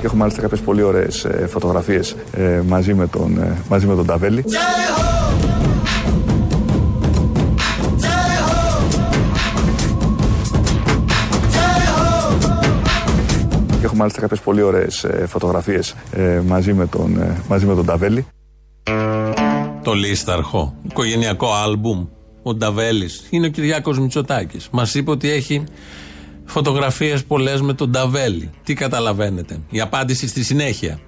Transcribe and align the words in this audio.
Και 0.00 0.10
έχω 0.10 0.16
μάλιστα 0.16 0.40
κάποιες 0.40 0.60
πολύ 0.60 0.82
ωραίες 0.82 1.24
ε, 1.24 1.46
φωτογραφίες 1.46 2.16
ε, 2.32 2.60
μαζί, 2.66 2.94
με 2.94 3.06
τον, 3.06 3.38
ε, 3.38 3.56
μαζί 3.68 3.86
με 3.86 3.94
τον 3.94 4.06
Ταβέλη. 4.06 4.44
Έχω 13.94 14.02
μάλιστα 14.02 14.20
κάποιες 14.20 14.40
πολύ 14.40 14.62
ωραίες 14.62 15.04
ε, 15.04 15.26
φωτογραφίες 15.26 15.94
ε, 16.12 16.40
μαζί, 16.46 16.72
με 16.72 16.86
τον, 16.86 17.20
ε, 17.20 17.42
μαζί 17.48 17.66
με 17.66 17.74
τον 17.74 17.86
Ταβέλη. 17.86 18.26
Το 19.82 19.92
λίσταρχο. 19.92 20.74
Οικογενειακό 20.90 21.52
άλμπουμ. 21.52 22.06
Ο 22.42 22.54
Νταβέλης. 22.54 23.26
Είναι 23.30 23.46
ο 23.46 23.50
Κυριάκος 23.50 23.98
Μητσοτάκης. 23.98 24.68
Μας 24.70 24.94
είπε 24.94 25.10
ότι 25.10 25.30
έχει 25.30 25.64
φωτογραφίες 26.44 27.24
πολλές 27.24 27.60
με 27.60 27.72
τον 27.72 27.90
Νταβέλη. 27.90 28.50
Τι 28.64 28.74
καταλαβαίνετε; 28.74 29.58
Η 29.70 29.80
απάντηση 29.80 30.28
στη 30.28 30.44
συνέχεια. 30.44 30.98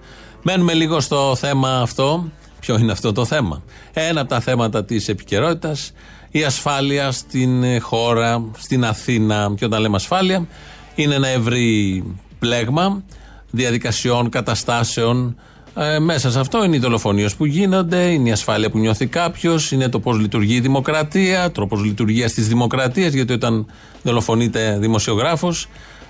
Μένουμε 0.42 0.75
λίγο 0.75 1.00
στο 1.00 1.37
θέμα 1.37 1.80
αυτό. 1.80 2.25
Ποιο 2.61 2.78
είναι 2.78 2.92
αυτό 2.92 3.12
το 3.12 3.25
θέμα; 3.25 3.62
Ένα 3.92 4.20
από 4.20 4.28
τα 4.28 4.41
θέματα 4.41 4.84
της 4.84 5.09
επικαιρότητας. 5.09 5.92
Η 6.30 6.45
ασφάλεια 6.45 7.11
στην 7.11 7.80
χώρα, 7.80 8.45
στην 8.59 8.84
Αθήνα. 8.84 9.53
Και 9.56 9.64
όταν 9.64 9.80
λέμε 9.80 9.97
ασφάλεια, 9.97 10.47
είναι 10.95 11.14
ένα 11.14 11.28
ευρύ 11.28 12.05
πλέγμα 12.39 13.03
διαδικασιών, 13.51 14.29
καταστάσεων. 14.29 15.37
Ε, 15.77 15.99
μέσα 15.99 16.31
σε 16.31 16.41
αυτό 16.41 16.65
είναι 16.65 16.77
οι 16.77 16.79
δολοφονίες 16.79 17.35
που 17.35 17.45
γίνονται, 17.45 18.03
είναι 18.03 18.28
η 18.28 18.33
ασφάλεια 18.33 18.70
που 18.70 18.78
νιώθει 18.78 19.06
κάποιος, 19.06 19.73
είναι 19.73 19.89
το 19.89 20.01
πώς 20.01 20.19
λειτουργεί 20.19 20.55
η 20.55 20.61
δημοκρατία, 20.61 21.51
τρόπος 21.51 21.84
λειτουργίας 21.84 22.33
της 22.33 22.48
δημοκρατίας, 22.48 23.12
γιατί 23.12 23.33
όταν 23.33 23.67
δολοφονείται 24.03 24.78
δημοσιογράφος, 24.81 25.69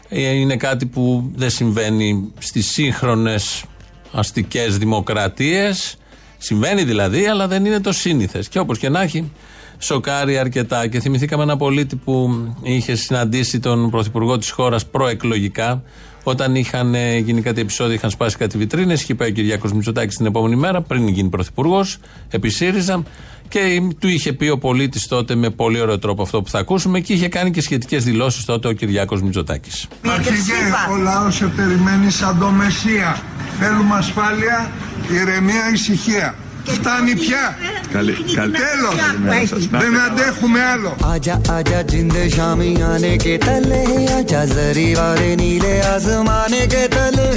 είναι 0.09 0.57
κάτι 0.57 0.87
που 0.87 1.31
δεν 1.35 1.51
συμβαίνει 1.51 2.33
στις 2.39 2.71
σύγχρονες 2.71 3.65
αστικές 4.13 4.79
δημοκρατίες. 4.79 5.97
Συμβαίνει 6.39 6.85
δηλαδή, 6.85 7.27
αλλά 7.27 7.49
δεν 7.49 7.65
είναι 7.65 7.81
το 7.81 7.93
σύνηθες. 7.93 8.49
Και 8.49 8.59
όπως 8.59 8.79
και 8.79 8.89
να 8.89 9.03
έχει, 9.03 9.33
σοκάρει 9.79 10.39
αρκετά. 10.39 10.87
Και 10.87 11.01
θυμηθήκαμε 11.01 11.43
ένα 11.43 11.57
πολίτη 11.57 11.97
που 11.97 12.31
είχε 12.63 12.95
συναντήσει 12.95 13.61
τον 13.61 13.91
πρωθυπουργό 13.91 14.39
της 14.39 14.51
χώρας 14.51 14.87
προεκλογικά, 14.87 15.83
όταν 16.23 16.55
είχαν 16.55 16.95
ε, 16.95 17.17
γίνει 17.17 17.43
κάτι 17.43 17.61
επεισόδιο, 17.61 17.95
είχαν 17.95 18.11
σπάσει 18.11 18.37
κάτι 18.37 18.59
βιτρίνες. 18.59 19.03
Είχε 19.03 19.15
πάει 19.15 19.29
ο 19.29 19.33
Κυριάκος 19.33 19.73
Μητσοτάκης 19.73 20.17
την 20.17 20.27
επόμενη 20.27 20.57
μέρα, 20.57 20.83
πριν 20.83 21.09
γίνει 21.09 21.29
πρωθυπουργός, 21.29 21.99
επί 22.31 22.49
ΣΥΡΙΖΑ. 22.49 23.03
Και 23.49 23.83
του 23.99 24.09
είχε 24.09 24.33
πει 24.33 24.49
ο 24.49 24.59
πολίτης 24.59 25.07
τότε 25.07 25.35
με 25.35 25.51
πολύ 25.51 25.81
ωραίο 25.81 25.99
τρόπο 25.99 26.23
αυτό 26.23 26.43
που 26.43 26.49
θα 26.49 26.59
ακούσουμε 26.59 27.01
και 27.01 27.13
είχε 27.13 27.29
κάνει 27.29 27.51
και 27.51 27.61
σχετικές 27.61 28.05
δηλώσεις 28.05 28.45
τότε 28.45 28.69
ο 28.69 28.73
Κυριάκος 28.73 29.23
Μητσοτάκης. 29.23 29.87
Αρχηγέ, 30.07 30.53
ο 30.93 30.97
λαός 30.97 31.35
σε 31.35 31.47
περιμένει 31.47 32.11
σαν 32.11 32.39
το 32.39 32.51
Μεσσία. 32.51 33.21
Θέλουμε 33.61 33.95
ασφάλεια, 33.95 34.71
ηρεμία, 35.11 35.71
ησυχία. 35.73 36.35
Φτάνει 36.66 37.16
πια. 37.16 37.58
Καλή, 37.94 38.16
καλή. 38.36 38.52
Τέλος. 38.52 39.68
Δεν 39.72 40.00
αντέχουμε 40.02 40.60
άλλο. 40.74 40.96
आजा 41.14 41.36
आजा 41.58 41.80
जिंद 41.92 42.16
शामी 42.36 42.72
आने 42.92 43.14
के 43.24 43.36
तले 43.46 43.82
आजा 44.18 44.42
जरी 44.56 44.90
वाले 45.00 45.30
नीले 45.42 45.74
आसमाने 45.94 46.62
के 46.74 46.84
तले 46.96 47.28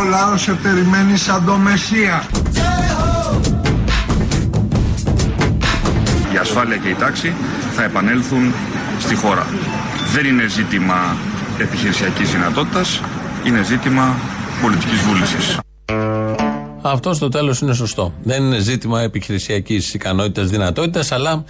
Ο 0.00 0.04
λαό 0.10 0.36
σε 0.36 0.52
περιμένει 0.62 1.16
σαν 1.16 1.44
το 1.46 1.54
Μεσσία. 1.56 2.22
η 6.34 6.36
ασφάλεια 6.40 6.76
και 6.76 6.88
η 6.88 6.94
τάξη 6.94 7.32
θα 7.76 7.82
επανέλθουν 7.84 8.54
στη 9.00 9.14
χώρα. 9.14 9.46
Δεν 10.14 10.24
είναι 10.26 10.46
ζήτημα 10.46 11.16
επιχειρησιακής 11.58 12.30
δυνατότητας, 12.30 13.00
είναι 13.44 13.62
ζήτημα 13.62 14.14
πολιτικής 14.62 15.00
βούλησης. 15.00 15.58
Αυτό 16.81 17.13
στο 17.13 17.29
τέλος 17.29 17.59
είναι 17.59 17.73
σωστό. 17.73 18.13
Δεν 18.23 18.43
είναι 18.43 18.59
ζήτημα 18.59 19.01
επιχειρησιακής 19.01 19.93
ικανότητας, 19.93 20.49
δυνατότητας, 20.49 21.11
αλλά 21.11 21.43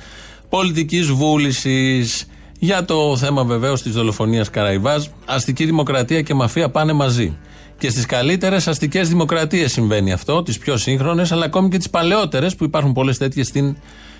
πολιτικής 0.49 1.11
βούλησης. 1.11 2.25
Για 2.59 2.85
το 2.85 3.17
θέμα 3.17 3.44
βεβαίως 3.44 3.81
της 3.81 3.94
δολοφονίας 3.94 4.49
Καραϊβάζ, 4.49 5.05
αστική 5.25 5.66
δημοκρατία 5.66 6.21
και 6.21 6.33
μαφία 6.33 6.69
πάνε 6.69 6.94
μαζί. 6.94 7.38
Και 7.77 7.89
στις 7.89 8.05
καλύτερες 8.05 8.67
αστικές 8.67 9.09
δημοκρατίες 9.09 9.71
συμβαίνει 9.71 10.11
αυτό, 10.13 10.44
τις 10.44 10.57
πιο 10.57 10.77
σύγχρονες, 10.77 11.31
αλλά 11.31 11.45
ακόμη 11.45 11.69
και 11.69 11.77
τις 11.77 11.89
παλαιότερες, 11.89 12.55
που 12.55 12.63
υπάρχουν 12.63 12.94
πολλές 12.94 13.17
τέτοιες 13.17 13.47
στην 13.47 13.75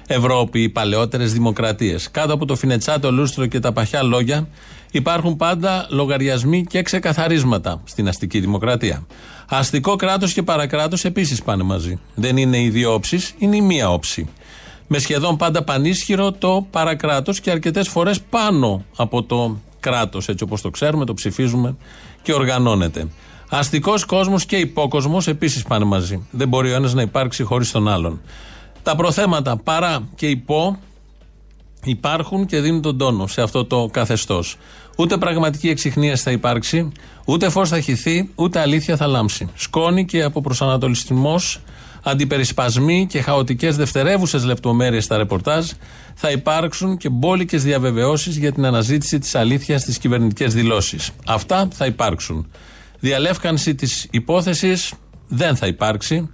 Ευρώπη, 0.08 0.62
οι 0.62 0.70
παλαιότερες 0.70 1.34
δημοκρατίες. 1.34 2.12
Κάτω 2.12 2.34
από 2.34 2.46
το 2.46 2.56
φινετσάτο 2.56 3.12
λούστρο 3.12 3.46
και 3.46 3.60
τα 3.60 3.72
παχιά 3.72 4.04
λόγια 4.04 4.48
υπάρχουν 4.92 5.36
πάντα 5.36 5.88
λογαριασμοί 5.90 6.66
και 6.66 6.82
ξεκαθαρίσματα 6.82 7.82
στην 7.84 8.08
αστική 8.08 8.40
δημοκρατία. 8.40 9.06
Αστικό 9.50 9.96
κράτος 9.96 10.34
και 10.34 10.44
παρακράτος 10.44 11.06
επίσης 11.06 11.42
πάνε 11.42 11.64
μαζί. 11.64 12.00
Δεν 12.16 12.38
είναι 12.38 12.62
οι 12.62 12.70
δύο 12.70 12.94
όψεις, 12.94 13.34
είναι 13.38 13.56
η 13.56 13.62
μία 13.62 13.90
όψη. 13.90 14.28
Με 14.88 15.00
σχεδόν 15.00 15.38
πάντα 15.38 15.64
πανίσχυρο 15.64 16.32
το 16.32 16.68
παρακράτος 16.72 17.40
και 17.40 17.52
αρκετές 17.52 17.88
φορές 17.88 18.22
πάνω 18.22 18.86
από 18.96 19.24
το 19.24 19.58
κράτος, 19.80 20.28
έτσι 20.28 20.44
όπως 20.44 20.62
το 20.62 20.70
ξέρουμε, 20.70 21.06
το 21.06 21.14
ψηφίζουμε 21.14 21.76
και 22.22 22.34
οργανώνεται. 22.34 23.08
Αστικός 23.50 24.06
κόσμος 24.06 24.46
και 24.46 24.56
υπόκοσμος 24.56 25.28
επίσης 25.28 25.64
πάνε 25.64 25.86
μαζί. 25.86 26.28
Δεν 26.32 26.48
μπορεί 26.48 26.72
ο 26.72 26.76
ένας 26.76 26.94
να 26.94 27.02
υπάρξει 27.02 27.44
χωρίς 27.44 27.72
τον 27.72 27.88
άλλον. 27.88 28.22
Τα 28.84 28.96
προθέματα 28.96 29.58
παρά 29.58 30.08
και 30.16 30.30
υπό 30.30 30.78
υπάρχουν 31.84 32.46
και 32.46 32.60
δίνουν 32.60 32.82
τον 32.82 32.98
τόνο 32.98 33.28
σε 33.28 33.42
αυτό 33.42 33.66
το 33.66 33.90
καθεστώς. 33.92 34.58
Ούτε 34.98 35.18
πραγματική 35.18 35.70
εξυχνία 35.70 36.16
θα 36.16 36.32
υπάρξει, 36.32 36.92
ούτε 37.26 37.50
φως 37.50 37.70
θα 37.70 37.80
χυθεί, 37.80 38.30
ούτε 38.36 38.60
αλήθεια 38.60 38.98
θα 38.98 39.08
λάμψει. 39.08 39.50
Σκόνη 39.56 40.06
και 40.06 40.24
από 40.24 40.42
προσανατολισμό, 40.42 41.40
αντιπερισπασμοί 42.04 43.06
και 43.10 43.22
χαοτικές 43.22 43.78
δευτερεύουσες 43.78 44.44
λεπτομέρειες 44.46 45.04
στα 45.04 45.18
ρεπορτάζ 45.18 45.70
θα 46.16 46.32
υπάρξουν 46.32 46.98
και 46.98 47.10
μπόλικες 47.10 47.64
διαβεβαιώσεις 47.64 48.38
για 48.38 48.52
την 48.52 48.66
αναζήτηση 48.66 49.20
της 49.20 49.36
αλήθειας 49.36 49.82
στις 49.82 49.98
κυβερνητικές 49.98 50.54
δηλώσεις. 50.54 51.10
Αυτά 51.28 51.68
θα 51.74 51.86
υπάρξουν. 51.86 52.48
Διαλεύκανση 53.00 53.76
της 53.76 54.08
υπόθεσης 54.12 54.94
δεν 55.28 55.56
θα 55.56 55.68
υπάρξει. 55.68 56.30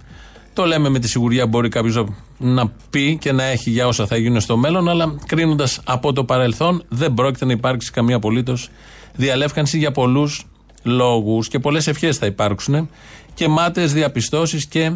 Το 0.52 0.64
λέμε 0.64 0.88
με 0.88 0.98
τη 0.98 1.08
σιγουριά 1.08 1.46
μπορεί 1.46 1.68
κάποιος 1.68 1.96
να 2.42 2.72
πει 2.90 3.16
και 3.20 3.32
να 3.32 3.44
έχει 3.44 3.70
για 3.70 3.86
όσα 3.86 4.06
θα 4.06 4.16
γίνουν 4.16 4.40
στο 4.40 4.56
μέλλον, 4.56 4.88
αλλά 4.88 5.14
κρίνοντας 5.26 5.80
από 5.84 6.12
το 6.12 6.24
παρελθόν, 6.24 6.82
δεν 6.88 7.14
πρόκειται 7.14 7.44
να 7.44 7.52
υπάρξει 7.52 7.90
καμία 7.90 8.16
απολύτως 8.16 8.68
διαλεύκανση 9.16 9.78
για 9.78 9.90
πολλούς 9.90 10.44
λόγους 10.82 11.48
και 11.48 11.58
πολλές 11.58 11.86
ευχές 11.86 12.16
θα 12.16 12.26
υπάρξουν 12.26 12.90
και 13.34 13.48
μάταιες 13.48 13.92
διαπιστώσεις 13.92 14.66
και 14.66 14.92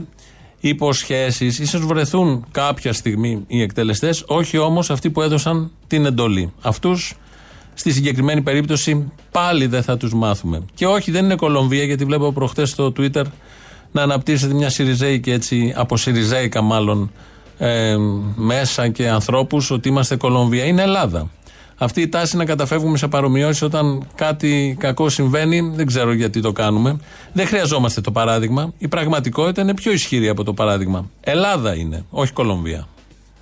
υποσχέσεις. 0.60 1.71
σω 1.71 1.78
βρεθούν 1.78 2.47
κάποια 2.50 2.93
στιγμή 2.93 3.44
οι 3.47 3.62
εκτελεστές, 3.62 4.25
όχι 4.27 4.59
όμως 4.59 4.91
αυτοί 4.91 5.10
που 5.10 5.22
έδωσαν 5.22 5.71
την 5.87 6.04
εντολή. 6.04 6.53
Αυτούς 6.62 7.15
στη 7.75 7.93
συγκεκριμένη 7.93 8.43
περίπτωση 8.43 9.12
πάλι 9.31 9.66
δεν 9.66 9.83
θα 9.83 9.97
τους 9.97 10.15
μάθουμε. 10.15 10.62
Και 10.75 10.87
όχι, 10.87 11.10
δεν 11.10 11.25
είναι 11.25 11.34
Κολομβία, 11.34 11.84
γιατί 11.84 12.04
βλέπω 12.04 12.33
προχτές 12.33 12.71
στο 12.71 12.93
Twitter 12.97 13.25
να 13.93 14.03
αναπτύσσεται 14.03 14.54
μια 14.54 14.71
Σιριζέικη 14.71 15.31
έτσι, 15.31 15.72
από 15.77 15.97
Σιριζέικα 15.97 16.62
μάλλον 16.62 17.10
ε, 17.59 17.97
μέσα 18.34 18.88
και 18.88 19.09
ανθρώπους 19.09 19.70
ότι 19.70 19.88
είμαστε 19.88 20.16
Κολομβία. 20.16 20.65
Είναι 20.65 20.82
Ελλάδα. 20.82 21.31
Αυτή 21.78 22.00
η 22.00 22.09
τάση 22.09 22.37
να 22.37 22.44
καταφεύγουμε 22.44 22.97
σε 22.97 23.09
παρομοιώσεις 23.09 23.62
όταν 23.62 24.06
κάτι 24.15 24.76
κακό 24.81 25.09
συμβαίνει, 25.09 25.72
δεν 25.75 25.87
ξέρω 25.87 26.12
γιατί 26.12 26.41
το 26.41 26.53
κάνουμε. 26.53 26.97
Δεν 27.33 27.47
χρειαζόμαστε 27.47 28.01
το 28.01 28.10
παράδειγμα. 28.10 28.72
Η 28.78 28.89
πραγματικότητα 28.89 29.62
είναι 29.62 29.74
πιο 29.74 29.92
ισχυρή 29.92 30.28
από 30.28 30.45
το 30.45 30.53
παράδειγμα. 30.53 31.10
Ελλάδα 31.21 31.74
είναι, 31.74 32.04
όχι 32.10 32.33
Κολομβία. 32.33 32.89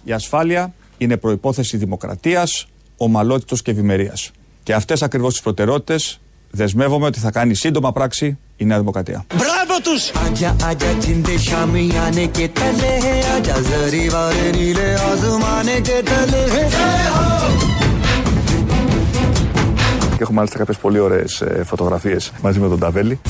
Η 0.04 0.12
ασφάλεια 0.12 0.74
είναι 0.98 1.16
προπόθεση 1.16 1.76
δημοκρατίας, 1.76 2.66
ομαλότητα 2.96 3.56
και 3.62 3.70
ευημερίας. 3.70 4.30
Και 4.62 4.74
αυτές 4.74 5.02
ακριβώς 5.02 5.32
τις 5.32 5.42
προτεραιότητες 5.42 6.20
δεσμεύομαι 6.50 7.06
ότι 7.06 7.18
θα 7.18 7.30
κάνει 7.30 7.54
σύντομα 7.54 7.92
πράξη 7.92 8.38
η 8.56 8.64
Νέα 8.64 8.78
Δημοκρατία. 8.78 9.24
Μπράβο 9.34 9.61
και 20.16 20.22
έχω 20.22 20.32
μάλιστα 20.32 20.58
κάποιες 20.58 20.76
πολύ 20.76 20.98
ωραίες 20.98 21.40
ε, 21.40 21.62
φωτογραφίες 21.64 22.32
μαζί 22.42 22.58
με 22.58 22.68
τον 22.68 22.78
Ταβέλη. 22.78 23.20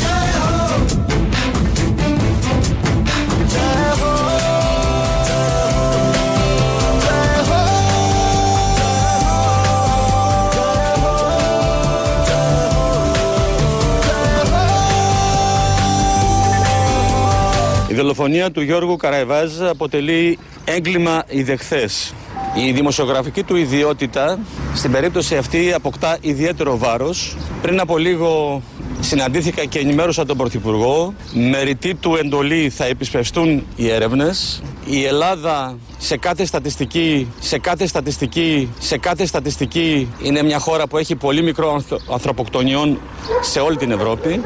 Δολοφονία 18.03 18.51
του 18.51 18.61
Γιώργου 18.63 18.97
Καραϊβάζ 18.97 19.61
αποτελεί 19.61 20.39
έγκλημα 20.65 21.25
ιδεχθές. 21.29 22.15
Η 22.55 22.73
δημοσιογραφική 22.73 23.43
του 23.43 23.57
ιδιότητα 23.57 24.39
στην 24.75 24.91
περίπτωση 24.93 25.37
αυτή 25.37 25.73
αποκτά 25.73 26.19
ιδιαίτερο 26.21 26.79
βάρος. 26.79 27.37
Πριν 27.63 27.81
από 27.81 27.99
λίγο 27.99 28.63
συναντήθηκα 29.01 29.65
και 29.65 29.79
ενημέρωσα 29.79 30.27
τον 30.27 30.37
Πρωθυπουργό. 30.37 31.15
Με 31.33 31.63
ρητή 31.63 31.95
του 31.95 32.17
εντολή 32.17 32.71
θα 32.71 32.85
επισπευστούν 32.85 33.67
οι 33.77 33.91
έρευνες. 33.91 34.63
Η 34.87 35.05
Ελλάδα 35.05 35.79
σε 35.99 36.17
κάθε 36.17 36.45
στατιστική, 36.45 37.29
σε 37.41 37.59
κάθε 37.59 37.87
στατιστική, 37.87 38.69
σε 38.79 38.99
κάθε 38.99 39.27
στατιστική 39.27 40.09
είναι 40.23 40.43
μια 40.43 40.59
χώρα 40.59 40.87
που 40.87 40.99
έχει 40.99 41.15
πολύ 41.15 41.43
μικρό 41.43 41.83
ανθρωποκτονιών 42.13 43.01
σε 43.41 43.61
όλη 43.61 43.77
την 43.77 43.91
Ευρώπη. 43.91 44.41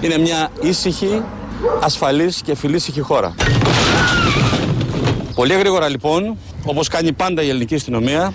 Είναι 0.00 0.18
μια 0.18 0.50
ήσυχη, 0.62 1.22
ασφαλής 1.80 2.40
και 2.44 2.54
φιλήσυχη 2.54 3.00
χώρα. 3.00 3.34
Πολύ 5.34 5.54
γρήγορα 5.54 5.88
λοιπόν, 5.88 6.38
όπως 6.64 6.88
κάνει 6.88 7.12
πάντα 7.12 7.42
η 7.42 7.48
ελληνική 7.48 7.74
αστυνομία, 7.74 8.32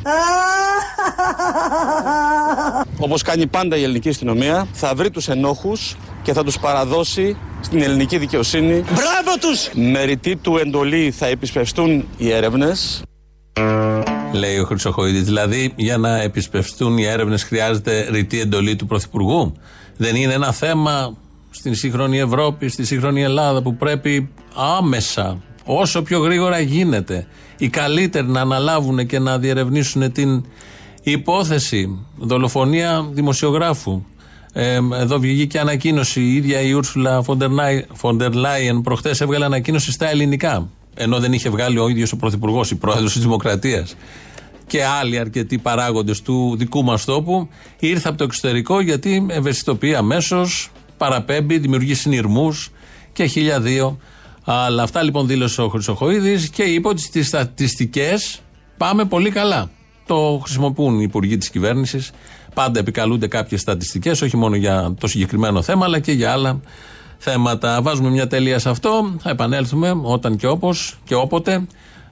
όπως 2.99 3.21
κάνει 3.21 3.47
πάντα 3.47 3.77
η 3.77 3.83
ελληνική 3.83 4.09
αστυνομία, 4.09 4.67
θα 4.73 4.95
βρει 4.95 5.09
τους 5.09 5.27
ενόχους 5.27 5.95
και 6.21 6.33
θα 6.33 6.43
τους 6.43 6.59
παραδώσει 6.59 7.37
στην 7.61 7.81
ελληνική 7.81 8.17
δικαιοσύνη. 8.17 8.73
Μπράβο 8.73 9.37
τους! 9.39 9.69
Με 9.73 10.03
ρητή 10.03 10.35
του 10.35 10.57
εντολή 10.57 11.11
θα 11.11 11.25
επισπευστούν 11.25 12.05
οι 12.17 12.31
έρευνες. 12.31 13.01
Λέει 14.31 14.57
ο 14.59 14.65
Χρυσοχοίδης. 14.65 15.23
Δηλαδή, 15.23 15.73
για 15.75 15.97
να 15.97 16.21
επισπευστούν 16.21 16.97
οι 16.97 17.05
έρευνες, 17.05 17.43
χρειάζεται 17.43 18.07
ρητή 18.11 18.39
εντολή 18.39 18.75
του 18.75 18.85
Πρωθυπουργού. 18.85 19.53
Δεν 19.97 20.15
είναι 20.15 20.33
ένα 20.33 20.51
θέμα 20.51 21.17
στην 21.51 21.75
σύγχρονη 21.75 22.19
Ευρώπη, 22.19 22.67
στη 22.67 22.85
σύγχρονη 22.85 23.21
Ελλάδα 23.21 23.61
που 23.61 23.75
πρέπει 23.75 24.29
άμεσα, 24.77 25.37
όσο 25.63 26.01
πιο 26.01 26.19
γρήγορα 26.19 26.59
γίνεται, 26.59 27.27
οι 27.57 27.69
καλύτεροι 27.69 28.27
να 28.27 28.41
αναλάβουν 28.41 29.05
και 29.05 29.19
να 29.19 29.37
διερευνήσουν 29.37 30.11
την 30.11 30.43
υπόθεση 31.03 32.05
δολοφονία 32.17 33.09
δημοσιογράφου. 33.11 34.03
Ε, 34.53 34.79
εδώ 34.93 35.19
βγήκε 35.19 35.59
ανακοίνωση. 35.59 36.21
Η 36.21 36.35
ίδια 36.35 36.61
η 36.61 36.71
Ούρσουλα 36.71 37.23
Φοντερ 37.93 38.33
Λάιεν 38.33 38.81
προχτές 38.81 39.21
έβγαλε 39.21 39.45
ανακοίνωση 39.45 39.91
στα 39.91 40.09
ελληνικά. 40.09 40.69
Ενώ 40.95 41.19
δεν 41.19 41.33
είχε 41.33 41.49
βγάλει 41.49 41.79
ο 41.79 41.87
ίδιος 41.87 42.11
ο 42.11 42.17
Πρωθυπουργός, 42.17 42.71
η 42.71 42.75
πρόεδρος 42.75 43.13
της 43.13 43.21
Δημοκρατίας 43.21 43.95
και 44.71 44.85
άλλοι 44.85 45.17
αρκετοί 45.17 45.57
παράγοντες 45.57 46.21
του 46.21 46.55
δικού 46.57 46.83
μας 46.83 47.05
τόπου. 47.05 47.49
Ήρθε 47.79 48.09
από 48.09 48.17
το 48.17 48.23
εξωτερικό 48.23 48.81
γιατί 48.81 49.25
ευαισθητοποιεί 49.29 49.95
αμέσως, 49.95 50.71
παραπέμπει, 51.01 51.57
δημιουργεί 51.57 51.93
συνειρμούς 51.93 52.69
και 53.13 53.25
χίλια 53.25 53.59
δύο. 53.59 53.97
Αλλά 54.43 54.83
αυτά 54.83 55.03
λοιπόν 55.03 55.27
δήλωσε 55.27 55.61
ο 55.61 55.67
Χρυσοχοίδης 55.67 56.49
και 56.49 56.63
είπε 56.63 56.87
ότι 56.87 57.01
στις 57.01 57.27
στατιστικές 57.27 58.41
πάμε 58.77 59.05
πολύ 59.05 59.29
καλά. 59.29 59.69
Το 60.05 60.39
χρησιμοποιούν 60.43 60.99
οι 60.99 61.03
υπουργοί 61.07 61.37
της 61.37 61.49
κυβέρνησης. 61.49 62.11
Πάντα 62.53 62.79
επικαλούνται 62.79 63.27
κάποιες 63.27 63.61
στατιστικές, 63.61 64.21
όχι 64.21 64.37
μόνο 64.37 64.55
για 64.55 64.93
το 64.99 65.07
συγκεκριμένο 65.07 65.61
θέμα, 65.61 65.85
αλλά 65.85 65.99
και 65.99 66.11
για 66.11 66.31
άλλα 66.31 66.59
θέματα. 67.17 67.81
Βάζουμε 67.81 68.09
μια 68.09 68.27
τελεία 68.27 68.59
σε 68.59 68.69
αυτό. 68.69 69.15
Θα 69.19 69.29
επανέλθουμε 69.29 69.99
όταν 70.01 70.35
και 70.35 70.47
όπως 70.47 70.99
και 71.03 71.15
όποτε 71.15 71.65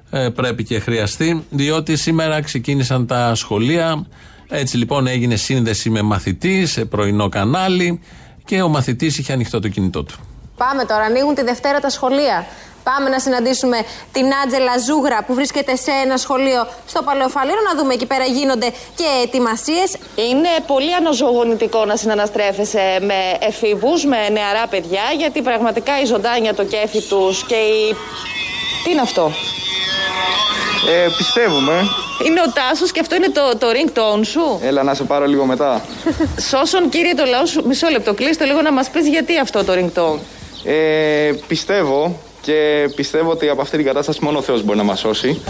ε, 0.10 0.30
πρέπει 0.30 0.64
και 0.64 0.80
χρειαστεί, 0.80 1.46
διότι 1.50 1.96
σήμερα 1.96 2.42
ξεκίνησαν 2.42 3.08
τα 3.08 3.36
σχολεία. 3.36 4.06
Έτσι 4.50 4.78
λοιπόν 4.78 5.08
έγινε 5.08 5.36
σύνδεση 5.36 5.90
με 5.90 6.02
μαθητή 6.02 6.66
σε 6.66 6.86
πρωινό 6.86 7.30
κανάλι 7.30 8.00
και 8.50 8.62
ο 8.62 8.68
μαθητής 8.68 9.18
είχε 9.18 9.34
ανοιχτό 9.34 9.60
το 9.60 9.68
κινητό 9.68 10.04
του. 10.04 10.16
Πάμε 10.58 10.86
τώρα, 10.86 11.04
ανοίγουν 11.04 11.36
τη 11.36 11.44
Δευτέρα 11.44 11.80
τα 11.80 11.90
σχολεία. 11.90 12.46
Πάμε 12.84 13.10
να 13.10 13.20
συναντήσουμε 13.20 13.78
την 14.12 14.26
Άντζελα 14.44 14.78
Ζούγρα 14.78 15.24
που 15.24 15.34
βρίσκεται 15.34 15.76
σε 15.76 15.92
ένα 16.04 16.18
σχολείο 16.18 16.68
στο 16.88 17.02
Παλαιοφαλήρο 17.02 17.58
να 17.70 17.82
δούμε 17.82 17.94
εκεί 17.94 18.06
πέρα 18.06 18.24
γίνονται 18.24 18.70
και 18.96 19.06
ετοιμασίες. 19.24 19.98
Είναι 20.16 20.50
πολύ 20.68 20.94
αναζωογονητικό 20.96 21.86
να 21.86 21.96
συναναστρέφεσαι 21.96 23.00
με 23.02 23.20
εφήβους, 23.40 24.06
με 24.06 24.30
νεαρά 24.30 24.68
παιδιά, 24.68 25.06
γιατί 25.18 25.42
πραγματικά 25.42 26.02
η 26.02 26.06
ζωντάνια, 26.06 26.54
το 26.54 26.64
κέφι 26.64 27.02
τους 27.02 27.46
και 27.46 27.56
η. 27.56 27.96
Τι 28.84 28.92
είναι 28.92 29.02
αυτό; 29.02 29.32
Ε, 30.88 31.08
πιστεύουμε. 31.18 31.72
Είναι 32.26 32.42
ο 32.42 32.52
Τάσος 32.52 32.92
και 32.92 33.00
αυτό 33.00 33.16
είναι 33.16 33.30
το, 33.30 33.58
το 33.58 33.68
ringtone 33.68 34.26
σου. 34.26 34.60
Έλα 34.64 34.84
να 34.84 34.94
σε 34.94 35.04
πάρω 35.04 35.26
λίγο 35.26 35.46
μετά. 35.46 35.82
Σώσον, 36.50 36.90
κύριε 36.90 37.14
το 37.14 37.26
λαό 37.26 37.46
σου, 37.46 37.64
μισό 37.68 37.88
λεπτό. 37.90 38.14
Κλείστε 38.14 38.46
λίγο 38.46 38.62
να 38.62 38.72
μας 38.72 38.90
πεις 38.90 39.08
γιατί 39.08 39.40
αυτό 39.40 39.64
το 39.64 39.74
ringtone. 39.74 40.20
Ε, 40.64 41.32
πιστεύω 41.48 42.20
και 42.42 42.90
πιστεύω 42.96 43.32
ότι 43.32 43.50
από 43.50 43.62
αυτή 43.62 43.78
την 43.78 43.86
κατάσταση 43.86 44.20
μόνο 44.24 44.38
ο 44.38 44.42
Θεός 44.42 44.64
μπορεί 44.64 44.78
να 44.78 44.84
μας 44.84 45.00
σώσει. 45.00 45.42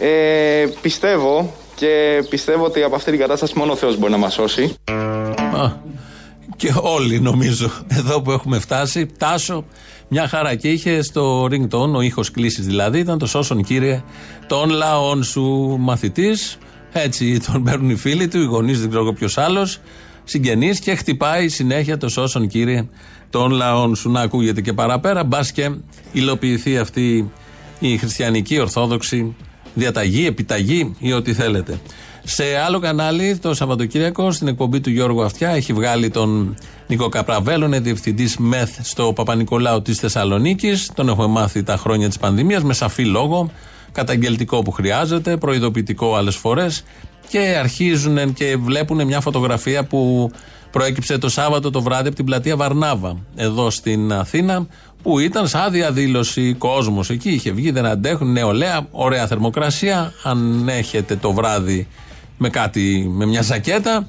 Ε, 0.00 0.66
πιστεύω 0.80 1.52
και 1.74 2.24
πιστεύω 2.28 2.64
ότι 2.64 2.82
από 2.82 2.94
αυτή 2.94 3.10
την 3.10 3.20
κατάσταση 3.20 3.52
μόνο 3.56 3.72
ο 3.72 3.76
Θεός 3.76 3.96
μπορεί 3.98 4.12
να 4.12 4.18
μας 4.18 4.32
σώσει. 4.32 4.74
Α, 6.58 6.64
και 6.66 6.72
όλοι 6.82 7.20
νομίζω 7.20 7.70
εδώ 7.88 8.22
που 8.22 8.30
έχουμε 8.30 8.58
φτάσει. 8.58 9.06
Τάσο, 9.18 9.64
μια 10.08 10.28
χαρά. 10.28 10.54
Και 10.54 10.68
είχε 10.68 11.02
στο 11.02 11.44
ringtone, 11.44 11.92
ο 11.94 12.00
ήχος 12.00 12.30
κλήση 12.30 12.62
δηλαδή, 12.62 12.98
ήταν 12.98 13.18
το 13.18 13.26
σώσον 13.26 13.62
κύριε 13.62 14.02
των 14.46 14.70
λαών 14.70 15.22
σου 15.22 15.76
μαθητής. 15.78 16.58
Έτσι 16.92 17.40
τον 17.40 17.62
παίρνουν 17.62 17.90
οι 17.90 17.96
φίλοι 17.96 18.28
του, 18.28 18.40
οι 18.40 18.44
γονείς, 18.44 18.80
δεν 18.80 18.88
ξέρω 18.88 19.12
ποιος 19.12 19.38
άλλος, 19.38 19.80
συγγενείς 20.24 20.78
και 20.78 20.94
χτυπάει 20.94 21.48
συνέχεια 21.48 21.96
το 21.96 22.08
σώσον 22.08 22.48
κύριε 22.48 22.88
των 23.30 23.50
λαών 23.50 23.94
σου. 23.94 24.10
Να 24.10 24.20
ακούγεται 24.20 24.60
και 24.60 24.72
παραπέρα, 24.72 25.24
μπας 25.24 25.52
και 25.52 25.70
υλοποιηθεί 26.12 26.78
αυτή 26.78 27.30
η 27.78 27.96
χριστιανική, 27.96 28.58
ορθόδοξη 28.58 29.34
διαταγή, 29.74 30.26
επιταγή 30.26 30.94
ή 30.98 31.12
ό,τι 31.12 31.34
θέλετε. 31.34 31.80
Σε 32.30 32.44
άλλο 32.66 32.78
κανάλι, 32.78 33.36
το 33.36 33.54
Σαββατοκύριακο, 33.54 34.30
στην 34.32 34.48
εκπομπή 34.48 34.80
του 34.80 34.90
Γιώργου 34.90 35.22
Αυτιά, 35.22 35.50
έχει 35.50 35.72
βγάλει 35.72 36.10
τον 36.10 36.56
Νίκο 36.86 37.08
Καπραβέλο, 37.08 37.66
είναι 37.66 37.80
διευθυντής 37.80 38.36
ΜΕΘ 38.36 38.68
στο 38.82 39.12
Παπα-Νικολάου 39.12 39.82
της 39.82 39.98
Θεσσαλονίκης. 39.98 40.90
Τον 40.94 41.08
έχουμε 41.08 41.26
μάθει 41.26 41.62
τα 41.62 41.76
χρόνια 41.76 42.08
της 42.08 42.18
πανδημίας 42.18 42.62
με 42.62 42.72
σαφή 42.72 43.04
λόγο, 43.04 43.50
καταγγελτικό 43.92 44.62
που 44.62 44.70
χρειάζεται, 44.70 45.36
προειδοποιητικό 45.36 46.16
άλλες 46.16 46.36
φορές. 46.36 46.82
Και 47.28 47.38
αρχίζουν 47.38 48.32
και 48.32 48.56
βλέπουν 48.56 49.06
μια 49.06 49.20
φωτογραφία 49.20 49.84
που 49.84 50.30
προέκυψε 50.70 51.18
το 51.18 51.28
Σάββατο 51.28 51.70
το 51.70 51.82
βράδυ 51.82 52.06
από 52.06 52.16
την 52.16 52.24
πλατεία 52.24 52.56
Βαρνάβα, 52.56 53.16
εδώ 53.36 53.70
στην 53.70 54.12
Αθήνα, 54.12 54.66
που 55.02 55.18
ήταν 55.18 55.48
σαν 55.48 55.72
διαδήλωση 55.72 56.54
κόσμος 56.54 57.10
εκεί. 57.10 57.30
Είχε 57.30 57.52
βγει, 57.52 57.70
δεν 57.70 57.86
αντέχουν, 57.86 58.32
νεολαία, 58.32 58.86
ωραία 58.90 59.26
θερμοκρασία. 59.26 60.12
Αν 60.22 60.68
έχετε 60.68 61.16
το 61.16 61.32
βράδυ 61.32 61.88
με 62.38 62.48
κάτι, 62.48 63.10
με 63.10 63.26
μια 63.26 63.42
ζακέτα. 63.42 64.08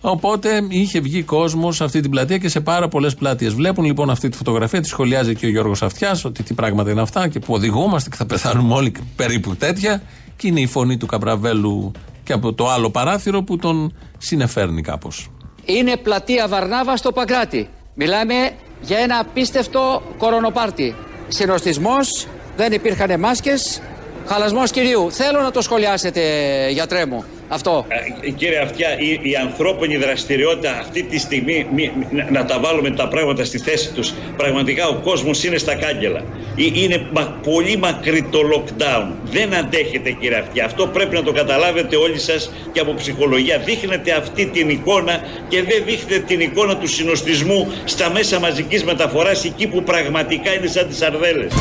Οπότε 0.00 0.66
είχε 0.68 1.00
βγει 1.00 1.22
κόσμος 1.22 1.76
σε 1.76 1.84
αυτή 1.84 2.00
την 2.00 2.10
πλατεία 2.10 2.38
και 2.38 2.48
σε 2.48 2.60
πάρα 2.60 2.88
πολλές 2.88 3.14
πλατείε. 3.14 3.48
Βλέπουν 3.48 3.84
λοιπόν 3.84 4.10
αυτή 4.10 4.28
τη 4.28 4.36
φωτογραφία, 4.36 4.80
τη 4.80 4.88
σχολιάζει 4.88 5.34
και 5.34 5.46
ο 5.46 5.48
Γιώργος 5.48 5.82
Αυτιάς, 5.82 6.24
ότι 6.24 6.42
τι 6.42 6.54
πράγματα 6.54 6.90
είναι 6.90 7.00
αυτά 7.00 7.28
και 7.28 7.38
που 7.38 7.54
οδηγούμαστε 7.54 8.10
και 8.10 8.16
θα 8.16 8.26
πεθάνουμε 8.26 8.74
όλοι 8.74 8.92
περίπου 9.16 9.56
τέτοια. 9.56 10.02
Και 10.36 10.46
είναι 10.46 10.60
η 10.60 10.66
φωνή 10.66 10.96
του 10.96 11.06
Καμπραβέλου 11.06 11.92
και 12.24 12.32
από 12.32 12.52
το 12.52 12.70
άλλο 12.70 12.90
παράθυρο 12.90 13.42
που 13.42 13.56
τον 13.56 13.94
συνεφέρνει 14.18 14.82
κάπως. 14.82 15.30
Είναι 15.64 15.96
πλατεία 15.96 16.48
Βαρνάβα 16.48 16.96
στο 16.96 17.12
Παγκράτη. 17.12 17.68
Μιλάμε 17.94 18.34
για 18.80 18.98
ένα 18.98 19.18
απίστευτο 19.18 20.02
κορονοπάρτι. 20.18 20.94
Συνοστισμός, 21.28 22.26
δεν 22.56 22.72
υπήρχαν 22.72 23.20
μάσκες, 23.20 23.80
χαλασμός 24.26 24.70
κυρίου. 24.70 25.12
Θέλω 25.12 25.40
να 25.40 25.50
το 25.50 25.62
σχολιάσετε, 25.62 26.20
γιατρέ 26.70 27.06
μου 27.06 27.24
αυτό. 27.48 27.86
Ε, 28.20 28.30
κύριε 28.30 28.58
Αυτιά, 28.58 28.98
η, 28.98 29.30
η 29.30 29.36
ανθρώπινη 29.36 29.96
δραστηριότητα 29.96 30.78
αυτή 30.78 31.02
τη 31.02 31.18
στιγμή, 31.18 31.66
μη, 31.74 31.92
να 32.30 32.44
τα 32.44 32.60
βάλουμε 32.60 32.90
τα 32.90 33.08
πράγματα 33.08 33.44
στη 33.44 33.58
θέση 33.58 33.92
τους, 33.92 34.12
πραγματικά 34.36 34.88
ο 34.88 34.94
κόσμος 34.94 35.44
είναι 35.44 35.58
στα 35.58 35.74
κάγκελα. 35.74 36.22
Είναι 36.56 37.06
μα, 37.12 37.40
πολύ 37.42 37.76
μακρύ 37.76 38.22
το 38.30 38.38
lockdown. 38.54 39.12
Δεν 39.24 39.54
αντέχετε 39.54 40.10
κύριε 40.10 40.38
Αυτιά. 40.38 40.64
Αυτό 40.64 40.86
πρέπει 40.86 41.14
να 41.14 41.22
το 41.22 41.32
καταλάβετε 41.32 41.96
όλοι 41.96 42.18
σας 42.18 42.50
και 42.72 42.80
από 42.80 42.94
ψυχολογία. 42.94 43.58
Δείχνετε 43.58 44.12
αυτή 44.12 44.46
την 44.46 44.68
εικόνα 44.68 45.20
και 45.48 45.62
δεν 45.62 45.82
δείχνετε 45.84 46.18
την 46.18 46.40
εικόνα 46.40 46.76
του 46.76 46.86
συνοστισμού 46.86 47.72
στα 47.84 48.10
μέσα 48.10 48.40
μαζικής 48.40 48.84
μεταφοράς 48.84 49.44
εκεί 49.44 49.66
που 49.66 49.82
πραγματικά 49.82 50.54
είναι 50.54 50.66
σαν 50.66 50.88
τις 50.88 51.02
αρδέλες. 51.02 51.52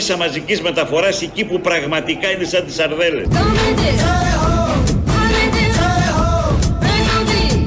Μέσα 0.00 0.16
μαζικής 0.16 0.60
μεταφοράς 0.60 1.22
εκεί 1.22 1.44
που 1.44 1.60
πραγματικά 1.60 2.30
είναι 2.30 2.44
σαν 2.44 2.64
τις 2.66 2.78
αρδέλες. 2.78 3.26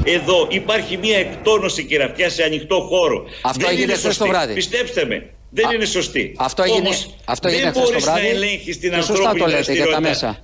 Εδώ 0.04 0.46
υπάρχει 0.50 0.96
μια 0.96 1.18
εκτόνωση 1.18 1.84
κυραφιά 1.84 2.30
σε 2.30 2.42
ανοιχτό 2.42 2.74
χώρο. 2.88 3.24
Αυτό 3.42 3.58
δεν 3.60 3.68
έγινε 3.70 3.82
είναι 3.82 3.92
χθες 3.92 4.02
το 4.02 4.12
σωστή. 4.12 4.28
βράδυ. 4.28 4.54
Πιστέψτε 4.54 5.04
με, 5.06 5.30
δεν 5.50 5.70
είναι 5.74 5.84
σωστή. 5.84 6.34
Αυτό 6.38 6.62
έγινε, 6.62 6.78
Όμως, 6.78 7.14
αυτό 7.24 7.48
έγινε 7.48 7.62
δεν 7.62 7.72
χθες 7.72 7.84
το 7.84 7.90
μπορείς 7.90 8.06
να 8.06 8.12
βράδυ. 8.12 8.28
ελέγχεις 8.28 8.78
την 8.78 8.90
και 8.90 8.96
σωστά 9.00 9.12
ανθρώπινη 9.12 9.40
το 9.44 9.46
λέτε 9.50 9.72
για 9.72 9.84
τα 9.84 10.00
δραστηριότητα. 10.00 10.00
μέσα. 10.00 10.38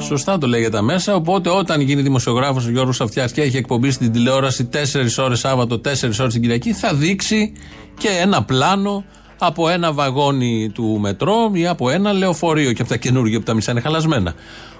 Σωστά 0.00 0.38
το 0.38 0.46
λέει 0.46 0.60
για 0.60 0.70
τα 0.70 0.82
μέσα. 0.82 1.14
Οπότε 1.14 1.50
όταν 1.50 1.80
γίνει 1.80 2.02
δημοσιογράφος 2.02 2.66
ο 2.66 2.70
Γιώργος 2.70 3.00
Αυτιά 3.00 3.26
και 3.26 3.42
έχει 3.42 3.56
εκπομπή 3.56 3.90
στην 3.90 4.12
τηλεόραση 4.12 4.68
4 4.72 5.18
ώρες 5.18 5.38
Σάββατο, 5.38 5.78
4 5.78 6.20
ώρες 6.20 6.32
την 6.32 6.40
Κυριακή, 6.42 6.72
θα 6.72 6.94
δείξει 6.94 7.52
και 7.98 8.08
ένα 8.08 8.42
πλάνο 8.44 9.04
από 9.42 9.68
ένα 9.68 9.92
βαγόνι 9.92 10.70
του 10.74 10.98
μετρό 11.00 11.50
ή 11.52 11.66
από 11.66 11.90
ένα 11.90 12.12
λεωφορείο 12.12 12.72
και 12.72 12.80
από 12.80 12.90
τα 12.90 12.96
καινούργια 12.96 13.38
που 13.38 13.44
τα 13.44 13.54
μισά 13.54 13.70
είναι 13.70 13.80
χαλασμένα. 13.80 14.34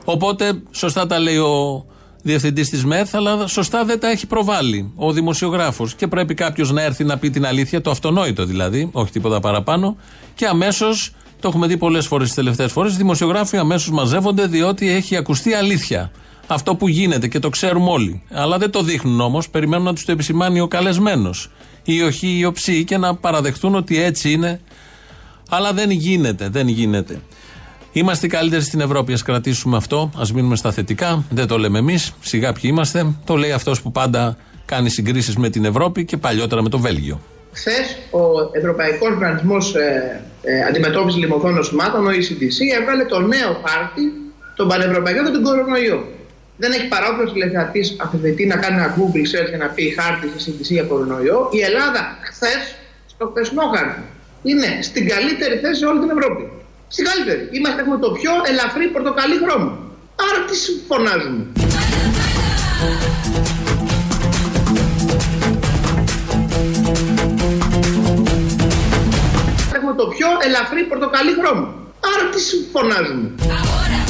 Οπότε 0.05 0.63
σωστά 0.71 1.07
τα 1.07 1.19
λέει 1.19 1.37
ο 1.37 1.85
διευθυντής 2.23 2.71
της 2.71 2.85
ΜΕΘ, 2.85 3.15
αλλά 3.15 3.47
σωστά 3.47 3.85
δεν 3.85 4.01
τα 4.01 4.11
έχει 4.11 4.27
προβάλει 4.27 4.93
ο 4.97 5.13
δημοσιογράφος. 5.13 5.95
Και 5.95 6.07
πρέπει 6.07 6.35
κάποιος 6.35 6.73
να 6.73 6.83
έρθει 6.83 7.05
να 7.05 7.19
πει 7.19 7.31
την 7.31 7.47
αλήθεια, 7.47 7.81
το 7.81 7.91
αυτονόητο 7.91 8.45
δηλαδή, 8.45 8.89
όχι 8.93 9.11
τίποτα 9.11 9.41
παραπάνω, 9.41 9.97
και 10.35 10.47
αμέσως 10.47 11.13
το 11.41 11.49
έχουμε 11.49 11.67
δει 11.67 11.77
πολλές 11.77 12.07
φορές 12.07 12.27
τις 12.27 12.37
τελευταίες 12.37 12.73
φορές. 12.73 12.93
Οι 12.93 12.97
δημοσιογράφοι 12.97 13.57
αμέσως 13.57 13.91
μαζεύονται 13.91 14.47
διότι 14.47 14.91
έχει 14.91 15.17
ακουστεί 15.17 15.53
αλήθεια. 15.53 16.11
Αυτό 16.47 16.75
που 16.75 16.89
γίνεται 16.89 17.29
και 17.29 17.39
το 17.39 17.49
ξέρουμε 17.49 17.91
όλοι. 17.91 18.23
Αλλά 18.31 18.59
δεν 18.59 18.71
το 18.71 18.83
δείχνουν 18.83 19.21
όμως, 19.21 19.51
περιμένουν 19.51 19.85
να 19.85 19.95
τους 19.95 20.05
το 20.05 20.13
επισημάνει 20.13 20.61
ο 20.61 20.69
καλεσμένος 20.69 21.51
ή 21.85 22.03
όχι 22.03 22.39
οι 22.39 22.45
οψοί 22.45 22.85
και 22.85 22.97
να 22.97 23.15
παραδεχτούν 23.15 23.75
ότι 23.75 24.03
έτσι 24.03 24.31
είναι. 24.31 24.61
Αλλά 25.49 25.73
δεν 25.73 25.91
γίνεται, 25.91 26.49
δεν 26.49 26.69
γίνεται. 26.69 27.21
Είμαστε 27.93 28.27
οι 28.27 28.29
καλύτεροι 28.29 28.63
στην 28.63 28.81
Ευρώπη. 28.81 29.13
Α 29.13 29.19
κρατήσουμε 29.25 29.77
αυτό, 29.77 30.11
ας 30.17 30.33
μείνουμε 30.33 30.57
στα 30.57 30.73
θετικά. 30.73 31.25
Δεν 31.31 31.47
το 31.47 31.59
λέμε 31.59 31.79
εμείς, 31.79 32.13
σιγά 32.21 32.53
ποιοι 32.53 32.63
είμαστε. 32.65 33.15
Το 33.25 33.37
λέει 33.37 33.53
αυτός 33.53 33.83
που 33.83 33.93
πάντα 33.93 34.37
κάνει 34.65 34.89
συγκρίσεις 34.89 35.37
με 35.37 35.49
την 35.49 35.65
Ευρώπη 35.65 36.05
και 36.05 36.17
παλιότερα 36.17 36.63
με 36.63 36.69
το 36.69 36.79
Βέλγιο. 36.79 37.21
Χθες 37.53 37.99
ο 38.11 38.21
Ευρωπαϊκός 38.53 39.11
Οργανισμός 39.11 39.75
ε, 39.75 40.23
ε, 40.43 40.63
Αντιμετώπισης 40.69 41.21
Λιμωθών 41.21 41.55
Νοσημάτων, 41.55 42.07
ο 42.07 42.11
ECDC, 42.11 42.81
έβγαλε 42.81 43.05
το 43.05 43.21
νέο 43.21 43.63
χάρτη 43.67 44.03
των 44.57 44.69
πανευρωπαϊκών 44.69 45.23
για 45.23 45.33
τον 45.33 45.43
κορονοϊό. 45.43 46.09
Δεν 46.63 46.73
έχει 46.73 46.89
παράδοση 46.89 47.33
τηλεθεατή 47.33 47.83
αφιβητή 48.05 48.47
να 48.47 48.57
κάνει 48.57 48.77
ένα 48.81 48.95
Google 48.97 49.27
search 49.33 49.49
για 49.49 49.59
να 49.65 49.69
πει 49.75 49.95
χάρτη 49.99 50.27
στη 50.41 50.55
CDC 50.59 50.69
για 50.79 50.83
κορονοϊό. 50.83 51.49
Η 51.53 51.61
Ελλάδα 51.69 52.03
χθες, 52.29 52.63
στο 53.07 53.25
χθεσινό 53.31 53.63
χάρτη, 53.75 54.03
είναι 54.43 54.69
στην 54.83 55.09
καλύτερη 55.09 55.57
θέση 55.63 55.79
σε 55.81 55.87
όλη 55.87 56.01
την 56.01 56.11
Ευρώπη. 56.17 56.43
Στην 56.89 57.05
καλύτερη. 57.09 57.49
Είμαστε, 57.51 57.81
έχουμε 57.81 57.99
το 57.99 58.11
πιο 58.19 58.33
ελαφρύ 58.51 58.87
πορτοκαλί 58.95 59.37
χρώμα. 59.45 59.71
Άρα 60.27 60.41
τι 60.49 60.57
φωνάζουμε. 60.89 61.43
Έχουμε 69.77 69.95
το 70.01 70.07
πιο 70.15 70.29
ελαφρύ 70.47 70.83
πορτοκαλί 70.91 71.33
χρώμα. 71.41 71.67
Άρα 72.11 72.25
τι 72.33 72.41
φωνάζουμε. 72.73 73.29
Άρα 73.85 74.01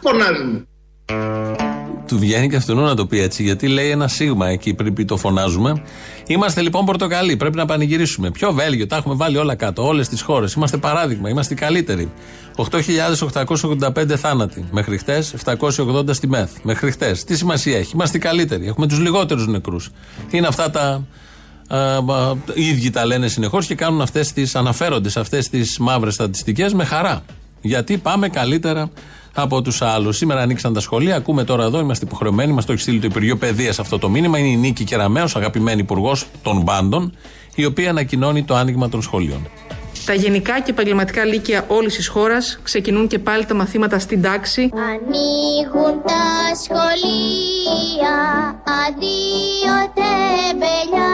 φωνάζουμε. 0.00 0.66
Του 2.06 2.18
βγαίνει 2.18 2.48
και 2.48 2.56
αυτού 2.56 2.74
να 2.74 2.94
το 2.94 3.06
πει 3.06 3.20
έτσι, 3.20 3.42
γιατί 3.42 3.68
λέει 3.68 3.90
ένα 3.90 4.08
σίγμα 4.08 4.48
εκεί 4.48 4.74
πριν 4.74 4.94
πει 4.94 5.04
το 5.04 5.16
φωνάζουμε. 5.16 5.82
Είμαστε 6.26 6.60
λοιπόν 6.60 6.84
πορτοκαλί, 6.84 7.36
πρέπει 7.36 7.56
να 7.56 7.64
πανηγυρίσουμε. 7.64 8.30
Ποιο 8.30 8.52
Βέλγιο, 8.52 8.86
τα 8.86 8.96
έχουμε 8.96 9.14
βάλει 9.14 9.36
όλα 9.36 9.54
κάτω, 9.54 9.86
όλες 9.86 10.08
τις 10.08 10.22
χώρες. 10.22 10.52
Είμαστε 10.52 10.76
παράδειγμα, 10.76 11.28
είμαστε 11.28 11.54
οι 11.54 11.56
καλύτεροι. 11.56 12.12
8.885 12.56 14.16
θάνατοι 14.16 14.64
μέχρι 14.70 14.98
χτες, 14.98 15.34
780 15.44 16.14
στη 16.14 16.28
ΜΕΘ. 16.28 16.50
Μέχρι 16.62 16.90
χτες. 16.90 17.24
Τι 17.24 17.36
σημασία 17.36 17.78
έχει, 17.78 17.90
είμαστε 17.94 18.16
οι 18.16 18.20
καλύτεροι. 18.20 18.66
Έχουμε 18.66 18.86
τους 18.86 18.98
λιγότερους 18.98 19.46
νεκρούς. 19.46 19.90
Είναι 20.30 20.46
αυτά 20.46 20.70
τα. 20.70 21.04
Α, 21.68 21.96
α, 21.96 22.34
οι 22.54 22.68
ίδιοι 22.68 22.90
τα 22.90 23.06
λένε 23.06 23.28
συνεχώς 23.28 23.66
και 23.66 23.74
κάνουν 23.74 24.00
αυτές 24.00 24.32
τις. 24.32 24.54
αναφέρονται 24.54 25.08
σε 25.08 25.20
αυτές 25.20 25.48
τις 25.48 25.78
μαύρες 25.78 26.14
στατιστικές 26.14 26.74
με 26.74 26.84
χαρά. 26.84 27.22
Γιατί 27.60 27.98
πάμε 27.98 28.28
καλύτερα 28.28 28.90
από 29.34 29.62
τους 29.62 29.82
άλλους. 29.82 30.16
Σήμερα 30.16 30.40
ανοίξαν 30.40 30.72
τα 30.72 30.80
σχολεία. 30.80 31.16
Ακούμε 31.16 31.44
τώρα 31.44 31.64
εδώ, 31.64 31.78
είμαστε 31.78 32.04
υποχρεωμένοι. 32.04 32.52
Μας 32.52 32.64
το 32.64 32.72
έχει 32.72 32.80
στείλει 32.80 33.00
το 33.00 33.06
Υπουργείο 33.06 33.36
Παιδείας 33.36 33.78
αυτό 33.78 33.98
το 33.98 34.08
μήνυμα. 34.08 34.38
Είναι 34.38 34.48
η 34.48 34.56
Νίκη 34.56 34.84
Κεραμέο, 34.84 35.26
αγαπημένη 35.34 35.80
υπουργός 35.80 36.26
των 36.42 36.64
πάντων, 36.64 37.16
η 37.54 37.64
οποία 37.64 37.90
ανακοινώνει 37.90 38.44
το 38.44 38.54
άνοιγμα 38.54 38.88
των 38.88 39.02
σχολείων. 39.02 39.48
Τα 40.04 40.14
γενικά 40.14 40.60
και 40.60 40.70
επαγγελματικά 40.70 41.24
λύκεια 41.24 41.64
όλης 41.68 41.94
της 41.94 42.08
χώρας 42.08 42.58
ξεκινούν 42.62 43.06
και 43.06 43.18
πάλι 43.18 43.44
τα 43.44 43.54
μαθήματα 43.54 43.98
στην 43.98 44.22
τάξη. 44.22 44.70
Ανοίγουν 44.74 46.02
τα 46.06 46.54
σχολεία, 46.62 48.16
αδείο 48.86 49.92
τεμπελιά. 49.94 51.12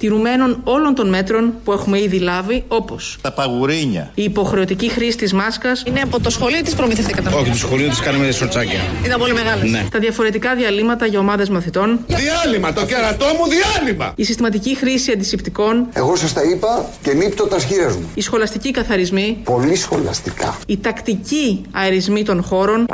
Τηρουμένων 0.00 0.60
όλων 0.64 0.94
των 0.94 1.08
μέτρων 1.08 1.54
που 1.64 1.72
έχουμε 1.72 2.00
ήδη 2.00 2.18
λάβει, 2.18 2.64
όπως 2.68 3.18
Τα 3.20 3.32
παγουρίνια. 3.32 4.10
η 4.14 4.22
υποχρεωτική 4.22 4.88
χρήση 4.88 5.16
της 5.16 5.32
μάσκας. 5.32 5.82
Είναι 5.86 6.00
από 6.00 6.20
το 6.20 6.30
σχολείο 6.30 6.62
της 6.62 6.74
προμηθευτήκατε. 6.74 7.30
Όχι, 7.34 7.50
του 7.50 7.56
σχολείου 7.56 7.88
της 7.88 8.00
κάνουμε 8.00 8.30
σορτσάκια. 8.30 8.78
Ήταν 9.04 9.18
πολύ 9.18 9.32
μεγάλε. 9.32 9.64
Ναι. 9.64 9.84
Τα 9.90 9.98
διαφορετικά 9.98 10.54
διαλύματα 10.54 11.06
για 11.06 11.18
ομάδες 11.18 11.48
μαθητών. 11.48 11.98
Διάλειμμα, 12.06 12.72
το 12.72 12.84
κερατό 12.86 13.24
μου 13.24 13.44
διάλειμμα. 13.48 14.12
Η 14.16 14.24
συστηματική 14.24 14.76
χρήση 14.76 15.12
αντισηπτικών. 15.12 15.86
Εγώ 15.92 16.16
σας 16.16 16.32
τα 16.32 16.42
είπα 16.42 16.88
και 17.02 17.12
νύπτω 17.14 17.46
τα 17.46 17.58
σχήρε 17.58 17.88
μου. 17.88 18.10
Οι 18.14 18.20
σχολαστικοί 18.20 18.70
καθαρισμοί. 18.70 19.38
Πολύ 19.44 19.76
σχολαστικά. 19.76 20.58
Οι 20.66 20.78
τακτικοί 20.78 21.62
αερισμοί 21.72 22.22
των 22.24 22.42
χώρων. 22.42 22.86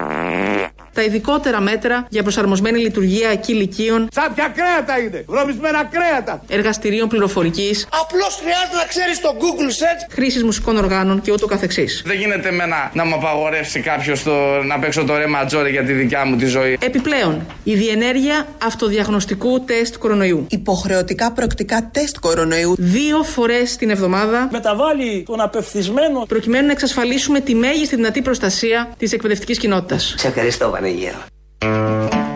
Τα 0.96 1.02
ειδικότερα 1.02 1.60
μέτρα 1.60 2.06
για 2.08 2.22
προσαρμοσμένη 2.22 2.78
λειτουργία 2.78 3.28
εκεί 3.30 3.52
λυκείων. 3.52 4.08
Σάπια 4.14 4.52
κρέατα 4.56 4.98
είναι. 4.98 5.24
Βρωμισμένα 5.28 5.84
κρέατα. 5.84 6.42
Εργαστηρίων 6.48 7.08
πληροφορικής. 7.08 7.86
Απλώς 8.02 8.38
χρειάζεται 8.40 8.76
να 8.76 8.84
ξέρεις 8.84 9.20
το 9.20 9.34
Google 9.38 9.70
Search. 9.80 10.02
Χρήσης 10.10 10.44
μουσικών 10.44 10.76
οργάνων 10.76 11.20
και 11.20 11.32
ούτω 11.32 11.46
καθεξής. 11.46 12.02
Δεν 12.06 12.16
γίνεται 12.16 12.48
εμένα 12.48 12.90
να 12.94 13.04
μου 13.04 13.14
απαγορεύσει 13.14 13.80
κάποιος 13.80 14.24
να 14.66 14.78
παίξω 14.78 15.04
το 15.04 15.16
ρε 15.16 15.26
ματζόρι 15.26 15.70
για 15.70 15.84
τη 15.84 15.92
δικιά 15.92 16.24
μου 16.24 16.36
τη 16.36 16.46
ζωή. 16.46 16.78
Επιπλέον, 16.80 17.46
η 17.64 17.74
διενέργεια 17.74 18.46
αυτοδιαγνωστικού 18.64 19.64
τεστ 19.64 19.96
κορονοϊού. 19.96 20.46
Υποχρεωτικά 20.50 21.32
προκτικά 21.32 21.90
τεστ 21.92 22.16
κορονοϊού. 22.20 22.74
Δύο 22.78 23.22
φορές 23.22 23.76
την 23.76 23.90
εβδομάδα. 23.90 24.48
Μεταβάλει 24.52 25.22
τον 25.26 25.40
απευθυσμένο. 25.40 26.24
Προκειμένου 26.28 26.66
να 26.66 26.72
εξασφαλίσουμε 26.72 27.40
τη 27.40 27.54
μέγιστη 27.54 27.96
δυνατή 27.96 28.22
προστασία 28.22 28.94
της 28.98 29.12
εκπαιδευτικής 29.12 29.58
κοινότητας. 29.58 30.14
Σε 30.18 30.26
ευχαριστώ, 30.26 30.70
Παναγία. 30.86 31.14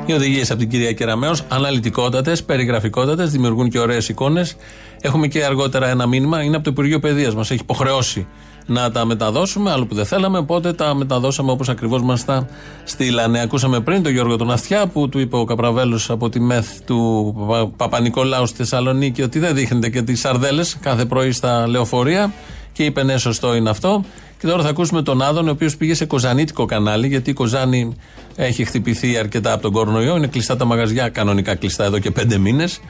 Οι 0.07 0.13
οδηγίες 0.13 0.51
από 0.51 0.61
την 0.61 0.69
κυρία 0.69 0.93
Κεραμέο, 0.93 1.33
αναλυτικότατες, 1.49 2.45
περιγραφικότατες, 2.45 3.31
δημιουργούν 3.31 3.69
και 3.69 3.79
ωραίες 3.79 4.09
εικόνες. 4.09 4.57
Έχουμε 5.01 5.27
και 5.27 5.45
αργότερα 5.45 5.89
ένα 5.89 6.07
μήνυμα, 6.07 6.43
είναι 6.43 6.55
από 6.57 6.65
το 6.65 6.71
Υπουργείο 6.71 6.99
Παιδείας. 6.99 7.35
Μας 7.35 7.51
έχει 7.51 7.61
υποχρεώσει 7.63 8.27
να 8.67 8.91
τα 8.91 9.05
μεταδώσουμε, 9.05 9.71
άλλο 9.71 9.87
που 9.87 9.95
δεν 9.95 10.07
θέλαμε, 10.07 10.39
οπότε 10.39 10.73
τα 10.73 10.95
μεταδώσαμε 10.95 11.51
όπως 11.51 11.69
ακριβώς 11.69 12.03
μας 12.03 12.25
τα 12.25 12.49
στείλανε. 12.85 13.41
Ακούσαμε 13.41 13.81
πριν 13.81 14.03
τον 14.03 14.13
Γιώργο 14.13 14.37
τον 14.37 14.51
Αυτιά 14.51 14.87
που 14.87 15.09
του 15.09 15.19
είπε 15.19 15.37
ο 15.37 15.45
Καπραβέλος 15.45 16.11
από 16.11 16.29
τη 16.29 16.41
ΜΕΘ 16.41 16.67
του 16.87 17.35
Πα- 17.49 17.67
Παπα-Νικολάου 17.77 18.47
στη 18.47 18.57
Θεσσαλονίκη 18.57 19.23
ότι 19.23 19.39
δεν 19.39 19.55
δείχνετε 19.55 19.89
και 19.89 20.03
τις 20.03 20.21
σαρδέλες 20.21 20.77
κάθε 20.81 21.05
πρωί 21.05 21.33
στα 21.33 21.69
λεωφορεία. 21.69 22.33
Και 22.73 22.85
είπε 22.85 23.03
ναι, 23.03 23.17
σωστό 23.17 23.55
είναι 23.55 23.71
αυτό. 23.71 24.05
Και 24.41 24.47
τώρα 24.47 24.63
θα 24.63 24.69
ακούσουμε 24.69 25.03
τον 25.03 25.23
Άδων, 25.23 25.49
ο 25.49 25.51
οποίος 25.51 25.77
πήγε 25.77 25.95
σε 25.95 26.05
κοζανίτικο 26.05 26.65
κανάλι, 26.65 27.07
γιατί 27.07 27.31
η 27.31 27.33
Κοζάνη 27.33 27.97
έχει 28.37 28.65
χτυπηθεί 28.65 29.17
αρκετά 29.17 29.53
από 29.53 29.63
τον 29.63 29.73
κορονοϊό. 29.73 30.17
Είναι 30.17 30.27
κλειστά 30.27 30.57
τα 30.57 30.65
μαγαζιά, 30.65 31.09
κανονικά 31.09 31.55
κλειστά 31.55 31.85
εδώ 31.85 31.99
και 31.99 32.11
πέντε 32.11 32.39
μήνες. 32.39 32.81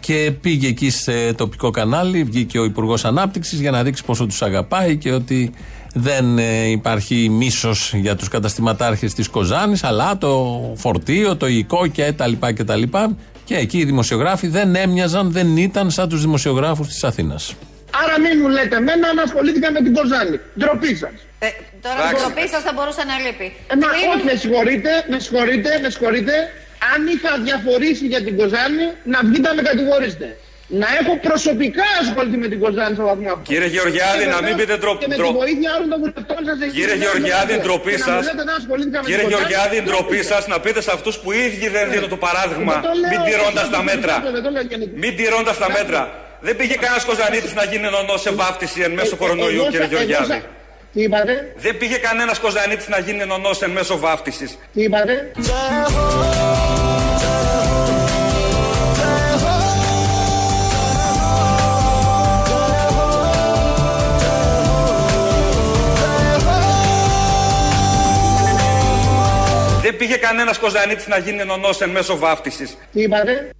Και 0.00 0.32
πήγε 0.40 0.68
εκεί 0.68 0.90
σε 0.90 1.32
τοπικό 1.32 1.70
κανάλι, 1.70 2.24
βγήκε 2.24 2.58
ο 2.58 2.64
Υπουργός 2.64 3.04
Ανάπτυξης 3.04 3.60
για 3.60 3.70
να 3.70 3.82
δείξει 3.82 4.04
πόσο 4.04 4.26
τους 4.26 4.42
αγαπάει 4.42 4.96
και 4.96 5.12
ότι 5.12 5.52
δεν 5.94 6.38
ε, 6.38 6.70
υπάρχει 6.70 7.28
μίσος 7.28 7.92
για 7.94 8.16
τους 8.16 8.28
καταστηματάρχες 8.28 9.14
της 9.14 9.28
Κοζάνης, 9.28 9.84
αλλά 9.84 10.18
το 10.18 10.60
φορτίο, 10.76 11.36
το 11.36 11.46
υλικό 11.46 11.86
και 11.86 12.12
τα 12.12 12.26
λοιπά 12.26 12.52
και 12.52 12.64
τα 12.64 12.76
λοιπά. 12.76 13.16
Και 13.44 13.54
εκεί 13.54 13.78
οι 13.78 13.84
δημοσιογράφοι 13.84 14.48
δεν 14.48 14.74
έμοιαζαν, 14.74 15.30
δεν 15.30 15.56
ήταν 15.56 15.90
σαν 15.90 16.08
τους 16.08 16.20
δημοσιογράφους 16.20 16.88
της 16.88 17.04
Αθήνας. 17.04 17.54
Άρα 18.00 18.14
μην 18.24 18.34
μου 18.40 18.48
λέτε 18.56 18.76
εμένα 18.82 19.06
να 19.18 19.22
ασχολήθηκα 19.28 19.68
με 19.76 19.80
την 19.86 19.92
Κοζάνη. 19.98 20.36
Ντροπή 20.58 20.92
σας. 21.02 21.16
Ε, 21.46 21.48
τώρα 21.84 22.00
η 22.10 22.14
ντροπή 22.18 22.44
σας 22.54 22.62
θα 22.66 22.72
μπορούσε 22.76 23.02
να 23.10 23.14
λείπει. 23.24 23.48
Ε, 23.72 23.74
μα 23.82 23.88
όχι, 24.12 24.24
με 24.30 24.34
συγχωρείτε, 24.42 24.90
με 25.12 25.18
συγχωρείτε, 25.24 25.70
με 25.82 25.88
συγχωρείτε. 25.94 26.34
Αν 26.92 27.00
είχα 27.14 27.30
διαφορήσει 27.48 28.04
για 28.12 28.20
την 28.26 28.34
Κοζάνη, 28.40 28.84
να 29.12 29.18
βγείτε 29.28 29.46
να 29.50 29.54
με 29.58 29.62
κατηγορήσετε. 29.70 30.28
να 30.82 30.88
έχω 31.00 31.12
προσωπικά 31.28 31.86
ασχοληθεί 32.02 32.36
με 32.44 32.48
την 32.52 32.58
Κοζάνη 32.64 32.94
στο 32.98 33.04
βαθμό 33.10 33.28
αυτό. 33.36 33.46
Κύριε 33.52 33.68
Γεωργιάδη, 33.76 34.22
Και 34.24 34.30
να 34.36 34.40
μην 34.46 34.54
βεβαίως 34.56 34.60
πείτε 34.60 34.74
ντρο- 34.82 34.98
Και 35.02 35.08
με 35.12 35.16
ντρο- 35.18 35.32
τη 35.32 35.38
βοήθεια 35.42 35.70
όλων 35.76 35.88
των 35.92 35.98
βουλευτών 36.02 36.40
σας 36.48 36.56
εκεί 36.64 36.72
Κύριε 36.78 36.94
στην 36.96 37.04
Γεωργιάδη, 37.04 37.52
Δημοκρατία. 37.52 37.64
ντροπή 37.66 37.92
Και 37.94 38.02
να 38.02 38.08
σας. 38.08 38.20
μου 38.22 38.26
λέτε 38.30 38.44
να 38.50 38.54
ασχολήθηκα 38.60 38.98
με 39.00 39.04
Κύριε 39.08 39.24
την 39.24 39.28
Κοζάνη. 39.32 39.50
Γεωργιάδη, 39.52 39.76
ντροπή 39.86 40.20
σας 40.30 40.42
να 40.52 40.56
πείτε 40.64 40.80
σε 40.86 40.90
αυτούς 40.96 41.14
που 41.22 41.28
οι 41.34 41.38
ίδιοι 41.48 41.66
δεν 41.76 41.84
δίνουν 41.92 42.10
το 42.14 42.18
παράδειγμα, 42.26 42.74
Δεν 42.78 42.84
το 42.90 42.94
λέω 43.02 43.10
μην 43.12 43.20
τηρώντας 43.28 43.64
εγώ, 43.66 43.72
τα 43.76 43.80
δεν 43.80 43.86
το 43.86 43.88
μέτρα. 43.90 44.14
λέω, 44.24 44.32
δεν 44.36 44.44
το 44.46 44.50
λέω 44.54 44.64
γενικά. 44.72 44.92
Μην 45.02 45.12
τηρώντας 45.18 45.56
τα 45.62 45.68
μέτρα. 45.78 46.00
Δεν 46.46 46.56
πήγε 46.56 46.74
κανένας 46.74 47.04
Κοζανίτης 47.04 47.54
να 47.54 47.64
γίνει 47.64 47.88
νονός 47.90 48.20
σε 48.20 48.30
βάφτιση 48.30 48.80
εν 48.80 48.90
μέσω 48.92 49.14
Ε, 49.14 49.18
κορονοϊού, 49.18 49.60
εγώ 49.60 49.70
κύριε 49.70 49.78
σα- 49.78 49.84
εγώ 49.84 49.94
Γεωργιάδη; 50.04 50.26
σα- 50.32 50.38
Τι 50.92 51.02
είπατε, 51.02 51.52
Δεν 51.56 51.76
πήγε 51.78 51.96
κανένας 51.96 52.38
Κοζανίτης 52.38 52.88
να 52.88 52.98
γίνει 52.98 53.24
νονός 53.24 53.62
εν 53.62 53.70
μέσω 53.70 53.98
βάφτιση. 53.98 54.58
τι 54.74 54.82
είπατε; 54.82 55.30
Δεν 69.82 69.96
πήγε 69.96 70.16
κανένας 70.16 70.58
Κοζανίτης 70.58 71.06
να 71.06 71.18
γίνει 71.18 71.44
νονός 71.44 71.80
εν 71.80 71.90
μέσω 71.90 72.16
βάφτιση. 72.18 72.64
Τι 72.92 73.02
είπατε; 73.02 73.50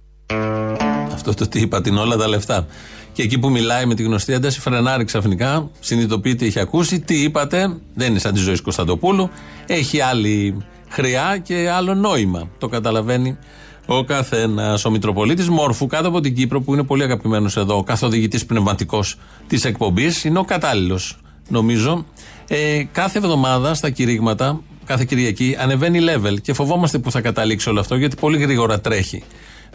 Αυτό 1.29 1.43
το 1.43 1.49
τι 1.49 1.59
είπα, 1.59 1.81
την 1.81 1.97
όλα 1.97 2.17
τα 2.17 2.27
λεφτά. 2.27 2.67
Και 3.13 3.21
εκεί 3.23 3.39
που 3.39 3.49
μιλάει 3.49 3.85
με 3.85 3.95
τη 3.95 4.03
γνωστή 4.03 4.33
ένταση, 4.33 4.59
φρενάρει 4.59 5.03
ξαφνικά, 5.03 5.69
συνειδητοποιεί 5.79 6.35
τι 6.35 6.45
έχει 6.45 6.59
ακούσει, 6.59 6.99
τι 6.99 7.23
είπατε, 7.23 7.77
δεν 7.93 8.09
είναι 8.09 8.19
σαν 8.19 8.33
τη 8.33 8.39
ζωή 8.39 8.61
Κωνσταντοπούλου, 8.61 9.29
έχει 9.65 10.01
άλλη 10.01 10.57
χρειά 10.89 11.37
και 11.43 11.69
άλλο 11.69 11.93
νόημα. 11.93 12.49
Το 12.57 12.67
καταλαβαίνει 12.67 13.37
ο 13.85 14.03
καθένας. 14.03 14.85
Ο 14.85 14.89
Μητροπολίτης 14.89 15.49
Μόρφου, 15.49 15.87
κάτω 15.87 16.07
από 16.07 16.19
την 16.19 16.35
Κύπρο, 16.35 16.61
που 16.61 16.73
είναι 16.73 16.83
πολύ 16.83 17.03
αγαπημένος 17.03 17.57
εδώ, 17.57 17.77
ο 17.77 17.83
καθοδηγητής 17.83 18.45
πνευματικός 18.45 19.15
της 19.47 19.65
εκπομπής, 19.65 20.23
είναι 20.23 20.39
ο 20.39 20.43
κατάλληλος, 20.43 21.17
νομίζω. 21.49 22.05
Ε, 22.47 22.83
κάθε 22.91 23.17
εβδομάδα 23.17 23.73
στα 23.73 23.89
κηρύγματα, 23.89 24.61
κάθε 24.85 25.05
Κυριακή, 25.05 25.55
ανεβαίνει 25.59 25.99
level 26.01 26.41
και 26.41 26.53
φοβόμαστε 26.53 26.97
που 26.97 27.11
θα 27.11 27.21
καταλήξει 27.21 27.69
όλο 27.69 27.79
αυτό, 27.79 27.95
γιατί 27.95 28.15
πολύ 28.15 28.37
γρήγορα 28.37 28.79
τρέχει. 28.79 29.23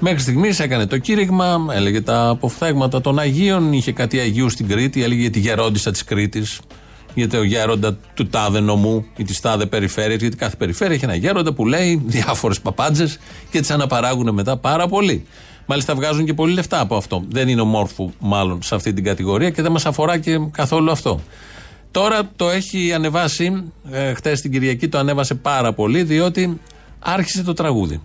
Μέχρι 0.00 0.18
στιγμής 0.18 0.60
έκανε 0.60 0.86
το 0.86 0.98
κήρυγμα, 0.98 1.66
έλεγε 1.72 2.00
τα 2.00 2.28
αποφθέγματα 2.28 3.00
των 3.00 3.18
Αγίων, 3.18 3.72
είχε 3.72 3.92
κάτι 3.92 4.18
Αγίου 4.18 4.48
στην 4.48 4.68
Κρήτη, 4.68 5.02
έλεγε 5.02 5.20
για 5.20 5.30
τη 5.30 5.38
γερόντισσα 5.38 5.90
της 5.90 6.04
Κρήτης, 6.04 6.60
για 7.14 7.28
το 7.28 7.42
γέροντα 7.42 7.98
του 8.14 8.26
τάδε 8.26 8.60
νομού 8.60 9.04
ή 9.16 9.24
της 9.24 9.40
τάδε 9.40 9.66
περιφέρειας, 9.66 10.20
γιατί 10.20 10.36
κάθε 10.36 10.56
περιφέρεια 10.56 10.94
έχει 10.94 11.04
ένα 11.04 11.14
γέροντα 11.14 11.52
που 11.52 11.66
λέει 11.66 12.02
διάφορες 12.06 12.60
παπάντζες 12.60 13.18
και 13.50 13.60
τις 13.60 13.70
αναπαράγουν 13.70 14.34
μετά 14.34 14.56
πάρα 14.56 14.88
πολύ. 14.88 15.26
Μάλιστα 15.66 15.94
βγάζουν 15.94 16.24
και 16.24 16.34
πολύ 16.34 16.54
λεφτά 16.54 16.80
από 16.80 16.96
αυτό. 16.96 17.24
Δεν 17.28 17.48
είναι 17.48 17.60
ομόρφου, 17.60 18.10
μάλλον, 18.18 18.62
σε 18.62 18.74
αυτή 18.74 18.92
την 18.92 19.04
κατηγορία 19.04 19.50
και 19.50 19.62
δεν 19.62 19.72
μας 19.72 19.86
αφορά 19.86 20.18
και 20.18 20.40
καθόλου 20.50 20.90
αυτό. 20.90 21.20
Τώρα 21.90 22.30
το 22.36 22.50
έχει 22.50 22.92
ανεβάσει, 22.92 23.72
ε, 23.90 24.14
χτε 24.14 24.32
την 24.32 24.50
Κυριακή 24.50 24.88
το 24.88 24.98
ανέβασε 24.98 25.34
πάρα 25.34 25.72
πολύ, 25.72 26.02
διότι 26.02 26.60
άρχισε 26.98 27.42
το 27.42 27.52
τραγούδι. 27.52 28.00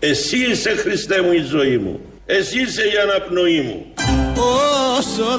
Εσύ 0.00 0.36
είσαι 0.50 0.70
Χριστέ 0.70 1.22
μου 1.22 1.32
η 1.32 1.42
ζωή 1.50 1.76
μου. 1.78 2.00
Εσύ 2.26 2.60
είσαι 2.60 2.82
η 2.82 2.92
αναπνοή 3.02 3.60
μου. 3.60 3.86
Όσο 4.98 5.38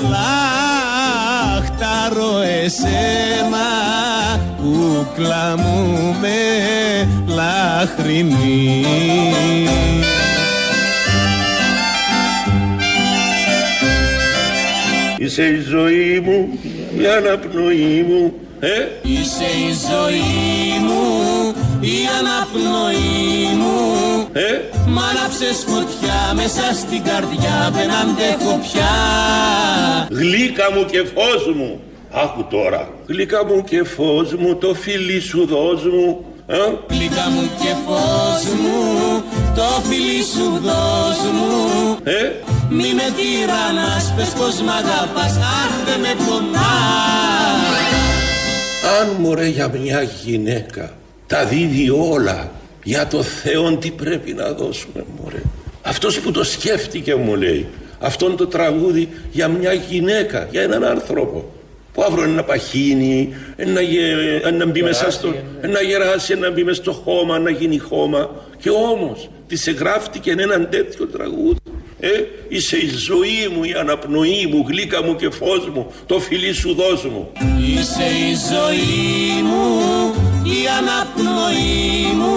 λάχταρω 1.29 2.41
εσένα 2.63 3.67
κούκλα 4.61 5.55
μου 5.57 6.15
με 6.21 6.37
λαχρινή 7.27 8.85
Είσαι 15.17 15.43
η 15.43 15.59
ζωή 15.69 16.19
μου, 16.19 16.59
η 16.99 17.07
αναπνοή 17.07 18.05
μου. 18.07 18.33
Ε, 18.59 18.87
Είσαι 19.01 19.43
η 19.43 19.73
ζωή 19.89 20.79
μου, 20.85 21.53
η 21.79 21.97
αναπνοή 22.19 23.55
μου 23.59 23.77
ε, 24.33 24.61
Μ' 24.87 24.99
άναψες 24.99 25.65
φωτιά 25.67 26.33
μέσα 26.35 26.73
στην 26.73 27.03
καρδιά 27.03 27.71
δεν 27.73 27.89
αντέχω 28.01 28.59
πια 28.65 28.95
γλύκα 30.09 30.71
μου 30.73 30.85
και 30.85 31.03
φως 31.13 31.55
μου. 31.55 31.79
Άκου 32.11 32.43
τώρα. 32.49 32.89
Γλύκα 33.07 33.45
μου 33.45 33.63
και 33.63 33.83
φως 33.83 34.33
μου, 34.33 34.55
το 34.55 34.73
φιλί 34.73 35.19
σου 35.19 35.45
δώσ' 35.45 35.85
μου. 35.85 36.25
Ε, 36.47 36.55
Γλυκά 36.89 37.29
μου 37.29 37.49
και 37.61 37.73
φως 37.85 38.43
μου, 38.61 39.23
το 39.55 39.81
φιλί 39.89 40.23
σου 40.33 40.59
δώσ' 40.63 41.31
μου 41.37 41.97
ε, 42.03 42.31
Μη 42.69 42.93
με 42.93 43.07
τυραννάς, 43.17 44.13
πες 44.15 44.29
πως 44.29 44.61
μ' 44.61 44.69
αγαπάς, 44.69 45.37
αχ 45.37 45.73
δεν 45.85 45.99
με 45.99 46.13
πονάς 46.25 47.37
αν 48.99 49.15
μωρέ 49.19 49.47
για 49.47 49.67
μια 49.67 50.01
γυναίκα 50.01 50.91
τα 51.27 51.45
δίδει 51.45 51.89
όλα. 51.89 52.51
Για 52.83 53.07
το 53.07 53.23
Θεό 53.23 53.77
τι 53.77 53.91
πρέπει 53.91 54.33
να 54.33 54.51
δώσουμε 54.51 55.05
μωρέ. 55.21 55.41
Αυτός 55.81 56.19
που 56.19 56.31
το 56.31 56.43
σκέφτηκε 56.43 57.15
μου 57.15 57.35
λέει 57.35 57.65
αυτόν 57.99 58.37
το 58.37 58.47
τραγούδι 58.47 59.09
για 59.31 59.47
μια 59.47 59.73
γυναίκα 59.73 60.47
για 60.51 60.61
έναν 60.61 60.83
άνθρωπο 60.83 61.51
που 61.93 62.03
αύριο 62.03 62.23
είναι 62.23 62.35
να 62.35 62.43
παχύνει 62.43 63.35
να, 63.65 63.81
γε- 63.81 64.51
να 64.57 64.65
μπει 64.65 64.83
μέσα 64.83 65.11
στο 65.11 65.33
να 65.61 65.81
γεράσει 65.81 66.35
να 66.35 66.51
μπει 66.51 66.63
μέσα 66.63 66.81
στο 66.81 66.91
χώμα 66.91 67.39
να 67.39 67.49
γίνει 67.49 67.77
χώμα. 67.77 68.29
Και 68.61 68.69
όμως 68.69 69.29
της 69.47 69.67
εγγράφτηκε 69.67 70.31
έναν 70.31 70.67
τέτοιο 70.71 71.05
τραγούδι. 71.05 71.57
Ε, 71.99 72.09
είσαι 72.47 72.77
η 72.77 72.89
ζωή 72.89 73.47
μου, 73.55 73.63
η 73.63 73.73
αναπνοή 73.79 74.47
μου, 74.51 74.65
γλύκα 74.67 75.03
μου 75.03 75.15
και 75.15 75.29
φως 75.29 75.69
μου, 75.73 75.91
το 76.05 76.19
φιλί 76.19 76.53
σου 76.53 76.73
δώσ' 76.73 77.05
μου. 77.05 77.31
Είσαι 77.59 78.03
η 78.03 78.35
ζωή 78.51 79.41
μου, 79.43 79.79
η 79.79 79.96
αναπνοή 80.79 82.13
μου. 82.19 82.35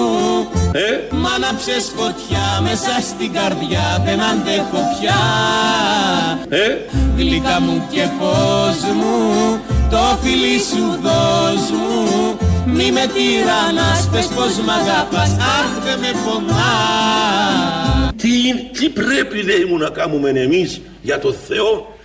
Ε, 0.73 1.15
Μ' 1.15 1.27
άναψες 1.27 1.93
φωτιά 1.97 2.61
μέσα 2.63 2.93
στην 3.11 3.33
καρδιά 3.33 4.03
δεν 4.05 4.21
αντέχω 4.23 4.81
πια. 4.93 5.21
Ε, 6.49 6.67
Γλυκά 7.17 7.61
μου 7.61 7.87
και 7.93 8.05
φως 8.19 8.81
μου, 8.99 9.61
το 9.91 10.19
φιλί 10.23 10.59
σου 10.71 10.85
δώσ' 11.03 11.71
μου. 11.71 12.39
Μη 12.67 12.93
με 12.93 13.07
τυραννάς, 13.15 14.09
πες 14.13 14.27
πως 14.27 14.59
μ' 14.67 14.71
αγαπάς, 14.71 15.31
αχ 15.31 15.85
δεν 15.85 15.99
με 15.99 16.11
πονάς. 16.25 18.11
Τι, 18.17 18.55
τι 18.79 18.89
πρέπει 18.89 19.43
λέει 19.43 19.65
μου 19.69 19.79
να 19.79 19.89
κάνουμε 19.89 20.31
εμείς 20.31 20.81
για 21.03 21.19
το 21.19 21.33
Θεό; 21.33 21.97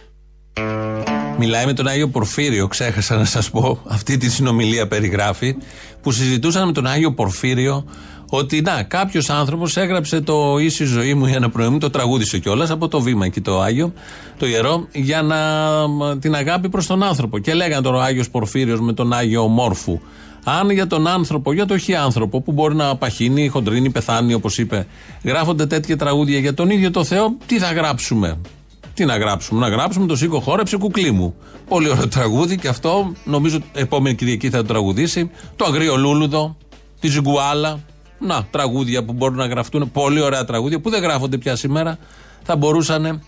Μιλάει 1.45 1.65
με 1.65 1.73
τον 1.73 1.87
Άγιο 1.87 2.07
Πορφύριο, 2.07 2.67
ξέχασα 2.67 3.15
να 3.15 3.25
σας 3.25 3.49
πω, 3.49 3.79
αυτή 3.87 4.17
τη 4.17 4.29
συνομιλία 4.29 4.87
περιγράφει, 4.87 5.55
που 6.01 6.11
συζητούσαν 6.11 6.65
με 6.65 6.71
τον 6.71 6.85
Άγιο 6.87 7.13
Πορφύριο 7.13 7.85
ότι 8.29 8.61
να, 8.61 8.83
κάποιος 8.83 9.29
άνθρωπος 9.29 9.77
έγραψε 9.77 10.21
το 10.21 10.57
ίση 10.57 10.85
ζωή 10.85 11.13
μου 11.13 11.25
η 11.25 11.33
αναπνοή 11.33 11.69
μου, 11.69 11.77
το 11.77 11.89
τραγούδισε 11.89 12.39
κιόλας 12.39 12.69
από 12.69 12.87
το 12.87 13.01
βήμα 13.01 13.25
εκεί 13.25 13.41
το 13.41 13.61
Άγιο, 13.61 13.93
το 14.37 14.45
ιερό, 14.45 14.87
για 14.91 15.21
να 15.21 15.37
μ, 15.87 16.19
την 16.19 16.35
αγάπη 16.35 16.69
προς 16.69 16.85
τον 16.85 17.03
άνθρωπο. 17.03 17.37
Και 17.39 17.53
λέγανε 17.53 17.81
τώρα 17.81 17.97
ο 17.97 18.01
Άγιος 18.01 18.29
Πορφύριος 18.29 18.79
με 18.79 18.93
τον 18.93 19.13
Άγιο 19.13 19.47
Μόρφου. 19.47 19.99
Αν 20.43 20.69
για 20.69 20.87
τον 20.87 21.07
άνθρωπο, 21.07 21.53
για 21.53 21.65
το 21.65 21.77
χι 21.77 21.95
άνθρωπο 21.95 22.41
που 22.41 22.51
μπορεί 22.51 22.75
να 22.75 22.95
παχύνει, 22.95 23.47
χοντρίνει, 23.47 23.89
πεθάνει 23.89 24.33
όπως 24.33 24.57
είπε, 24.57 24.87
γράφονται 25.23 25.65
τέτοια 25.65 25.97
τραγούδια 25.97 26.39
για 26.39 26.53
τον 26.53 26.69
ίδιο 26.69 26.91
το 26.91 27.03
Θεό, 27.03 27.37
τι 27.45 27.59
θα 27.59 27.71
γράψουμε. 27.71 28.37
Τι 28.95 29.05
να 29.05 29.17
γράψουμε, 29.17 29.59
να 29.59 29.69
γράψουμε 29.75 30.05
το 30.05 30.15
σήκω 30.15 30.39
χόρεψε 30.39 30.77
κουκλί 30.77 31.11
μου. 31.11 31.35
Πολύ 31.67 31.89
ωραίο 31.89 32.07
τραγούδι 32.07 32.57
και 32.57 32.67
αυτό 32.67 33.11
νομίζω 33.25 33.59
επόμενη 33.73 34.15
Κυριακή 34.15 34.49
θα 34.49 34.57
το 34.57 34.63
τραγουδήσει. 34.63 35.31
Το 35.55 35.65
Αγριολούλουδο, 35.65 36.57
τη 36.99 37.07
Ζιγκουάλα. 37.07 37.79
Να, 38.19 38.43
τραγούδια 38.51 39.03
που 39.05 39.13
μπορούν 39.13 39.37
να 39.37 39.45
γραφτούν. 39.45 39.91
Πολύ 39.91 40.21
ωραία 40.21 40.45
τραγούδια 40.45 40.79
που 40.79 40.89
δεν 40.89 41.01
γράφονται 41.01 41.37
πια 41.37 41.55
σήμερα. 41.55 41.97
Θα 42.43 42.55
μπορούσαν 42.55 43.21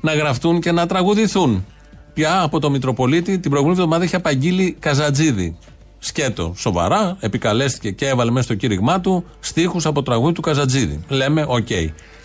να 0.00 0.14
γραφτούν 0.14 0.60
και 0.60 0.72
να 0.72 0.86
τραγουδηθούν. 0.86 1.66
Πια 2.14 2.42
από 2.42 2.60
το 2.60 2.70
Μητροπολίτη 2.70 3.38
την 3.38 3.50
προηγούμενη 3.50 3.80
εβδομάδα 3.80 4.04
είχε 4.04 4.16
απαγγείλει 4.16 4.76
Καζαντζίδη. 4.78 5.56
σκέτο 5.98 6.54
σοβαρά, 6.56 7.16
επικαλέστηκε 7.20 7.90
και 7.90 8.06
έβαλε 8.06 8.30
μέσα 8.30 8.44
στο 8.44 8.54
κήρυγμά 8.54 9.00
του 9.00 9.24
στίχους 9.40 9.86
από 9.86 10.02
τραγούδι 10.02 10.32
του 10.32 10.40
Καζαντζίδη. 10.40 11.00
Λέμε, 11.08 11.44
οκ. 11.48 11.68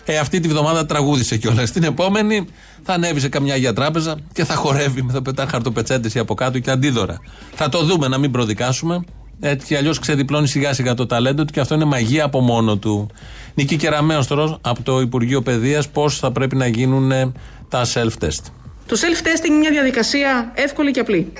Ε, 0.08 0.18
αυτή 0.18 0.40
τη 0.40 0.48
βδομάδα 0.48 0.86
τραγούδισε 0.86 1.36
κιόλας. 1.36 1.70
Την 1.70 1.82
επόμενη 1.82 2.46
θα 2.82 2.92
ανέβει 2.92 3.20
σε 3.20 3.28
καμιά 3.28 3.56
για 3.56 3.72
τράπεζα 3.72 4.16
και 4.32 4.44
θα 4.44 4.54
χορεύει, 4.54 5.06
θα 5.12 5.22
πετά 5.22 5.46
χαρτοπετσέτε 5.46 6.10
ή 6.14 6.18
από 6.18 6.34
κάτω 6.34 6.58
και 6.58 6.70
αντίδωρα. 6.70 7.18
Θα 7.54 7.68
το 7.68 7.82
δούμε, 7.82 8.08
να 8.08 8.18
μην 8.18 8.30
προδικάσουμε. 8.30 9.04
Έτσι 9.40 9.66
κι 9.66 9.76
αλλιώς 9.76 9.98
ξεδιπλώνει 9.98 10.48
σιγά 10.48 10.72
σιγά 10.72 10.94
το 10.94 11.06
ταλέντο 11.06 11.44
του 11.44 11.52
και 11.52 11.60
αυτό 11.60 11.74
είναι 11.74 11.84
μαγεία 11.84 12.24
από 12.24 12.40
μόνο 12.40 12.76
του. 12.76 13.10
Νίκη 13.54 13.76
Κεραμέο 13.76 14.26
τώρα 14.26 14.58
από 14.60 14.82
το 14.82 15.00
Υπουργείο 15.00 15.42
Παιδείας, 15.42 15.88
πώς 15.88 16.18
θα 16.18 16.32
πρέπει 16.32 16.56
να 16.56 16.66
γίνουν 16.66 17.10
ε, 17.12 17.32
τα 17.68 17.84
self-test. 17.94 18.44
Το 18.86 18.96
self-testing 18.96 19.46
είναι 19.46 19.58
μια 19.58 19.70
διαδικασία 19.70 20.52
εύκολη 20.54 20.90
και 20.90 21.00
απλή. 21.00 21.32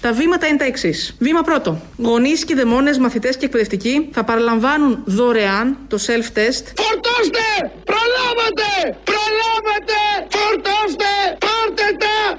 Τα 0.00 0.12
βήματα 0.12 0.46
είναι 0.46 0.56
τα 0.56 0.64
εξής. 0.64 1.16
Βήμα 1.18 1.42
πρώτο. 1.42 1.80
Γονείς, 1.96 2.44
κηδεμόνε, 2.44 2.98
μαθητές 2.98 3.36
και 3.36 3.44
εκπαιδευτικοί 3.44 4.08
θα 4.12 4.24
παραλαμβάνουν 4.24 5.02
δωρεάν 5.04 5.78
το 5.88 5.96
self-test 6.06 6.64
Φορτώστε! 6.82 7.46
Προλάβατε! 7.90 8.98
Προλάβατε! 9.10 10.00
Φορτώστε! 10.28 11.07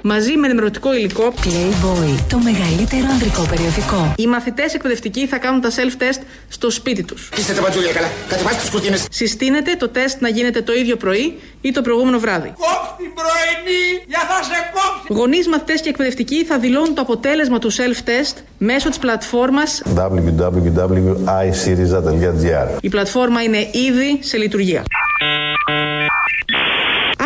τα! 0.00 0.02
μαζί 0.02 0.36
με 0.36 0.46
ενημερωτικό 0.46 0.94
υλικό. 0.94 1.32
Playboy, 1.44 2.18
το 2.28 2.38
μεγαλύτερο 2.38 3.06
ανδρικό 3.10 3.46
περιοδικό. 3.48 4.14
Οι 4.16 4.26
μαθητές 4.26 4.74
εκπαιδευτικοί 4.74 5.26
θα 5.26 5.38
κάνουν 5.38 5.60
τα 5.60 5.70
self-test 5.70 6.20
στο 6.48 6.70
σπίτι 6.70 7.02
τους. 7.02 7.28
Είστε 7.38 7.52
τα 7.52 7.60
μπατζούλια 7.60 7.92
καλά. 7.92 8.08
Κατεβάστε 8.28 8.60
τις 8.60 8.70
κουρτίνες. 8.70 9.06
Συστήνεται 9.10 9.76
το 9.76 9.88
τεστ 9.88 10.20
να 10.20 10.28
γίνεται 10.28 10.62
το 10.62 10.72
ίδιο 10.72 10.96
πρωί 10.96 11.38
ή 11.60 11.70
το 11.70 11.82
προηγούμενο 11.82 12.18
βράδυ. 12.18 12.52
Κόψ' 12.56 12.96
την 12.96 13.10
πρωινή 13.14 14.04
για 14.06 14.18
θα 14.18 14.42
σε 14.42 14.70
κόψει! 14.72 15.12
Γονείς, 15.12 15.48
μαθητές 15.48 15.80
και 15.80 15.88
εκπαιδευτικοί 15.88 16.44
θα 16.44 16.58
δηλώνουν 16.58 16.94
το 16.94 17.00
αποτέλεσμα 17.00 17.58
του 17.58 17.72
self-test 17.72 18.34
μέσω 18.58 18.88
της 18.88 18.98
πλατφόρμας. 18.98 19.82
www.isyriza.gr 19.96 22.66
Η 22.80 22.88
πλατφόρμα 22.88 23.42
είναι 23.42 23.58
ήδη 23.58 24.18
σε 24.20 24.36
λειτουργία. 24.36 24.84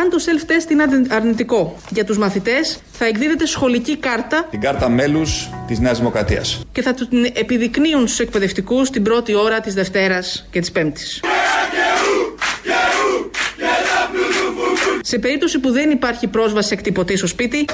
Αν 0.00 0.10
το 0.10 0.16
self-test 0.26 0.70
είναι 0.70 0.82
αρνη- 0.82 1.12
αρνητικό 1.12 1.76
για 1.90 2.04
τους 2.04 2.18
μαθητές, 2.18 2.78
θα 2.92 3.04
εκδίδεται 3.06 3.46
σχολική 3.46 3.96
κάρτα 3.96 4.46
Την 4.50 4.60
κάρτα 4.60 4.88
μέλους 4.88 5.48
της 5.66 5.78
Νέας 5.78 5.98
Δημοκρατίας. 5.98 6.60
και 6.72 6.82
θα 6.82 6.94
την 6.94 7.08
επιδεικνύουν 7.34 8.06
στους 8.06 8.18
εκπαιδευτικούς 8.18 8.90
την 8.90 9.02
πρώτη 9.02 9.34
ώρα 9.34 9.60
της 9.60 9.74
Δευτέρας 9.74 10.46
και 10.50 10.60
της 10.60 10.70
Πέμπτης. 10.72 11.20
Σε 15.00 15.18
περίπτωση 15.18 15.58
που 15.58 15.70
δεν 15.70 15.90
υπάρχει 15.90 16.26
πρόσβαση 16.26 16.68
σε 16.68 16.74
εκτυπωτή 16.74 17.16
στο 17.16 17.26
σπίτι, 17.26 17.64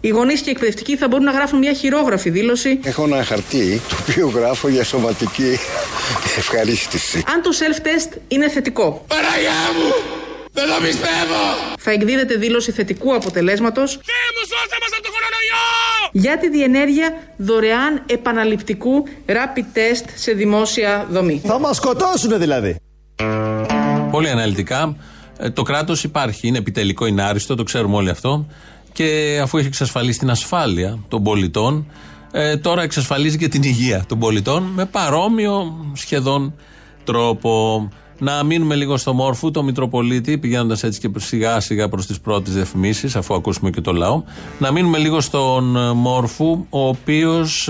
οι 0.00 0.08
γονείς 0.08 0.40
και 0.40 0.48
οι 0.48 0.52
εκπαιδευτικοί 0.52 0.96
θα 0.96 1.08
μπορούν 1.08 1.24
να 1.24 1.32
γράφουν 1.32 1.58
μια 1.58 1.72
χειρόγραφη 1.72 2.30
δήλωση 2.30 2.80
Έχω 2.84 3.04
ένα 3.04 3.24
χαρτί 3.24 3.80
το 3.88 3.96
οποίο 4.00 4.28
γράφω 4.34 4.68
για 4.68 4.84
σωματική 4.84 5.58
ευχαρίστηση. 6.36 7.22
αν 7.34 7.42
το 7.42 7.50
self-test 7.58 8.16
είναι 8.28 8.48
θετικό. 8.48 9.04
Παναγιά 9.08 9.50
μου! 9.50 10.17
Δεν 10.58 10.66
το 10.74 10.82
πιστεύω! 10.86 11.40
Θα 11.78 11.90
εκδίδεται 11.90 12.34
δήλωση 12.34 12.70
θετικού 12.72 13.14
αποτελέσματος 13.14 13.90
Θεέ 13.90 14.28
μου 14.34 14.42
σώστε 14.52 14.76
μας 14.82 14.90
από 14.96 15.02
το 15.06 15.10
κορονοϊό! 15.14 15.64
για 16.12 16.38
τη 16.38 16.48
διενέργεια 16.50 17.12
δωρεάν 17.36 18.02
επαναληπτικού 18.06 19.04
rapid 19.26 19.76
test 19.76 20.04
σε 20.14 20.32
δημόσια 20.32 21.06
δομή. 21.10 21.42
Θα 21.44 21.58
μας 21.58 21.76
σκοτώσουν 21.76 22.38
δηλαδή. 22.38 22.76
Πολύ 24.10 24.28
αναλυτικά. 24.28 24.96
Ε, 25.38 25.50
Το 25.50 25.62
κράτος 25.62 26.04
υπάρχει, 26.04 26.48
είναι 26.48 26.58
επιτελικό, 26.58 27.06
είναι 27.06 27.22
άριστο, 27.22 27.54
το 27.54 27.62
ξέρουμε 27.62 27.96
όλοι 27.96 28.10
αυτό. 28.10 28.46
Και 28.92 29.38
αφού 29.42 29.58
έχει 29.58 29.66
εξασφαλίσει 29.66 30.18
την 30.18 30.30
ασφάλεια 30.30 30.98
των 31.08 31.22
πολιτών, 31.22 31.90
ε, 32.32 32.56
τώρα 32.56 32.82
εξασφαλίζει 32.82 33.38
και 33.38 33.48
την 33.48 33.62
υγεία 33.62 34.04
των 34.08 34.18
πολιτών 34.18 34.62
με 34.62 34.84
παρόμοιο 34.84 35.74
σχεδόν 35.94 36.54
τρόπο. 37.04 37.88
Να 38.18 38.44
μείνουμε 38.44 38.74
λίγο 38.74 38.96
στο 38.96 39.12
μόρφου, 39.12 39.50
το 39.50 39.62
Μητροπολίτη, 39.62 40.38
πηγαίνοντας 40.38 40.82
έτσι 40.82 41.00
και 41.00 41.10
σιγά 41.16 41.60
σιγά 41.60 41.88
προς 41.88 42.06
τις 42.06 42.20
πρώτες 42.20 42.54
διαφημίσεις, 42.54 43.16
αφού 43.16 43.34
ακούσουμε 43.34 43.70
και 43.70 43.80
το 43.80 43.92
λαό. 43.92 44.22
Να 44.58 44.72
μείνουμε 44.72 44.98
λίγο 44.98 45.20
στον 45.20 45.76
ε, 45.76 45.92
μόρφου, 45.92 46.66
ο 46.70 46.88
οποίος 46.88 47.68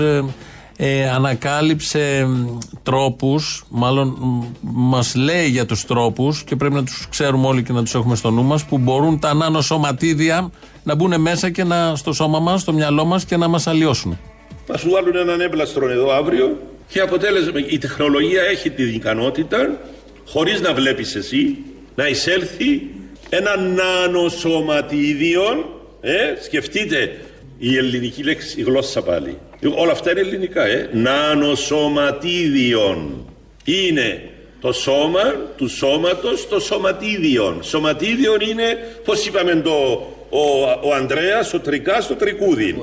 ε, 0.81 1.09
ανακάλυψε 1.09 2.25
μ, 2.27 2.57
τρόπους, 2.83 3.65
μάλλον 3.69 4.07
μ, 4.07 4.43
μας 4.61 5.15
λέει 5.15 5.47
για 5.47 5.65
τους 5.65 5.85
τρόπους 5.85 6.43
και 6.43 6.55
πρέπει 6.55 6.73
να 6.73 6.83
τους 6.83 7.07
ξέρουμε 7.09 7.47
όλοι 7.47 7.63
και 7.63 7.73
να 7.73 7.83
τους 7.83 7.95
έχουμε 7.95 8.15
στο 8.15 8.31
νου 8.31 8.43
μας 8.43 8.65
που 8.65 8.77
μπορούν 8.77 9.19
τα 9.19 9.33
νανοσωματίδια 9.33 10.51
να 10.83 10.95
μπουν 10.95 11.21
μέσα 11.21 11.49
και 11.49 11.63
να, 11.63 11.95
στο 11.95 12.13
σώμα 12.13 12.39
μας, 12.39 12.61
στο 12.61 12.73
μυαλό 12.73 13.05
μας 13.05 13.25
και 13.25 13.37
να 13.37 13.47
μας 13.47 13.67
αλλοιώσουν. 13.67 14.19
Θα 14.65 14.77
σου 14.77 14.89
βάλουν 14.89 15.15
έναν 15.15 15.41
έμπλαστρο 15.41 15.89
εδώ 15.89 16.11
αύριο 16.11 16.57
και 16.87 16.99
αποτέλεσμα 16.99 17.59
η 17.69 17.77
τεχνολογία 17.77 18.41
έχει 18.41 18.69
την 18.69 18.93
ικανότητα 18.93 19.77
χωρίς 20.29 20.61
να 20.61 20.73
βλέπεις 20.73 21.15
εσύ 21.15 21.57
να 21.95 22.07
εισέλθει 22.07 22.81
ένα 23.29 23.57
νανοσωματίδιο 23.57 25.43
ε, 26.01 26.33
σκεφτείτε 26.43 27.17
η 27.57 27.77
ελληνική 27.77 28.23
λέξη, 28.23 28.59
η 28.59 28.63
γλώσσα 28.63 29.01
πάλι. 29.01 29.37
Όλα 29.75 29.91
αυτά 29.91 30.11
είναι 30.11 30.19
ελληνικά 30.19 30.65
ε, 30.65 30.89
νανοσωματίδιον 30.93 33.25
είναι 33.63 34.29
το 34.61 34.71
σώμα 34.71 35.23
του 35.57 35.67
σώματος 35.67 36.47
το 36.47 36.59
σωματίδιον. 36.59 37.63
Σωματίδιον 37.63 38.39
είναι 38.39 38.77
πως 39.05 39.25
είπαμε 39.25 39.55
το 39.55 40.07
ο, 40.29 40.61
ο 40.83 40.93
Ανδρέας, 40.95 41.53
ο 41.53 41.59
Τρικάς, 41.59 42.07
το 42.07 42.15
Τρικούδι 42.15 42.79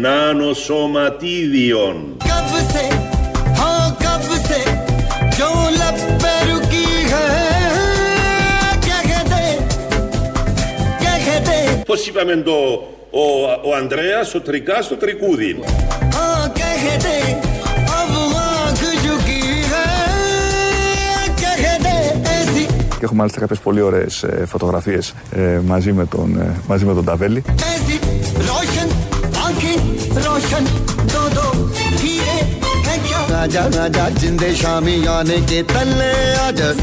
νάνο 0.00 0.52
σωματίδιον. 0.52 2.16
Πώς 11.86 12.06
είπαμε 12.06 12.36
το 12.36 12.52
ο, 13.10 13.22
ο 13.70 13.74
Ανδρέας, 13.76 14.34
ο 14.34 14.40
Τρικάς, 14.40 14.88
το 14.88 14.96
Τρικούδι. 14.96 15.58
Και 22.98 23.06
έχουμε 23.06 23.18
μάλιστα 23.18 23.40
κάποιες 23.40 23.58
πολύ 23.58 23.80
ωραίες 23.80 24.22
ε, 24.22 24.44
φωτογραφίες 24.46 25.14
ε, 25.30 25.60
μαζί, 25.66 25.92
με 25.92 26.06
τον, 26.06 26.38
ε, 26.38 26.60
μαζί 26.66 26.84
με 26.84 26.94
τον 26.94 27.04
Ταβέλη. 27.04 27.44
ऐसी 30.49 30.49
रोशन 30.49 30.55
आंखें 30.55 30.65
रोशन 30.65 30.65
दो 31.05 31.29
दो 31.29 31.69
हीरे 31.77 32.37
है 32.85 32.97
क्या 33.07 33.25
राजा 33.29 33.65
राजा 33.65 34.09
जिंदे 34.09 34.55
शामी 34.55 35.05
आने 35.05 35.37
के 35.41 35.63
तले 35.63 36.13
आजा 36.35 36.73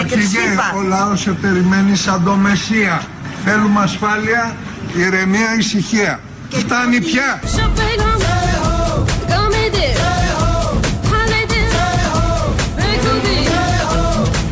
Αρχηγέ, 0.00 0.38
ο 0.76 0.82
λαός 0.82 1.20
σε 1.20 1.30
περιμένει 1.30 1.96
σαν 1.96 2.24
το 2.24 2.34
Μεσσία. 2.34 3.02
Θέλουμε 3.44 3.80
ασφάλεια, 3.80 4.56
ηρεμία, 4.96 5.56
ησυχία. 5.58 6.20
Φτάνει 6.50 7.00
πια. 7.00 7.40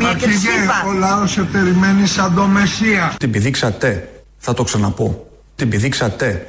Αρχηγέ, 0.09 0.49
ο 0.89 0.93
λαός 0.93 1.31
σε 1.31 1.43
περιμένει 1.43 2.07
σαν 2.07 2.35
το 2.35 2.47
Μεσσία. 2.47 3.15
Την 3.19 3.31
πηδήξατε. 3.31 4.09
Θα 4.46 4.54
το 4.54 4.64
ξαναπώ. 4.64 5.28
Την 5.56 5.70
πηδήξατε. 5.70 6.46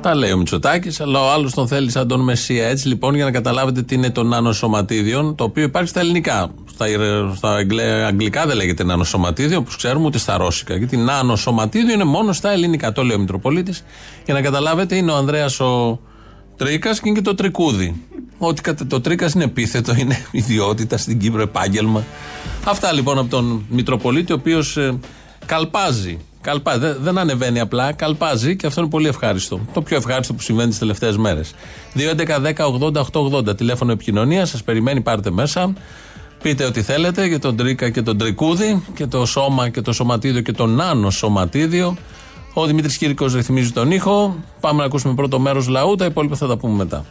Τα 0.00 0.14
λέει 0.14 0.32
ο 0.32 0.36
Μητσοτάκης, 0.36 1.00
αλλά 1.00 1.20
ο 1.20 1.30
άλλος 1.32 1.52
τον 1.54 1.68
θέλει 1.68 1.90
σαν 1.90 2.08
τον 2.08 2.20
Μεσσία. 2.20 2.66
Έτσι 2.68 2.88
λοιπόν, 2.88 3.14
για 3.14 3.24
να 3.24 3.30
καταλάβετε 3.30 3.82
τι 3.82 3.94
είναι 3.94 4.10
το 4.10 4.22
νανοσωματίδιο, 4.22 5.34
το 5.36 5.44
οποίο 5.44 5.62
υπάρχει 5.62 5.88
στα 5.88 6.00
ελληνικά. 6.00 6.50
Στα, 6.74 6.86
στα 7.36 7.54
αγγλε- 7.54 8.04
αγγλικά 8.04 8.46
δεν 8.46 8.56
λέγεται 8.56 8.84
νανοσωματίδιο, 8.84 9.58
όπως 9.58 9.76
ξέρουμε, 9.76 10.06
ούτε 10.06 10.18
στα 10.18 10.36
ρώσικα. 10.36 10.76
Γιατί 10.76 10.96
νανοσωματίδιο 10.96 11.94
είναι 11.94 12.04
μόνο 12.04 12.32
στα 12.32 12.50
ελληνικά. 12.50 12.92
Το 12.92 13.02
λέει 13.02 13.16
ο 13.16 13.20
Μητροπολίτης. 13.20 13.84
Για 14.24 14.34
να 14.34 14.40
καταλάβετε, 14.40 14.96
είναι 14.96 15.10
ο 15.10 15.16
Ανδρέας 15.16 15.60
ο 15.60 16.00
Τρίκας 16.56 17.00
και 17.00 17.08
είναι 17.08 17.18
και 17.18 17.24
το 17.24 17.34
Τρικούδι. 17.34 18.02
Ότι 18.38 18.62
κατά 18.62 18.86
το 18.86 19.00
Τρίκας 19.00 19.32
είναι 19.32 19.44
επίθετο, 19.44 19.94
είναι 20.00 20.26
ιδιότητα 20.30 20.96
στην 20.96 21.18
Κύπρο, 21.18 21.42
επάγγελμα. 21.42 22.04
Αυτά 22.64 22.92
λοιπόν 22.92 23.18
από 23.18 23.30
τον 23.30 23.64
Μητροπολίτη, 23.68 24.32
ο 24.32 24.34
οποίος 24.34 24.78
καλπάζει 25.46 26.18
Καλπά, 26.44 26.78
δεν, 26.78 26.96
δεν 27.00 27.18
ανεβαίνει 27.18 27.60
απλά, 27.60 27.92
καλπάζει 27.92 28.56
και 28.56 28.66
αυτό 28.66 28.80
είναι 28.80 28.90
πολύ 28.90 29.08
ευχάριστο. 29.08 29.60
Το 29.72 29.82
πιο 29.82 29.96
ευχάριστο 29.96 30.34
που 30.34 30.42
συμβαίνει 30.42 30.68
τις 30.68 30.78
τελευταίες 30.78 31.16
μέρες. 31.16 31.54
2.11.10.80.880 31.94 33.56
τηλέφωνο 33.56 33.92
επικοινωνίας, 33.92 34.48
σας 34.48 34.62
περιμένει, 34.62 35.00
πάρτε 35.00 35.30
μέσα. 35.30 35.72
Πείτε 36.42 36.64
ό,τι 36.64 36.82
θέλετε 36.82 37.26
για 37.26 37.38
τον 37.38 37.56
Τρίκα 37.56 37.90
και 37.90 38.02
τον 38.02 38.18
Τρικούδη 38.18 38.82
και 38.94 39.06
το 39.06 39.26
σώμα 39.26 39.68
και 39.68 39.80
το 39.80 39.92
σωματίδιο 39.92 40.40
και 40.40 40.52
το 40.52 40.66
νάνο 40.66 41.10
σωματίδιο. 41.10 41.96
Ο 42.56 42.66
Δημήτρης 42.66 42.98
Κύρικος 42.98 43.34
ρυθμίζει 43.34 43.70
τον 43.70 43.90
ήχο. 43.90 44.36
Πάμε 44.60 44.78
να 44.78 44.84
ακούσουμε 44.84 45.14
πρώτο 45.14 45.38
μέρος 45.38 45.68
λαού, 45.68 45.94
τα 45.94 46.04
υπόλοιπα 46.04 46.36
θα 46.36 46.46
τα 46.46 46.56
πούμε 46.56 46.74
μετά. 46.74 47.04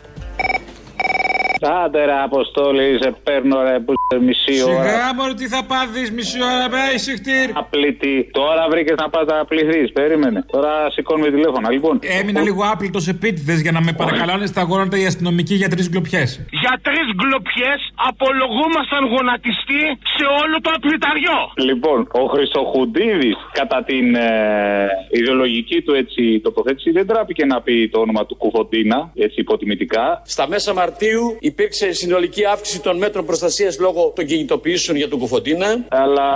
Άντε 1.84 2.06
ρε 2.06 2.18
Αποστόλη, 2.24 2.98
σε 3.02 3.10
παίρνω 3.24 3.62
ρε 3.68 3.80
που 3.80 3.94
σε 4.12 4.20
μισή 4.26 4.56
ώρα. 4.64 4.84
Σιγά 4.84 5.14
μωρέ 5.18 5.34
τι 5.34 5.48
θα 5.48 5.62
πάθεις 5.72 6.12
μισή 6.12 6.38
ώρα 6.44 6.70
με 6.74 6.82
ησυχτήρ. 6.96 7.48
Απλητή. 7.54 8.30
Τώρα 8.32 8.64
βρήκες 8.72 8.96
να 9.02 9.10
πας 9.10 9.26
να 9.26 9.46
πληθείς. 9.46 9.92
Περίμενε. 9.92 10.40
Τώρα 10.52 10.72
σηκώνουμε 10.96 11.30
τηλέφωνα. 11.36 11.72
Λοιπόν. 11.72 12.00
Έμεινα 12.20 12.42
λίγο 12.42 12.62
άπλητο 12.74 13.00
επίτηδε 13.14 13.56
για 13.66 13.72
να 13.72 13.82
με 13.82 13.92
παρακαλάνε 14.02 14.46
στα 14.46 14.62
γόνατα 14.62 14.98
οι 14.98 15.06
αστυνομικοί 15.06 15.56
για 15.62 15.70
τρεις 15.70 15.90
γκλοπιές. 15.90 16.30
Για 16.62 16.74
τρεις 16.88 17.08
γκλοπιές 17.18 17.80
απολογούμασταν 18.10 19.02
γονατιστή 19.14 19.84
σε 20.16 20.26
όλο 20.42 20.56
το 20.66 20.70
απληταριό. 20.78 21.40
Λοιπόν, 21.70 22.00
ο 22.22 22.24
Χρυσοχουντίδης 22.34 23.38
κατά 23.60 23.84
την 23.90 24.16
ε, 24.16 24.30
ιδεολογική 25.20 25.82
του 25.82 25.94
έτσι 25.94 26.40
τοποθέτηση 26.44 26.92
δεν 26.92 27.08
τράπηκε 27.08 27.46
να 27.46 27.62
πει 27.62 27.90
το 27.94 28.00
όνομα 28.00 28.26
του 28.26 28.36
Κουφοντίνα, 28.36 29.12
έτσι 29.16 29.40
υποτιμητικά. 29.40 30.22
Στα 30.26 30.48
μέσα 30.48 30.74
Μαρτίου 30.74 31.38
υπήρξε 31.54 31.92
συνολική 31.92 32.46
αύξηση 32.46 32.80
των 32.82 32.98
μέτρων 32.98 33.26
προστασίας 33.26 33.80
λόγω 33.80 34.02
των 34.16 34.26
κινητοποιήσεων 34.26 34.98
για 34.98 35.10
τον 35.10 35.20
Κουφοντίνα. 35.20 35.70
Αλλά 35.90 36.28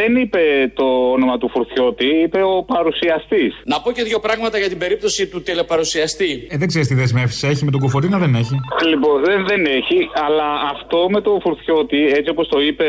δεν 0.00 0.16
είπε 0.16 0.40
το 0.74 0.84
όνομα 1.16 1.38
του 1.38 1.48
Φουρτιώτη, 1.52 2.06
είπε 2.24 2.40
ο 2.42 2.62
παρουσιαστής. 2.74 3.50
Να 3.64 3.80
πω 3.80 3.92
και 3.92 4.02
δύο 4.02 4.18
πράγματα 4.26 4.58
για 4.58 4.68
την 4.68 4.78
περίπτωση 4.78 5.26
του 5.26 5.42
τηλεπαρουσιαστή. 5.42 6.46
Ε, 6.50 6.56
δεν 6.56 6.68
ξέρεις 6.68 6.88
τι 6.88 6.94
δεσμεύσεις 6.94 7.42
έχει 7.42 7.64
με 7.64 7.70
τον 7.70 7.80
Κουφοντίνα, 7.80 8.18
δεν 8.18 8.34
έχει. 8.34 8.54
Λοιπόν, 8.92 9.24
δεν, 9.24 9.46
δεν 9.46 9.64
έχει, 9.78 9.98
αλλά 10.26 10.48
αυτό 10.74 10.98
με 11.10 11.20
τον 11.20 11.40
Φουρτιώτη, 11.40 12.00
έτσι 12.16 12.30
όπως 12.30 12.48
το 12.48 12.60
είπε 12.60 12.84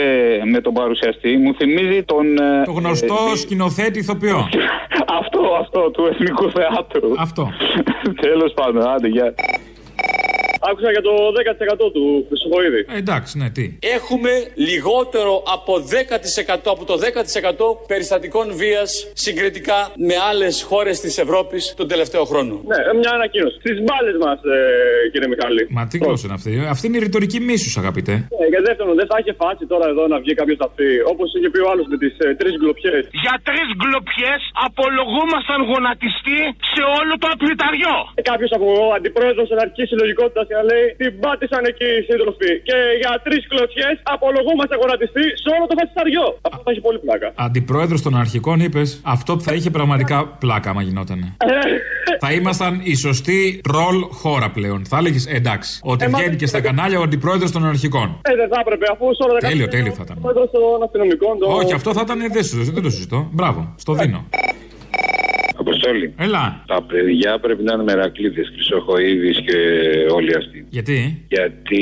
με 0.53 0.59
τον 0.61 0.73
παρουσιαστή, 0.73 1.37
μου 1.37 1.53
θυμίζει 1.59 2.03
τον. 2.03 2.25
ε, 2.37 2.63
Το 2.65 2.71
γνωστό 2.71 3.17
ε, 3.33 3.37
σκηνοθέτη 3.37 3.99
ηθοποιό. 3.99 4.39
αυτό, 5.21 5.41
αυτό, 5.61 5.91
του 5.91 6.03
Εθνικού 6.11 6.51
Θεάτρου. 6.51 7.09
Αυτό. 7.17 7.43
Τέλος 8.27 8.51
πάντων, 8.53 8.81
άντε, 8.87 9.07
γεια. 9.07 9.33
Άκουσα 10.61 10.89
για 10.91 11.01
το 11.01 11.13
10% 11.87 11.91
του 11.95 12.03
Χρυσοχοίδη. 12.27 12.81
Ε, 12.93 12.97
εντάξει, 12.97 13.37
ναι, 13.37 13.49
τι. 13.49 13.65
Έχουμε 13.97 14.31
λιγότερο 14.55 15.43
από 15.57 15.73
10% 15.79 16.71
από 16.75 16.83
το 16.85 16.95
10% 16.97 17.87
περιστατικών 17.87 18.45
βίας 18.61 18.89
συγκριτικά 19.13 19.79
με 20.07 20.15
άλλες 20.29 20.55
χώρες 20.69 20.99
της 20.99 21.17
Ευρώπης 21.17 21.73
τον 21.77 21.87
τελευταίο 21.87 22.23
χρόνο. 22.31 22.53
Ναι, 22.71 22.79
μια 22.99 23.11
ανακοίνωση. 23.19 23.55
Στις 23.63 23.77
μπάλες 23.83 24.15
μας, 24.23 24.39
ε, 24.55 24.57
κύριε 25.11 25.27
Μιχάλη. 25.33 25.61
Μα 25.77 25.83
τι 25.91 25.97
γλώσσα 26.03 26.25
είναι 26.27 26.37
αυτή. 26.39 26.51
Αυτή 26.73 26.83
είναι 26.87 26.97
η 27.01 27.03
ρητορική 27.07 27.39
μίσους, 27.49 27.73
αγαπητέ. 27.81 28.15
Ναι, 28.39 28.45
και 28.53 28.61
δεύτερον, 28.67 28.93
δεν 29.01 29.07
θα 29.11 29.17
είχε 29.19 29.33
φάση 29.43 29.63
τώρα 29.73 29.85
εδώ 29.93 30.03
να 30.13 30.17
βγει 30.23 30.33
κάποιος 30.41 30.57
να 30.63 30.67
πει, 30.75 30.87
όπως 31.13 31.27
είχε 31.35 31.49
πει 31.53 31.59
ο 31.65 31.69
άλλος 31.71 31.85
με 31.91 31.97
τις 32.03 32.13
ε, 32.25 32.27
τρεις 32.39 32.53
γκλοπιέ. 32.59 32.97
Για 33.23 33.35
τρεις 33.47 33.67
γκλοπιέ 33.79 34.33
απολογούμασταν 34.67 35.59
γονατιστή 35.71 36.39
σε 36.73 36.81
όλο 36.99 37.13
το 37.21 37.27
απληταριό. 37.35 37.97
Κάποιος 38.31 38.51
από 38.57 38.67
αντιπρόεδρος 38.97 39.47
εναρχική 39.55 39.83
συλλογικότητας 39.91 40.45
και 40.57 40.63
να 40.63 40.63
λέει 40.71 40.85
την 41.01 41.19
πάτησαν 41.23 41.63
εκεί 41.71 41.87
οι 41.99 42.01
σύντροφοι. 42.09 42.51
Και 42.67 42.77
για 43.01 43.11
τρεις 43.25 43.41
κλωτσιές 43.51 43.95
απολογούμαστε 44.15 44.75
γονατιστή 44.81 45.25
σε 45.43 45.47
όλο 45.55 45.65
το 45.69 45.75
φασισταριό. 45.79 46.25
Αυτό 46.51 46.61
θα 46.65 46.71
έχει 46.73 46.81
πολύ 46.87 46.99
πλάκα. 47.05 47.27
Αντιπρόεδρος 47.47 48.01
των 48.05 48.13
αρχικών 48.23 48.57
είπες 48.65 48.89
αυτό 49.15 49.31
που 49.35 49.43
θα 49.47 49.53
είχε 49.57 49.69
πραγματικά 49.77 50.17
πλάκα, 50.43 50.69
άμα 50.69 50.81
γινότανε. 50.87 51.27
θα 52.23 52.29
ήμασταν 52.39 52.73
η 52.83 52.95
σωστή 52.95 53.61
ρολ 53.73 53.97
χώρα 54.21 54.47
πλέον. 54.57 54.79
Θα 54.91 54.97
έλεγες 55.01 55.25
εντάξει, 55.39 55.71
ότι 55.83 56.03
Ε, 56.05 56.07
μα- 56.07 56.17
βγαίνει 56.19 56.35
και 56.35 56.45
στα 56.53 56.59
κανάλια 56.61 56.99
ο 56.99 57.03
αντιπρόεδρος 57.07 57.51
των 57.51 57.65
αρχικών. 57.73 58.07
Ε, 58.21 58.35
δεν 58.35 58.47
θα 58.53 58.57
έπρεπε 58.63 58.85
αφού 58.93 59.05
σε 59.17 59.23
όλα 59.29 59.39
τα 59.39 59.47
Τέλειο, 59.47 59.67
τέλειο 59.67 59.93
θα 59.93 60.03
ήταν. 60.05 60.17
Πρόεδρο 60.21 60.47
των 60.47 60.83
αστυνομικών. 60.85 61.37
Το... 61.39 61.45
Όχι, 61.59 61.73
αυτό 61.73 61.93
θα 61.93 62.01
ήταν. 62.03 62.19
Δεν, 62.31 62.43
σου- 62.43 62.71
δεν 62.73 62.83
το 62.83 62.89
συζητώ. 62.89 63.27
Μπράβο, 63.31 63.73
στο 63.77 63.93
δίνω. 63.93 64.25
Αποστόλη. 65.59 66.13
Έλα. 66.17 66.63
Τα 66.67 66.81
παιδιά 66.81 67.39
πρέπει 67.39 67.63
να 67.63 67.73
είναι 67.73 67.83
μερακλείδε, 67.83 68.41
Χρυσοχοίδης 68.53 69.37
και 69.47 69.57
όλοι 70.17 70.35
αυτοί. 70.35 70.65
Γιατί; 70.69 71.25
Γιατί 71.27 71.81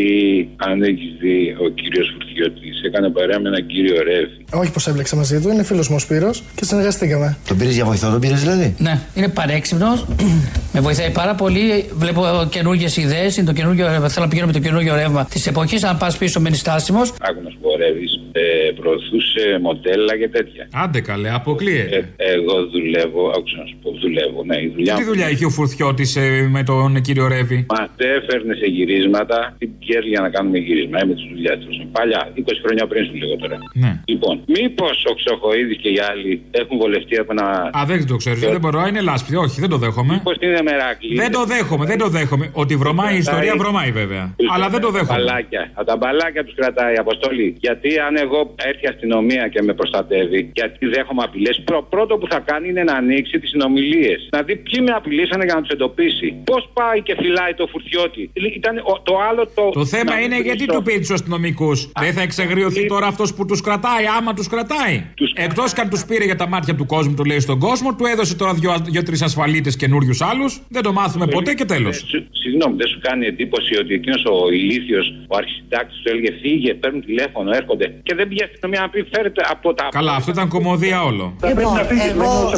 αν 0.55 0.83
έχεις 0.83 1.11
δει 1.19 1.55
ο 1.65 1.67
κύριος 1.69 2.07
Φουρτιώτης 2.13 2.81
έκανε 2.85 3.09
παρέα 3.09 3.39
με 3.39 3.49
έναν 3.49 3.65
κύριο 3.65 4.03
Ρεύη. 4.03 4.45
Όχι 4.53 4.71
πως 4.71 4.87
έμπλεξα 4.87 5.15
μαζί 5.15 5.41
του, 5.41 5.49
είναι 5.49 5.63
φίλος 5.63 5.89
μου 5.89 5.95
ο 5.95 5.99
Σπύρος 5.99 6.43
και 6.55 6.65
συνεργαστήκαμε. 6.65 7.37
Τον 7.47 7.57
πήρες 7.57 7.75
για 7.75 7.85
βοηθό, 7.85 8.11
τον 8.11 8.19
πήρες 8.19 8.39
δηλαδή; 8.41 8.75
Ναι, 8.79 8.99
είναι 9.15 9.29
παρέξυπνος. 9.29 10.05
με 10.73 10.79
βοηθάει 10.81 11.11
πάρα 11.11 11.35
πολύ. 11.35 11.85
Βλέπω 11.93 12.21
καινούργιες 12.49 12.97
ιδέες. 12.97 13.37
Είναι 13.37 13.45
το 13.45 13.53
καινούργιο, 13.53 13.85
θέλω 13.85 14.25
να 14.25 14.27
πηγαίνω 14.27 14.47
με 14.47 14.53
το 14.53 14.59
καινούργιο 14.59 14.95
ρεύμα 14.95 15.25
της 15.25 15.47
εποχής. 15.47 15.83
Αν 15.83 15.97
πας 15.97 16.17
πίσω, 16.17 16.39
μένεις 16.39 16.59
στάσιμος. 16.59 17.13
Άκου 17.21 17.41
να 17.43 17.49
σου 17.49 17.57
πω, 17.61 17.69
ο 17.69 17.77
Ρεύης, 17.77 18.19
ε, 18.31 18.71
προωθούσε 18.79 19.59
μοντέλα 19.61 20.17
και 20.17 20.29
τέτοια. 20.29 20.67
Άντε 20.73 21.01
καλέ, 21.01 21.29
αποκλείεται. 21.33 22.13
Ε, 22.15 22.31
εγώ 22.31 22.65
δουλεύω, 22.71 23.27
άκουσα 23.37 23.63
να 23.65 23.71
σου 23.71 23.77
πω, 23.83 23.89
δουλεύω. 24.03 24.39
Ναι, 24.49 24.57
η 24.67 24.69
δουλειά 24.75 24.93
Τι 24.95 25.01
μου. 25.03 25.07
δουλειά 25.11 25.27
είχε 25.31 25.45
ο 25.45 25.49
Φουρτιώτης 25.57 26.11
με 26.55 26.61
τον 26.63 27.01
κύριο 27.05 27.27
Ρεύη; 27.27 27.59
Μα 27.75 27.81
έφερνε 28.17 28.53
σε 28.61 28.67
γυρίσματα. 28.75 29.37
Τι 29.59 29.65
πιέζει 29.67 30.09
για 30.13 30.21
να 30.25 30.29
κάνουμε 30.35 30.57
γύρισμα. 30.57 30.97
Ε, 31.01 31.05
με 31.09 31.13
τις 31.13 31.25
δουλειές 31.31 31.57
τους. 31.65 31.75
Παλιά, 31.91 32.21
20 32.35 32.41
χρόνια 32.63 32.87
πριν 32.91 33.01
σου 33.07 33.13
λέγω 33.21 33.35
τώρα. 33.43 33.57
Ναι. 33.83 33.91
Λοιπόν, 34.13 34.33
μήπως 34.55 34.95
ο 35.11 35.13
Ξοχοίδης 35.19 35.77
και 35.83 35.89
οι 35.89 35.99
άλλοι 36.09 36.31
έχουν 36.61 36.77
βολευτεί 36.77 37.15
από 37.17 37.31
ένα. 37.35 37.45
Α, 37.79 37.81
δεν 37.85 38.07
το 38.07 38.15
ξέρω. 38.15 38.35
Δεν 38.55 38.59
μπορώ, 38.59 38.79
είναι 38.89 39.01
λάσπη. 39.01 39.35
Όχι, 39.35 39.59
δεν 39.63 39.69
το 39.69 39.77
δέχομαι. 39.77 40.13
Μήπως 40.13 40.35
είναι 40.39 40.61
μεράκλειο. 40.69 41.15
Δεν 41.23 41.31
το 41.31 41.41
δέχομαι, 41.45 41.85
δεν 41.85 41.97
το 41.97 42.07
δέχομαι. 42.07 42.45
Ότι 42.53 42.73
βρωμάει 42.75 43.13
η 43.15 43.17
ιστορία, 43.17 43.53
βρωμάει 43.57 43.91
βέβαια. 43.91 44.35
Αλλά 44.53 44.69
δεν 44.69 44.81
το 44.81 44.89
δέχομαι. 44.91 45.19
Μπαλάκια. 45.19 45.71
Από 45.73 45.87
τα 45.87 45.97
μπαλάκια 45.97 46.43
τους 46.43 46.55
κρατάει 46.55 46.93
η 46.93 46.97
αποστολή. 47.05 47.55
Γιατί 47.59 47.89
αν 48.07 48.13
εγώ 48.17 48.39
έρθει 48.69 48.83
η 48.85 48.89
αστυνομία 48.93 49.47
και 49.47 49.61
με 49.61 49.73
προστατεύει, 49.73 50.51
γιατί 50.53 50.85
δέχομαι 50.95 51.23
απειλές, 51.27 51.63
πρώτο 51.89 52.17
που 52.17 52.27
θα 52.29 52.39
κάνει 52.39 52.69
είναι 52.69 52.83
να 52.83 52.93
ανοίξει 52.93 53.39
τις 53.39 53.53
συνομιλίες. 53.55 54.19
Να 54.35 54.41
δει 54.47 54.55
ποιοι 54.65 54.79
με 54.87 54.91
απειλήσανε 54.99 55.43
για 55.47 55.55
να 55.57 55.61
τους 55.61 55.69
εντοπίσει. 55.75 56.27
Πώς 56.51 56.61
πάει 56.79 56.99
και 57.07 57.13
φυλάει 57.21 57.53
το 57.59 57.65
φουρτιώτη. 57.71 58.23
Ήταν 58.59 58.73
ο- 58.91 58.99
το 59.09 59.13
άλλο 59.29 59.43
το. 59.57 59.63
Το 59.79 59.85
θέμα 59.85 60.11
να 60.13 60.19
είναι 60.21 60.35
μην 60.35 60.43
γιατί 60.45 60.65
πεις 60.65 60.75
του 60.75 60.81
πήρε 60.87 60.99
τους 60.99 61.11
αστυνομικούς. 61.17 61.77
Δεν 62.03 62.13
θα 62.17 62.21
εξαγριωθεί 62.21 62.85
τώρα 62.93 63.07
αυτός 63.07 63.33
που 63.35 63.45
τους 63.49 63.61
κρατάει, 63.61 64.05
άμα 64.17 64.31
τους 64.33 64.47
κρατάει. 64.53 64.95
Εκτός 65.35 65.73
και 65.73 65.81
αν 65.81 65.89
τους 65.89 66.05
πήρε 66.05 66.23
για 66.31 66.35
τα 66.35 66.47
μάτια 66.47 66.75
του 66.75 66.85
κόσμου, 66.85 67.13
το 67.13 67.23
λέει 67.23 67.39
στον 67.39 67.59
κόσμο, 67.59 67.95
του 67.95 68.05
έδωσε 68.05 68.35
τώρα 68.35 68.53
δύο-τρει 68.91 69.17
ασφαλίτες 69.21 69.75
καινούριους 69.75 70.21
άλλους. 70.21 70.61
Δεν 70.69 70.81
το 70.83 70.91
μάθουμε 70.93 71.25
ποτέ 71.27 71.53
και 71.53 71.65
τέλος. 71.65 71.95
Σου- 71.97 72.27
Συγγνώμη, 72.43 72.75
δεν 72.77 72.87
σου 72.87 72.99
κάνει 73.01 73.25
εντύπωση 73.25 73.77
ότι 73.77 73.93
εκείνος 73.93 74.23
ο 74.25 74.51
ηλίθιος, 74.51 75.05
ο 75.27 75.35
αρχισυντάκτη 75.37 75.93
του 76.03 76.09
έλεγε 76.11 76.31
φύγε, 76.41 76.73
παίρνουν 76.73 77.01
τηλέφωνο, 77.05 77.49
έρχονται. 77.53 77.85
Και 78.03 78.15
δεν 78.15 78.27
πήγε 78.27 78.41
η 78.43 78.47
αστυνομία 78.51 78.79
να 78.81 78.89
πει 78.89 79.05
φέρετε 79.13 79.41
από 79.49 79.73
τα. 79.73 79.87
Καλά, 79.91 80.13
αυτό 80.13 80.31
ήταν 80.31 80.47
κομμωδία 80.47 81.03
όλο. 81.03 81.33
Θα 81.39 81.45
πρέπει 81.47 81.61
να 81.79 81.83
φύγεις, 81.89 82.05
εγώ, 82.05 82.51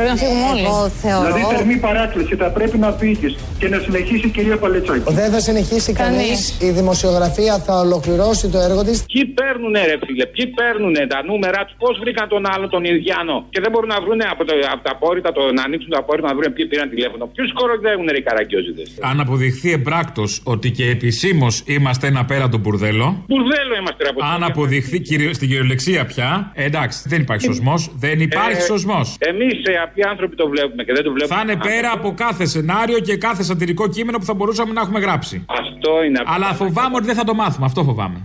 σε 0.00 0.06
παρακαλώ 0.06 0.14
ε, 0.14 0.14
θερμά. 0.14 0.14
θα 0.14 0.14
πρέπει 0.14 0.14
να 0.14 0.16
φύγουμε 0.22 0.44
όλοι. 0.52 0.64
Εγώ 0.70 0.88
θεωρώ- 1.02 1.34
Δηλαδή, 1.34 1.54
θερμή 1.56 1.76
παράκληση, 1.86 2.34
θα 2.42 2.48
πρέπει 2.56 2.76
να 2.84 2.90
φύγεις 3.00 3.32
και 3.60 3.68
να 3.72 3.78
συνεχίσει 3.84 4.26
η 4.26 4.32
κυρία 4.36 4.56
Παλετσάκη. 4.62 5.12
Δεν 5.20 5.28
θα 5.34 5.40
συνεχίσει 5.48 5.92
κανείς. 6.02 6.38
Η 6.68 6.70
δημοσιογραφία 6.78 7.54
θα 7.66 7.74
ολοκληρώσει 7.84 8.44
το 8.54 8.58
έργο 8.68 8.82
της. 8.88 8.96
Ποιοι 9.12 9.24
παίρνουνε, 9.38 9.80
ρε 9.90 9.96
φίλε, 10.06 10.26
ποιοι 10.34 10.46
παίρνουνε 10.58 11.02
τα 11.12 11.18
νούμερα 11.28 11.60
τους, 11.66 11.74
πώς 11.82 11.94
βρήκαν 12.02 12.26
τον 12.34 12.42
άλλο 12.54 12.66
τον 12.74 12.82
Ινδιάνο 12.90 13.36
και 13.52 13.60
δεν 13.64 13.70
μπορούν 13.72 13.88
να 13.96 14.00
βρουν 14.04 14.20
από, 14.34 14.42
το, 14.48 14.52
από 14.74 14.82
τα 14.86 14.90
απόρριτα, 14.96 15.30
το, 15.36 15.42
να 15.58 15.62
ανοίξουν 15.68 15.90
τα 15.94 15.98
απόρριτα 16.02 16.26
να 16.30 16.34
βρουν 16.38 16.52
ποιοι 16.56 16.64
πήραν 16.70 16.88
τηλέφωνο. 16.94 17.24
Ποιους 17.34 17.52
κοροϊδεύουν, 17.58 18.06
ρε 18.14 18.18
οι 18.20 18.22
καραγκιόζιδε. 18.28 18.82
Αν 19.10 19.16
αποδειχθεί 19.24 19.68
εμπράκτος 19.78 20.30
ότι 20.54 20.68
και 20.70 20.84
επισήμως 20.96 21.54
είμαστε 21.66 22.06
ένα 22.12 22.22
πέραντο 22.30 22.56
μπουρδέλο. 22.62 23.06
Μπουρδέλο 23.28 23.72
είμαστε, 23.80 24.00
ρε 24.04 24.08
από 24.12 24.20
Αν 24.34 24.40
αποδειχθεί 24.50 25.00
κυριο- 25.00 25.34
στην 25.34 25.48
κυριολεξία 25.48 26.02
πια, 26.06 26.50
ε, 26.54 26.64
εντάξει, 26.64 26.98
δεν 27.12 27.20
υπάρχει 27.20 27.44
σωσμό. 27.44 27.74
Δεν 28.04 28.20
υπάρχει 28.20 28.60
σωσμό. 28.62 29.00
Εμείς 29.18 29.54
ε, 29.90 29.92
απλοί 29.92 30.06
άνθρωποι 30.06 30.36
το 30.36 30.48
βλέπουμε 30.48 30.84
και 30.84 30.92
δεν 30.92 31.04
το 31.04 31.12
βλέπουμε. 31.12 31.36
Θα 31.36 31.42
είναι 31.42 31.56
πέρα 31.56 31.90
από 31.92 32.12
κάθε 32.16 32.46
σενάριο 32.46 32.98
και 32.98 33.16
κάθε 33.16 33.42
σατυρικό 33.42 33.88
κείμενο 33.88 34.18
που 34.18 34.24
θα 34.24 34.34
μπορούσαμε 34.34 34.72
να 34.72 34.80
έχουμε 34.80 35.00
γράψει. 35.00 35.44
Αυτό 35.48 36.02
είναι. 36.02 36.22
Αλλά 36.24 36.46
φοβάμαι 36.46 36.96
ότι 36.96 37.06
δεν 37.06 37.14
θα 37.14 37.24
το 37.24 37.34
μάθουμε. 37.34 37.66
Αυτό 37.66 37.84
φοβάμαι. 37.84 38.24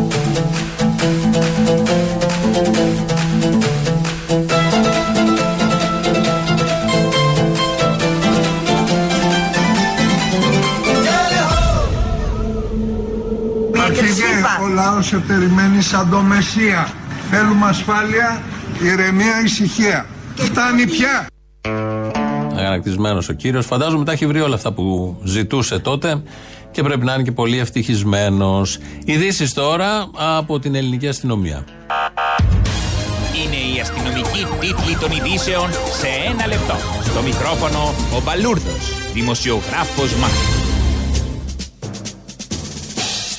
λαός 14.77 15.05
σε 15.05 15.17
περιμένει 15.17 15.81
σαν 15.81 16.09
το 16.09 16.21
Μεσσία. 16.21 16.89
Θέλουμε 17.31 17.65
ασφάλεια, 17.67 18.41
ηρεμία, 18.81 19.41
ησυχία. 19.43 20.05
Φτάνει 20.35 20.87
πια. 20.87 21.27
Αγανακτισμένος 22.57 23.29
ο 23.29 23.33
κύριος. 23.33 23.65
Φαντάζομαι 23.65 24.05
τα 24.05 24.11
έχει 24.11 24.27
βρει 24.27 24.41
όλα 24.41 24.55
αυτά 24.55 24.71
που 24.71 25.17
ζητούσε 25.23 25.79
τότε 25.79 26.21
και 26.71 26.83
πρέπει 26.83 27.05
να 27.05 27.13
είναι 27.13 27.23
και 27.23 27.31
πολύ 27.31 27.59
ευτυχισμένος. 27.59 28.77
Ειδήσεις 29.05 29.53
τώρα 29.53 30.09
από 30.37 30.59
την 30.59 30.75
ελληνική 30.75 31.07
αστυνομία. 31.07 31.63
Είναι 33.45 33.75
η 33.75 33.79
αστυνομική 33.81 34.45
τίτλη 34.59 34.97
των 34.99 35.11
ειδήσεων 35.11 35.71
σε 35.71 36.07
ένα 36.31 36.47
λεπτό. 36.47 36.75
Στο 37.03 37.21
μικρόφωνο 37.21 37.93
ο 38.17 38.21
Μπαλούρδος, 38.25 39.11
δημοσιογράφος 39.13 40.15
Μάρκο. 40.15 40.66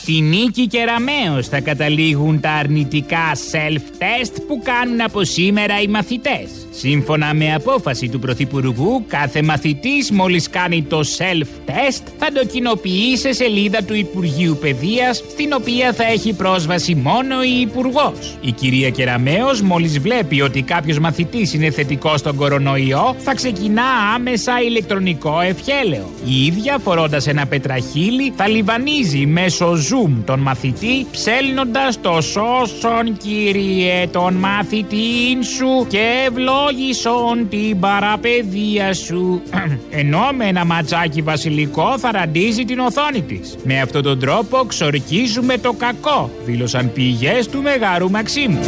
Στη 0.08 0.20
Νίκη 0.20 0.66
και 0.66 0.84
Ραμαίος 0.84 1.48
θα 1.48 1.60
καταλήγουν 1.60 2.40
τα 2.40 2.50
αρνητικά 2.50 3.32
self-test 3.52 4.32
που 4.46 4.60
κάνουν 4.64 5.00
από 5.00 5.24
σήμερα 5.24 5.80
οι 5.80 5.86
μαθητές. 5.86 6.57
Σύμφωνα 6.80 7.34
με 7.34 7.54
απόφαση 7.54 8.08
του 8.08 8.18
Πρωθυπουργού, 8.18 9.04
κάθε 9.06 9.42
μαθητής 9.42 10.10
μόλις 10.10 10.50
κάνει 10.50 10.82
το 10.82 11.00
self-test 11.18 12.02
θα 12.18 12.32
το 12.32 12.46
κοινοποιεί 12.46 13.16
σε 13.16 13.32
σελίδα 13.32 13.82
του 13.82 13.94
Υπουργείου 13.94 14.58
Παιδείας 14.60 15.16
στην 15.16 15.52
οποία 15.52 15.92
θα 15.92 16.04
έχει 16.04 16.32
πρόσβαση 16.32 16.94
μόνο 16.94 17.42
η 17.42 17.60
υπουργός. 17.60 18.36
Η 18.40 18.52
κυρία 18.52 18.90
Κεραμέως 18.90 19.60
μόλις 19.60 19.98
βλέπει 19.98 20.40
ότι 20.40 20.62
κάποιος 20.62 20.98
μαθητής 20.98 21.54
είναι 21.54 21.70
θετικός 21.70 22.20
στον 22.20 22.36
κορονοϊό 22.36 23.16
θα 23.18 23.34
ξεκινά 23.34 23.84
άμεσα 24.14 24.60
ηλεκτρονικό 24.60 25.40
ευχέλαιο. 25.40 26.10
Η 26.24 26.44
ίδια 26.46 26.78
φορώντας 26.78 27.26
ένα 27.26 27.46
πετραχύλι 27.46 28.32
θα 28.36 28.48
λιβανίζει 28.48 29.26
μέσω 29.26 29.72
Zoom 29.72 30.12
τον 30.24 30.40
μαθητή 30.40 31.06
ψέλνοντας 31.10 32.00
το 32.00 32.20
σώσον 32.20 33.16
κύριε 33.16 34.06
τον 34.06 34.34
μαθητή 34.34 35.44
σου 35.56 35.86
και 35.88 36.30
ευλόγησον 36.68 37.48
την 37.48 37.80
παραπαιδεία 37.80 38.94
σου. 38.94 39.42
Ενώ 39.90 40.30
με 40.36 40.44
ένα 40.46 40.64
ματσάκι 40.64 41.22
βασιλικό 41.22 41.98
θα 41.98 42.12
ραντίζει 42.12 42.64
την 42.64 42.78
οθόνη 42.78 43.22
της. 43.22 43.56
Με 43.64 43.80
αυτόν 43.80 44.02
τον 44.02 44.18
τρόπο 44.18 44.64
ξορκίζουμε 44.66 45.58
το 45.58 45.72
κακό, 45.72 46.30
δήλωσαν 46.44 46.92
πηγές 46.92 47.48
του 47.48 47.62
Μεγάρου 47.62 48.10
Μαξίμου. 48.10 48.60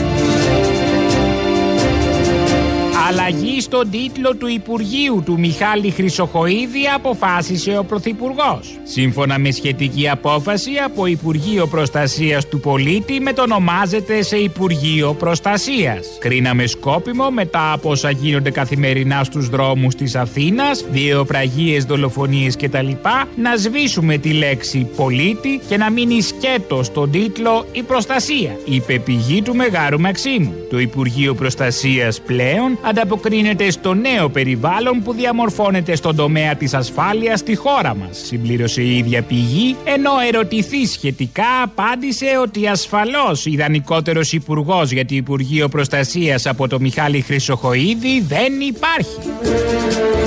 Αλλαγή 3.08 3.60
στον 3.60 3.90
τίτλο 3.90 4.36
του 4.36 4.46
Υπουργείου 4.46 5.22
του 5.24 5.38
Μιχάλη 5.38 5.90
Χρυσοχοίδη 5.90 6.86
αποφάσισε 6.94 7.78
ο 7.78 7.84
Πρωθυπουργός. 7.84 8.78
Σύμφωνα 8.82 9.38
με 9.38 9.50
σχετική 9.50 10.08
απόφαση 10.08 10.70
από 10.84 11.06
Υπουργείο 11.06 11.66
Προστασίας 11.66 12.48
του 12.48 12.60
Πολίτη 12.60 13.20
μετονομάζεται 13.20 14.22
σε 14.22 14.36
Υπουργείο 14.36 15.14
Προστασίας. 15.14 16.06
Κρίναμε 16.18 16.66
σκόπιμο 16.66 17.30
μετά 17.30 17.72
από 17.72 17.90
όσα 17.90 18.10
γίνονται 18.10 18.50
καθημερινά 18.50 19.24
στους 19.24 19.48
δρόμους 19.48 19.94
της 19.94 20.14
Αθήνας, 20.14 20.84
βιαιοπραγίες, 20.90 21.84
δολοφονίες 21.84 22.56
κτλ. 22.56 22.88
να 23.36 23.56
σβήσουμε 23.56 24.16
τη 24.16 24.32
λέξη 24.32 24.88
πολίτη 24.96 25.60
και 25.68 25.76
να 25.76 25.90
μείνει 25.90 26.20
σκέτο 26.20 26.82
στον 26.82 27.10
τίτλο 27.10 27.66
Η 27.72 27.82
Προστασία, 27.82 28.56
είπε 28.64 28.98
πηγή 28.98 29.42
του 29.42 29.54
Μεγάρου 29.54 30.00
Μαξίμου. 30.00 30.54
Το 30.70 30.78
Υπουργείο 30.78 31.34
Προστασίας 31.34 32.20
πλέον 32.20 32.78
ανταποκρίνεται 32.90 33.70
στο 33.70 33.94
νέο 33.94 34.28
περιβάλλον 34.28 35.02
που 35.02 35.12
διαμορφώνεται 35.12 35.96
στον 35.96 36.16
τομέα 36.16 36.54
της 36.54 36.74
ασφάλειας 36.74 37.38
στη 37.38 37.54
χώρα 37.56 37.94
μας, 37.94 38.20
συμπλήρωσε 38.24 38.82
η 38.82 38.96
ίδια 38.96 39.22
πηγή, 39.22 39.76
ενώ 39.84 40.10
ερωτηθεί 40.28 40.86
σχετικά 40.86 41.62
απάντησε 41.62 42.26
ότι 42.42 42.66
ασφαλώς 42.66 43.46
ιδανικότερος 43.46 44.32
υπουργός 44.32 44.90
για 44.90 45.06
το 45.06 45.14
Υπουργείο 45.14 45.68
Προστασίας 45.68 46.46
από 46.46 46.68
το 46.68 46.80
Μιχάλη 46.80 47.20
Χρυσοχοίδη 47.20 48.20
δεν 48.20 48.60
υπάρχει. 48.60 50.19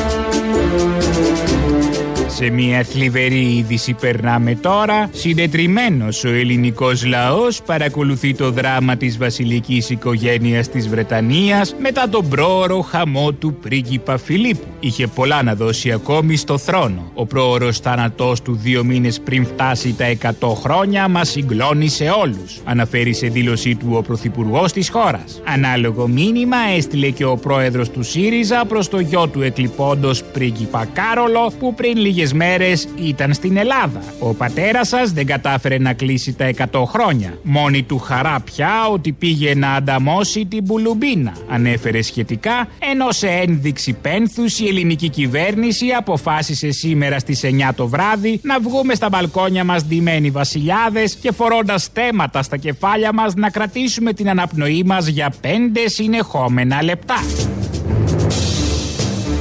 Σε 2.36 2.50
μια 2.50 2.84
θλιβερή 2.84 3.56
είδηση 3.56 3.93
περνάμε 3.93 4.56
τώρα. 4.56 5.10
Συντετριμένος 5.12 6.24
ο 6.24 6.30
ελληνικός 6.30 7.06
λαός 7.06 7.62
παρακολουθεί 7.62 8.34
το 8.34 8.52
δράμα 8.52 8.96
της 8.96 9.17
βασιλικής 9.17 9.89
οικογένειας 9.89 10.69
της 10.69 10.89
Βρετανίας 10.89 11.76
μετά 11.82 12.10
τον 12.10 12.30
πρόωρο 12.30 12.82
χαμό 12.82 13.32
του 13.32 13.54
πρίγκιπα 13.54 14.17
Φιλίππου. 14.17 14.72
Είχε 14.86 15.08
πολλά 15.08 15.43
να 15.43 15.56
δώσει 15.56 15.91
ακόμη 15.91 16.36
στο 16.36 16.58
θρόνο. 16.58 17.12
Ο 17.13 17.26
πρόωρος 17.26 17.80
θάνατός 17.80 18.41
του 18.41 18.56
δύο 18.56 18.84
μήνες 18.84 19.19
πριν 19.19 19.46
φτάσει 19.46 19.96
τα 19.98 20.06
100 20.39 20.54
χρόνια 20.56 21.08
μας 21.08 21.30
συγκλώνησε 21.30 22.10
όλους. 22.22 22.62
Αναφέρει 22.63 23.13
σε 23.13 23.28
δήλωσή 23.28 23.76
του 23.76 23.88
ο 23.91 24.02
πρωθυπουργός 24.02 24.72
της 24.72 24.89
χώρας. 24.89 25.41
Ανάλογο 25.46 26.08
μήνυμα 26.08 26.58
έστειλε 26.76 27.10
και 27.10 27.26
ο 27.26 27.38
πρόεδρος 27.38 27.89
του 27.89 28.04
ΣΥΡΙΖΑ 28.04 28.65
προς 28.65 28.89
το 28.89 29.00
γιο 29.00 29.28
του 29.28 29.41
εκλειπώντος 29.41 30.24
πρίγκιπα 30.24 30.86
Κάρολο 30.93 31.52
που 31.60 31.74
πριν 31.74 31.98
λίγες 31.98 32.34
μέρες 32.34 32.88
ήταν 32.96 33.34
στην 33.34 33.58
Ελλάδα. 33.58 34.02
Ο 34.19 34.34
πατέρας 34.34 34.88
σας 34.88 35.12
δεν 35.12 35.26
κατάφερε 35.26 35.78
να 35.78 35.93
κλείσει 35.93 36.34
τα 36.34 36.46
100 36.46 36.84
χρόνια. 36.86 37.38
Μόνη 37.43 37.84
του 37.84 37.98
χαρά 37.98 38.39
πια 38.46 38.88
ότι 38.91 39.12
πήγε 39.12 39.56
να 39.56 39.74
ανταμώσει 39.74 40.46
την 40.46 40.63
Μπουλουμπίνα. 40.63 41.34
Ανέφερε 41.50 42.02
σχετικά, 42.02 42.67
ενώ 42.91 43.12
σε 43.12 43.28
ένδειξη 43.28 43.93
πένθους 44.02 44.60
η 44.60 44.72
ελληνική 44.73 45.09
κυβέρνηση 45.09 45.88
αποφάσισε 45.97 46.71
σήμερα 46.71 47.19
στις 47.19 47.41
9 47.43 47.73
το 47.75 47.88
βράδυ 47.88 48.39
να 48.43 48.59
βγούμε 48.59 48.93
στα 48.93 49.09
μπαλκόνια 49.09 49.63
μας 49.63 49.86
ντυμένοι 49.86 50.29
βασιλιάδες 50.29 51.15
και 51.15 51.31
φορώντας 51.31 51.89
θέματα 51.93 52.43
στα 52.43 52.57
κεφάλια 52.57 53.13
μας 53.13 53.33
να 53.33 53.49
κρατήσουμε 53.49 54.13
την 54.13 54.29
αναπνοή 54.29 54.83
μας 54.86 55.07
για 55.07 55.33
5 55.41 55.47
συνεχόμενα 55.86 56.83
λεπτά. 56.83 57.15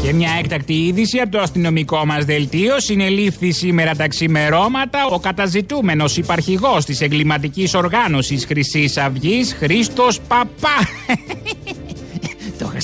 Και 0.02 0.12
μια 0.12 0.30
έκτακτη 0.38 0.72
είδηση 0.72 1.18
από 1.18 1.30
το 1.30 1.38
αστυνομικό 1.38 2.06
μας 2.06 2.24
δελτίο 2.24 2.80
συνελήφθη 2.80 3.50
σήμερα 3.50 3.94
τα 3.94 4.08
ξημερώματα 4.08 5.06
ο 5.10 5.18
καταζητούμενος 5.18 6.16
υπαρχηγός 6.16 6.84
της 6.84 7.00
εγκληματικής 7.00 7.74
οργάνωσης 7.74 8.44
Χρυσής 8.44 8.96
Αυγής 8.96 9.54
Χρήστος 9.58 10.20
Παπά. 10.20 10.76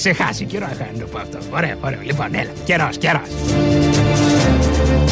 Το 0.02 0.10
είχα 0.10 0.22
σε 0.22 0.24
χάσει 0.24 0.44
καιρός 0.44 0.68
είχα 0.72 0.88
να 0.92 0.98
το 0.98 1.06
πω 1.06 1.18
αυτό. 1.18 1.38
Ωραίο, 1.50 1.76
ωραίο. 1.80 1.98
Λοιπόν, 2.02 2.26
έλα. 2.32 2.50
Καιρός, 2.64 2.98
καιρός. 2.98 3.28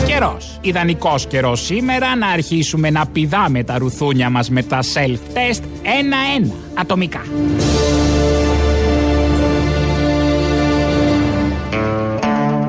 Καιρός. 0.06 0.58
Ιδανικός 0.60 1.26
καιρός 1.26 1.64
σήμερα 1.64 2.16
να 2.16 2.26
αρχίσουμε 2.26 2.90
να 2.90 3.06
πηδάμε 3.06 3.64
τα 3.64 3.78
ρουθούνια 3.78 4.30
μας 4.30 4.50
με 4.50 4.62
τα 4.62 4.80
self-test 4.82 5.62
ένα-ένα, 5.82 6.54
ατομικά. 6.74 7.20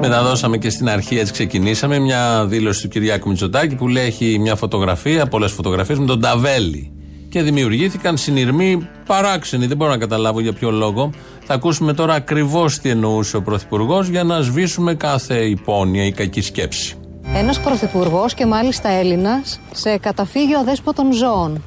Μεταδώσαμε 0.02 0.58
και 0.58 0.70
στην 0.70 0.90
αρχή, 0.90 1.18
έτσι 1.18 1.34
ξεκινήσαμε, 1.34 2.00
μια 2.00 2.46
δήλωση 2.46 2.82
του 2.82 2.88
Κυριάκου 2.88 3.30
Μητσοτάκη 3.30 3.76
που 3.76 3.88
λέει 3.88 4.06
έχει 4.06 4.38
μια 4.40 4.56
φωτογραφία, 4.56 5.26
πολλές 5.26 5.52
φωτογραφίες 5.52 6.00
με 6.00 6.06
τον 6.06 6.22
Ταβέλη. 6.22 6.92
Και 7.30 7.42
δημιουργήθηκαν 7.42 8.18
συνειρμοί 8.18 8.88
παράξενοι, 9.06 9.66
δεν 9.66 9.78
μπορώ 9.78 9.92
να 9.92 9.98
καταλάβω 9.98 10.40
για 10.40 10.54
ποιο 10.54 10.72
λόγο. 10.72 11.12
Θα 11.50 11.54
ακούσουμε 11.54 11.94
τώρα 11.94 12.14
ακριβώς 12.14 12.80
τι 12.80 12.90
εννοούσε 12.90 13.38
ο 13.38 13.42
Πρωθυπουργός 13.42 14.08
για 14.08 14.24
να 14.24 14.42
σβήσουμε 14.42 14.96
κάθε 14.96 15.38
υπόνοια 15.38 16.06
ή 16.06 16.12
κακή 16.12 16.42
σκέψη. 16.42 16.98
Ένας 17.34 17.60
πρωθυπουργός 17.60 18.34
και 18.34 18.46
μάλιστα 18.46 18.90
Έλληνας 18.90 19.60
σε 19.72 19.98
καταφύγιο 19.98 20.60
αδέσποτων 20.60 21.14
ζώων. 21.14 21.64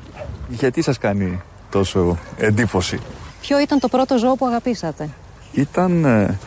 Γιατί 0.48 0.82
σας 0.82 0.98
κάνει 0.98 1.40
τόσο 1.70 2.18
εντύπωση; 2.36 2.98
Ποιο 3.40 3.60
ήταν 3.60 3.78
το 3.78 3.88
πρώτο 3.88 4.18
ζώο 4.18 4.36
που 4.36 4.46
αγαπήσατε, 4.46 5.08
Ήταν 5.52 6.04
ε, 6.04 6.38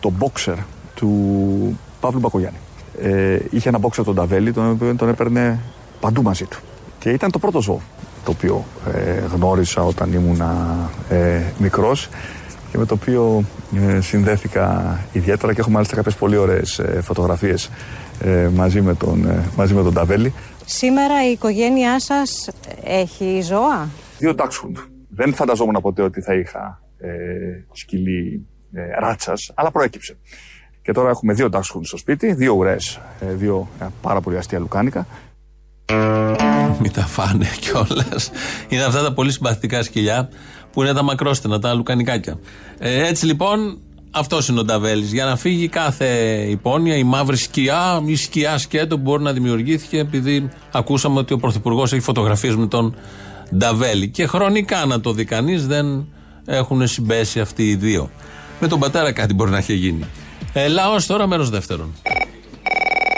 το 0.00 0.12
boxer 0.18 0.56
του 0.94 1.78
Παύλου 2.00 2.20
Μπακογιάννη. 2.20 2.58
Ε, 3.02 3.38
είχε 3.50 3.68
ένα 3.68 3.78
boxer 3.82 4.04
τον 4.04 4.14
Ταβέλη, 4.14 4.52
τον 4.52 4.70
οποίο 4.70 4.96
τον 4.96 5.08
έπαιρνε 5.08 5.60
παντού 6.00 6.22
μαζί 6.22 6.44
του. 6.44 6.58
Και 6.98 7.10
ήταν 7.10 7.30
το 7.30 7.38
πρώτο 7.38 7.62
ζώο 7.62 7.80
το 8.24 8.30
οποίο 8.30 8.64
ε, 8.94 9.22
γνώρισα 9.34 9.82
όταν 9.82 10.12
ήμουνα 10.12 10.76
ε, 11.08 11.42
μικρός 11.58 12.08
και 12.76 12.82
με 12.82 12.88
το 12.88 12.94
οποίο 12.94 13.44
ε, 13.88 14.00
συνδέθηκα 14.00 14.98
ιδιαίτερα 15.12 15.52
και 15.54 15.60
έχω 15.60 15.70
μάλιστα 15.70 15.96
κάποιες 15.96 16.14
πολύ 16.14 16.36
ωραίες 16.36 16.78
ε, 16.78 17.00
φωτογραφίες 17.02 17.70
ε, 18.20 18.48
μαζί, 18.54 18.80
με 18.80 18.94
τον, 18.94 19.28
ε, 19.28 19.44
μαζί 19.56 19.74
με 19.74 19.82
τον 19.82 19.94
Ταβέλη. 19.94 20.32
Σήμερα 20.64 21.28
η 21.28 21.30
οικογένειά 21.30 22.00
σας 22.00 22.50
έχει 22.84 23.40
ζώα; 23.42 23.88
Δύο 24.18 24.34
dachshund. 24.36 24.76
Δεν 25.08 25.34
φανταζόμουν 25.34 25.78
ποτέ 25.82 26.02
ότι 26.02 26.20
θα 26.20 26.34
είχα 26.34 26.82
ε, 26.98 27.08
σκυλί 27.72 28.46
ε, 28.72 28.98
ράτσας, 28.98 29.52
αλλά 29.54 29.70
προέκυψε. 29.70 30.16
Και 30.82 30.92
τώρα 30.92 31.10
έχουμε 31.10 31.32
δύο 31.32 31.48
dachshund 31.52 31.80
στο 31.82 31.96
σπίτι, 31.96 32.32
δύο 32.32 32.54
ουρές, 32.54 33.00
ε, 33.20 33.32
δύο 33.32 33.68
ε, 33.80 33.86
πάρα 34.02 34.20
πολύ 34.20 34.36
αστεία 34.36 34.58
λουκάνικα. 34.58 35.06
Μην 36.82 36.92
τα 36.92 37.06
φάνε 37.06 37.48
κιόλας. 37.60 38.30
Είναι 38.68 38.82
αυτά 38.82 39.02
τα 39.02 39.12
πολύ 39.12 39.32
συμπαθητικά 39.32 39.82
σκυλιά 39.82 40.28
που 40.72 40.82
είναι 40.82 40.92
τα 40.92 41.02
μακρόστενα, 41.02 41.58
τα 41.58 41.74
λουκανικάκια. 41.74 42.38
Ε, 42.78 43.06
έτσι 43.06 43.26
λοιπόν, 43.26 43.78
αυτός 44.10 44.48
είναι 44.48 44.60
ο 44.60 44.64
Νταβέλης. 44.64 45.12
Για 45.12 45.24
να 45.24 45.36
φύγει 45.36 45.68
κάθε 45.68 46.06
υπόνοια, 46.48 46.96
η 46.96 47.04
μαύρη 47.04 47.36
σκιά, 47.36 48.02
η 48.04 48.16
σκιά 48.16 48.58
σκέτο 48.58 48.96
που 48.96 49.02
μπορεί 49.02 49.22
να 49.22 49.32
δημιουργήθηκε 49.32 49.98
επειδή 49.98 50.48
ακούσαμε 50.72 51.18
ότι 51.18 51.32
ο 51.32 51.38
Πρωθυπουργός 51.38 51.92
έχει 51.92 52.02
φωτογραφίες 52.02 52.56
με 52.56 52.66
τον 52.66 52.94
Νταβέλη. 53.56 54.08
Και 54.08 54.26
χρονικά 54.26 54.84
να 54.84 55.00
το 55.00 55.12
δει 55.12 55.24
κανείς, 55.24 55.66
δεν 55.66 56.06
έχουν 56.46 56.86
συμπέσει 56.86 57.40
αυτοί 57.40 57.68
οι 57.68 57.74
δύο. 57.74 58.10
Με 58.60 58.68
τον 58.68 58.80
πατέρα 58.80 59.12
κάτι 59.12 59.34
μπορεί 59.34 59.50
να 59.50 59.58
έχει 59.58 59.74
γίνει. 59.74 60.04
Ε, 60.52 60.68
Λαός 60.68 61.06
τώρα, 61.06 61.26
μέρος 61.26 61.50
δεύτερον. 61.50 61.94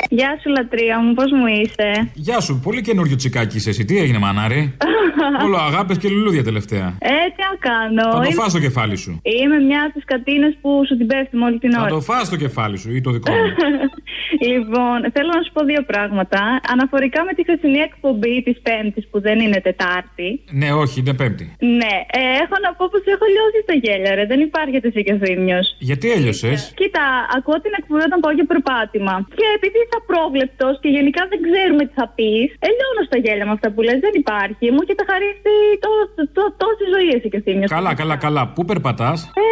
Γεια 0.09 0.39
σου, 0.43 0.49
λατρεία 0.51 1.01
μου, 1.01 1.15
πώς 1.15 1.31
μου 1.33 1.47
είσαι; 1.47 2.11
Γεια 2.15 2.41
σου, 2.41 2.61
πολύ 2.63 2.81
καινούριο 2.81 3.17
τσικάκι 3.17 3.57
είσαι 3.57 3.71
εσύ. 3.71 3.85
Τι 3.85 3.99
έγινε, 3.99 4.19
μανάρι; 4.19 4.77
Όλο 5.45 5.57
αγάπες 5.57 5.97
και 5.99 6.09
λουλούδια 6.09 6.45
τελευταία. 6.45 6.87
Ε, 6.99 7.09
τι 7.35 7.41
να 7.51 7.55
κάνω. 7.69 8.03
Θα 8.13 8.17
το 8.19 8.23
Είμαι- 8.23 8.41
φας 8.43 8.53
το 8.53 8.61
κεφάλι 8.67 8.97
σου. 8.97 9.21
Είμαι 9.41 9.59
μια 9.69 9.81
από 9.85 9.93
τις 9.97 10.05
κατίνες 10.05 10.53
που 10.61 10.71
σου 10.89 10.97
την 10.97 11.07
πέφτει 11.07 11.37
όλη 11.47 11.59
την 11.59 11.73
Θα 11.73 11.81
ώρα. 11.81 11.91
το 11.91 12.01
φας 12.01 12.29
το 12.29 12.37
κεφάλι 12.37 12.77
σου 12.79 12.91
ή 12.97 13.01
το 13.01 13.11
δικό 13.11 13.33
μου. 13.33 13.49
λοιπόν, 14.51 14.97
θέλω 15.15 15.31
να 15.39 15.43
σου 15.45 15.53
πω 15.57 15.61
δύο 15.71 15.83
πράγματα. 15.93 16.41
Αναφορικά 16.73 17.21
με 17.29 17.33
τη 17.37 17.41
χθεσινή 17.47 17.79
εκπομπή 17.89 18.35
της 18.47 18.57
Πέμπτης 18.67 19.05
που 19.11 19.19
δεν 19.27 19.37
είναι 19.45 19.59
Τετάρτη. 19.69 20.29
ναι, 20.61 20.69
όχι, 20.83 20.95
είναι 21.01 21.15
Πέμπτη. 21.21 21.47
Ναι, 21.81 21.95
ε, 22.19 22.21
έχω 22.43 22.57
να 22.65 22.71
πω 22.77 22.85
πως 22.93 23.03
έχω 23.15 23.27
λιώσει 23.35 23.61
τα 23.71 23.75
γέλια, 23.83 24.13
ρε. 24.19 24.25
Δεν 24.33 24.41
υπάρχει 24.49 24.77
εσύ 24.89 25.01
και 25.07 25.15
θύμιο. 25.23 25.61
Γιατί 25.89 26.07
έλειωσες; 26.17 26.59
Κοίτα, 26.81 27.05
ακούω 27.37 27.59
την 27.65 27.73
εκπομπή 27.79 28.03
όταν 28.09 28.19
πάω 28.25 28.33
για 28.39 28.47
περπάτημα. 28.53 29.15
Και 29.41 29.47
επειδή 29.59 29.79
είσαι 29.83 29.97
απρόβλεπτος 30.03 30.73
και 30.83 30.89
γενικά 30.97 31.23
δεν 31.33 31.39
ξέρουμε 31.47 31.83
τι 31.89 31.95
θα 32.01 32.07
πεις, 32.17 32.47
ελιώνω 32.69 33.03
στα 33.09 33.17
γέλια 33.25 33.47
με 33.49 33.55
αυτά 33.57 33.69
που 33.73 33.81
λες. 33.87 33.99
Δεν 34.07 34.15
υπάρχει. 34.23 34.65
Μου 34.75 34.81
έχετε 34.85 35.03
χαρίσει 35.09 35.55
τό- 35.85 36.27
τό- 36.37 36.55
τόση 36.63 36.85
ζωή 36.95 37.09
εσύ 37.17 37.29
και 37.33 37.41
θύμιος. 37.45 37.71
Καλά, 37.77 37.93
καλά, 38.01 38.17
καλά. 38.17 38.43
Πού 38.55 38.65
περπατάς; 38.71 39.19
Ε, 39.35 39.47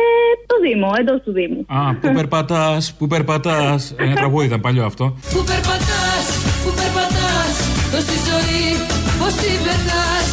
το 0.51 0.55
Δήμο, 0.65 0.89
εντός 1.01 1.19
του 1.25 1.33
Δήμου. 1.39 1.61
Α, 1.79 1.95
πού 2.01 2.09
περπατάς, 2.19 2.83
πού 2.99 3.07
περπατάς. 3.07 3.95
Ένα 4.05 4.15
τραγούδι 4.15 4.47
ήταν 4.47 4.61
παλιό 4.61 4.85
αυτό. 4.85 5.05
Πού 5.35 5.41
περπατάς, 5.51 6.25
πού 6.65 6.71
περπατάς 6.81 7.55
Τόση 7.93 8.17
ζωή 8.31 8.63
πως 9.19 9.33
την 9.43 9.57
περνάς 9.67 10.25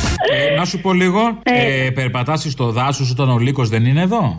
Ε, 0.52 0.56
να 0.56 0.66
σου 0.66 0.82
πω 0.82 0.94
λίγο. 0.94 1.20
Ε, 1.44 1.90
περπατάς 1.94 2.46
στο 2.50 2.72
δάσος 2.72 3.12
όταν 3.12 3.30
ο 3.30 3.38
λύκος 3.38 3.70
δεν 3.70 3.86
είναι 3.86 4.02
εδώ; 4.02 4.38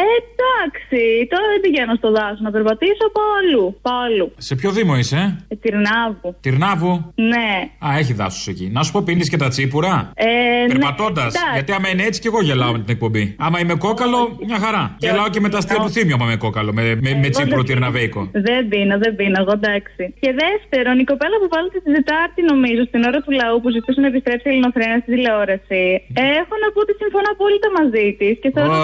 Ε, 0.00 0.02
εντάξει, 0.24 1.02
τώρα 1.32 1.46
δεν 1.52 1.60
πηγαίνω 1.64 1.94
στο 2.00 2.10
δάσο 2.16 2.40
να 2.46 2.50
περπατήσω, 2.56 3.04
πάω 3.16 3.30
αλλού. 3.40 3.64
Πάω 3.86 4.00
αλλού. 4.08 4.26
Σε 4.48 4.54
ποιο 4.54 4.70
δήμο 4.70 4.94
είσαι, 5.00 5.20
Ε, 5.48 5.54
Τυρνάβου. 5.62 6.28
Τυρνάβου; 6.40 6.92
Ναι. 7.32 7.48
Α, 7.86 7.88
έχει 8.00 8.12
δάσος 8.20 8.46
εκεί. 8.52 8.66
Να 8.76 8.80
σου 8.82 8.92
πω, 8.92 9.00
πίνεις 9.08 9.28
και 9.32 9.36
τα 9.44 9.48
τσίπουρα; 9.48 9.94
Ε, 10.14 10.26
Περπατώντας. 10.72 11.30
ναι, 11.32 11.38
εντάξει. 11.40 11.54
γιατί 11.58 11.72
άμα 11.76 11.88
είναι 11.92 12.02
έτσι 12.08 12.18
και 12.22 12.28
εγώ 12.32 12.40
γελάω 12.48 12.72
με 12.72 12.78
την 12.84 12.90
εκπομπή. 12.96 13.24
Άμα 13.46 13.56
είμαι 13.62 13.74
κόκαλο, 13.86 14.20
μια 14.48 14.58
χαρά. 14.64 14.84
Γελάω 15.04 15.28
και 15.34 15.40
με 15.44 15.48
τα 15.52 15.58
αστεία 15.58 15.78
του 15.84 15.90
θύμιου 15.96 16.14
άμα 16.16 16.24
είμαι 16.28 16.36
κόκαλο. 16.46 16.70
Με, 16.72 16.82
με, 16.82 16.94
με 17.02 17.10
Εγώ 17.10 17.28
τσίπουρο 17.34 17.56
δεν 17.56 17.64
τυρναβέικο. 17.70 18.20
Δεν 18.48 18.60
πίνω, 18.70 18.94
δεν 19.04 19.12
πίνω, 19.18 19.36
εγώ 19.42 19.52
εντάξει. 19.60 20.02
Και 20.22 20.30
δεύτερον, 20.44 20.94
η 21.04 21.04
κοπέλα 21.12 21.36
που 21.42 21.48
βάλετε 21.54 21.78
τη 21.84 21.90
Τετάρτη, 21.98 22.40
νομίζω, 22.52 22.82
στην 22.90 23.00
ώρα 23.08 23.18
του 23.24 23.30
λαού 23.40 23.56
που 23.62 23.68
ζητούσε 23.76 24.00
να 24.04 24.08
επιστρέψει 24.12 24.44
η 24.48 24.50
Ελληνοφρένα 24.52 24.96
στη 25.02 25.08
τηλεόραση. 25.14 25.82
Έχω 26.40 26.54
να 26.62 26.68
πω 26.74 26.78
ότι 26.84 26.92
συμφωνώ 27.02 27.28
απόλυτα 27.36 27.68
μαζί 27.78 28.06
της. 28.20 28.32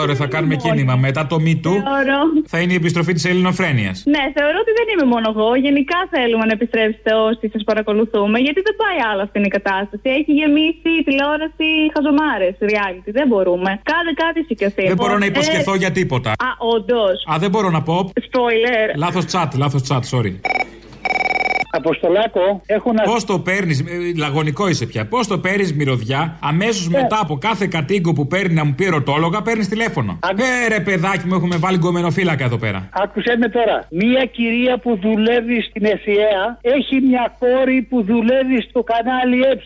Ωραία, 0.03 0.17
θα 0.23 0.27
κάνουμε 0.35 0.55
κίνημα. 0.65 0.95
Μετά 1.07 1.23
το 1.31 1.37
Me 1.47 1.55
Too 1.65 1.77
Θεωρώ. 1.89 2.21
θα 2.53 2.59
είναι 2.63 2.73
η 2.77 2.79
επιστροφή 2.83 3.13
της 3.17 3.25
ελληνοφρένειας. 3.31 3.97
Ναι, 4.15 4.23
θεωρώ 4.37 4.59
ότι 4.65 4.73
δεν 4.79 4.87
είμαι 4.93 5.07
μόνο 5.15 5.27
εγώ. 5.35 5.49
Γενικά 5.67 5.99
θέλουμε 6.15 6.45
να 6.51 6.53
επιστρέψετε 6.59 7.11
όσοι 7.29 7.45
σας 7.55 7.63
παρακολουθούμε, 7.71 8.37
γιατί 8.47 8.61
δεν 8.69 8.75
πάει 8.83 8.99
άλλο 9.11 9.23
αυτή 9.27 9.37
είναι 9.39 9.51
η 9.53 9.55
κατάσταση. 9.59 10.07
Έχει 10.19 10.33
γεμίσει 10.41 10.91
η 11.01 11.03
τηλεόραση 11.09 11.69
χαζομάρες, 11.95 12.55
reality. 12.73 13.11
Δεν 13.19 13.27
μπορούμε. 13.31 13.71
Κάντε 13.91 14.13
κάτι 14.23 14.39
εσύ 14.43 14.55
και 14.61 14.67
εσύ. 14.71 14.83
Δεν 14.93 14.99
μπορώ 15.01 15.17
να 15.23 15.27
Ε, 15.29 15.33
υποσχεθώ 15.33 15.75
για 15.83 15.91
τίποτα. 15.99 16.31
Α, 16.31 16.51
όντως. 16.75 17.17
Α, 17.33 17.35
δεν 17.43 17.51
μπορώ 17.53 17.69
να 17.77 17.83
πω. 17.89 17.97
Spoiler. 18.29 18.87
Λάθος 19.05 19.25
chat, 19.33 19.49
λάθος 19.63 19.83
chat, 19.89 20.03
sorry. 20.13 20.33
Αποστολάκο, 21.71 22.63
έχω 22.67 22.93
να. 22.93 23.03
Πώς 23.03 23.25
το 23.25 23.39
παίρνεις, 23.39 23.85
λαγωνικό 24.17 24.69
είσαι 24.69 24.87
πια. 24.87 25.07
Πώς 25.07 25.27
το 25.27 25.39
παίρνεις 25.39 25.75
μυρωδιά, 25.75 26.37
αμέσως 26.41 26.89
μετά 26.89 27.19
από 27.21 27.39
κάθε 27.39 27.67
κατοίκο 27.67 28.13
που 28.13 28.27
παίρνει 28.27 28.55
να 28.55 28.65
μου 28.65 28.75
πει 28.77 28.85
ρωτόλογα, 28.85 29.43
παίρνεις 29.43 29.69
τηλέφωνο. 29.69 30.19
Ε, 30.37 30.69
ρε 30.69 30.81
παιδάκι 30.81 31.27
μου, 31.27 31.35
έχουμε 31.35 31.57
βάλει 31.57 31.79
γκομενοφύλακα 31.79 32.45
εδώ 32.45 32.59
πέρα. 32.59 32.89
Άκουσε 32.93 33.37
με 33.39 33.49
τώρα. 33.49 33.87
Μία 33.91 34.25
κυρία 34.25 34.79
που 34.79 34.99
δουλεύει 35.03 35.63
στην 35.63 35.85
ΕΣΥΑ 35.85 36.59
έχει 36.61 37.01
μια 37.01 37.37
κόρη 37.39 37.83
που 37.83 38.03
δουλεύει 38.03 38.59
στο 38.69 38.83
κανάλι 38.83 39.41
Ε. 39.41 39.57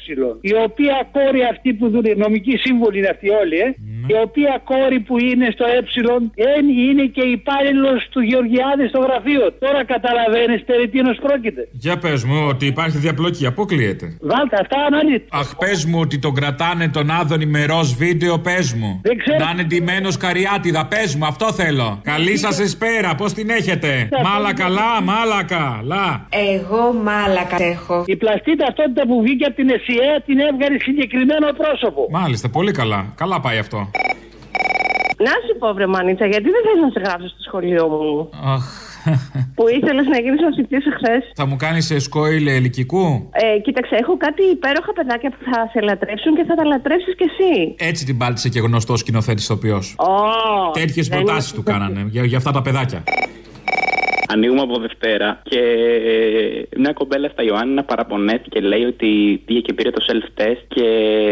Η 0.40 0.54
οποία 0.66 1.08
κόρη 1.12 1.42
αυτή 1.52 1.72
που 1.74 1.88
δουλεύει, 1.88 2.20
νομική 2.20 2.56
σύμβολη 2.56 2.98
είναι 2.98 3.08
αυτή 3.08 3.28
όλοι, 3.28 3.58
ε. 3.58 3.68
Η 4.06 4.16
οποία 4.26 4.60
κόρη 4.64 5.00
που 5.00 5.18
είναι 5.18 5.48
στο 5.52 5.64
Ε 5.64 6.44
εν 6.56 6.68
είναι 6.68 7.04
και 7.16 7.24
υπάλληλος 7.38 8.08
του 8.10 8.20
Γεωργιάδη 8.20 8.86
στο 8.88 9.00
γραφείο. 9.06 9.52
Τώρα 9.58 9.84
καταλαβαίνετε 9.84 10.62
περί 10.66 10.88
τίνος 10.88 11.18
πρόκειται. 11.22 11.68
Για 11.72 11.93
πες 11.98 12.24
μου 12.24 12.46
ότι 12.48 12.66
υπάρχει 12.66 12.98
διαπλοκή, 12.98 13.46
αποκλείεται. 13.46 14.16
Βάλτε 14.20 14.56
αυτά 14.60 14.76
αναλύτε. 14.86 15.26
Αχ, 15.30 15.56
πες 15.56 15.84
μου 15.84 15.98
ότι 16.00 16.18
τον 16.18 16.34
κρατάνε 16.34 16.88
τον 16.88 17.10
Άδωνη 17.10 17.46
με 17.46 17.64
ροζ 17.64 17.92
βίντεο, 17.92 18.38
πες 18.38 18.72
μου. 18.72 19.00
Δεν 19.02 19.18
ξέρω. 19.18 19.44
Να 19.44 19.50
είναι 19.50 19.62
ντυμένος 19.62 20.16
καριάτιδα, 20.16 20.86
πες 20.86 21.14
μου, 21.14 21.26
αυτό 21.26 21.52
θέλω. 21.52 22.00
Καλή 22.02 22.36
σας 22.36 22.58
εσπέρα, 22.60 23.14
πώς 23.14 23.32
την 23.32 23.50
έχετε; 23.50 24.08
Μάλακα, 24.24 24.68
λα, 24.68 25.02
μάλακα, 25.02 25.80
λα. 25.82 26.26
Εγώ 26.28 26.92
μάλακα 26.92 27.64
έχω. 27.64 28.04
Η 28.06 28.16
πλαστή 28.16 28.56
ταυτότητα 28.56 29.06
που 29.06 29.22
βγήκε 29.22 29.44
από 29.44 29.54
την 29.54 29.68
ΕΣΥΑ 29.70 30.22
την 30.26 30.38
έβγαλε 30.38 30.78
συγκεκριμένο 30.78 31.46
πρόσωπο. 31.56 32.06
Μάλιστα, 32.10 32.48
πολύ 32.48 32.72
καλά. 32.72 33.12
Καλά 33.14 33.40
πάει 33.40 33.58
αυτό. 33.58 33.90
Να 35.18 35.30
σου 35.30 35.58
πω, 35.58 35.74
βρε 35.74 35.86
Μανίτσα, 35.86 36.26
γιατί 36.26 36.44
δεν 36.44 36.62
θέλει 36.66 36.80
να 36.80 36.90
σε 36.90 37.00
γράψω 37.04 37.28
στο 37.28 37.42
σχολείο 37.46 37.88
μου; 37.88 38.30
Αχ. 38.44 38.83
Που 39.56 39.64
ήθελε 39.68 40.02
να 40.02 40.18
γίνει 40.24 40.36
μαθητή 40.46 40.76
εχθέ. 40.76 41.16
Θα 41.34 41.46
μου 41.46 41.56
κάνεις 41.56 41.94
σκόιλ 41.98 42.46
ελικικού; 42.46 43.30
Ε, 43.32 43.58
κοίταξε, 43.60 43.94
έχω 44.00 44.16
κάτι 44.16 44.42
υπέροχα 44.42 44.92
παιδάκια 44.92 45.30
που 45.30 45.36
θα 45.50 45.68
σε 45.72 45.80
λατρέψουν 45.80 46.34
και 46.34 46.44
θα 46.44 46.54
τα 46.54 46.64
λατρέψεις 46.64 47.14
κι 47.16 47.26
εσύ. 47.30 47.74
Έτσι 47.78 48.04
την 48.04 48.16
πάλτισε 48.18 48.48
και 48.48 48.60
γνωστός 48.60 48.98
σκηνοθέτης 49.00 49.44
ηθοποιός. 49.44 49.94
Oh, 49.98 50.72
Τέτοιες 50.72 51.08
προτάσεις 51.08 51.52
του 51.52 51.62
κάνανε 51.62 52.06
για, 52.08 52.24
για 52.24 52.36
αυτά 52.36 52.50
τα 52.50 52.62
παιδάκια. 52.62 53.02
Ανοίγουμε 54.28 54.60
από 54.60 54.78
Δευτέρα 54.78 55.40
και 55.42 55.60
μια 56.76 56.92
κομπέλα 56.92 57.28
στα 57.28 57.42
Ιωάννη 57.42 57.82
παραπονέθηκε 57.82 58.48
και 58.48 58.60
λέει 58.60 58.84
ότι 58.84 59.42
πήγε 59.44 59.60
και 59.60 59.72
πήρε 59.72 59.90
το 59.90 60.04
self-test 60.08 60.62
και 60.68 60.86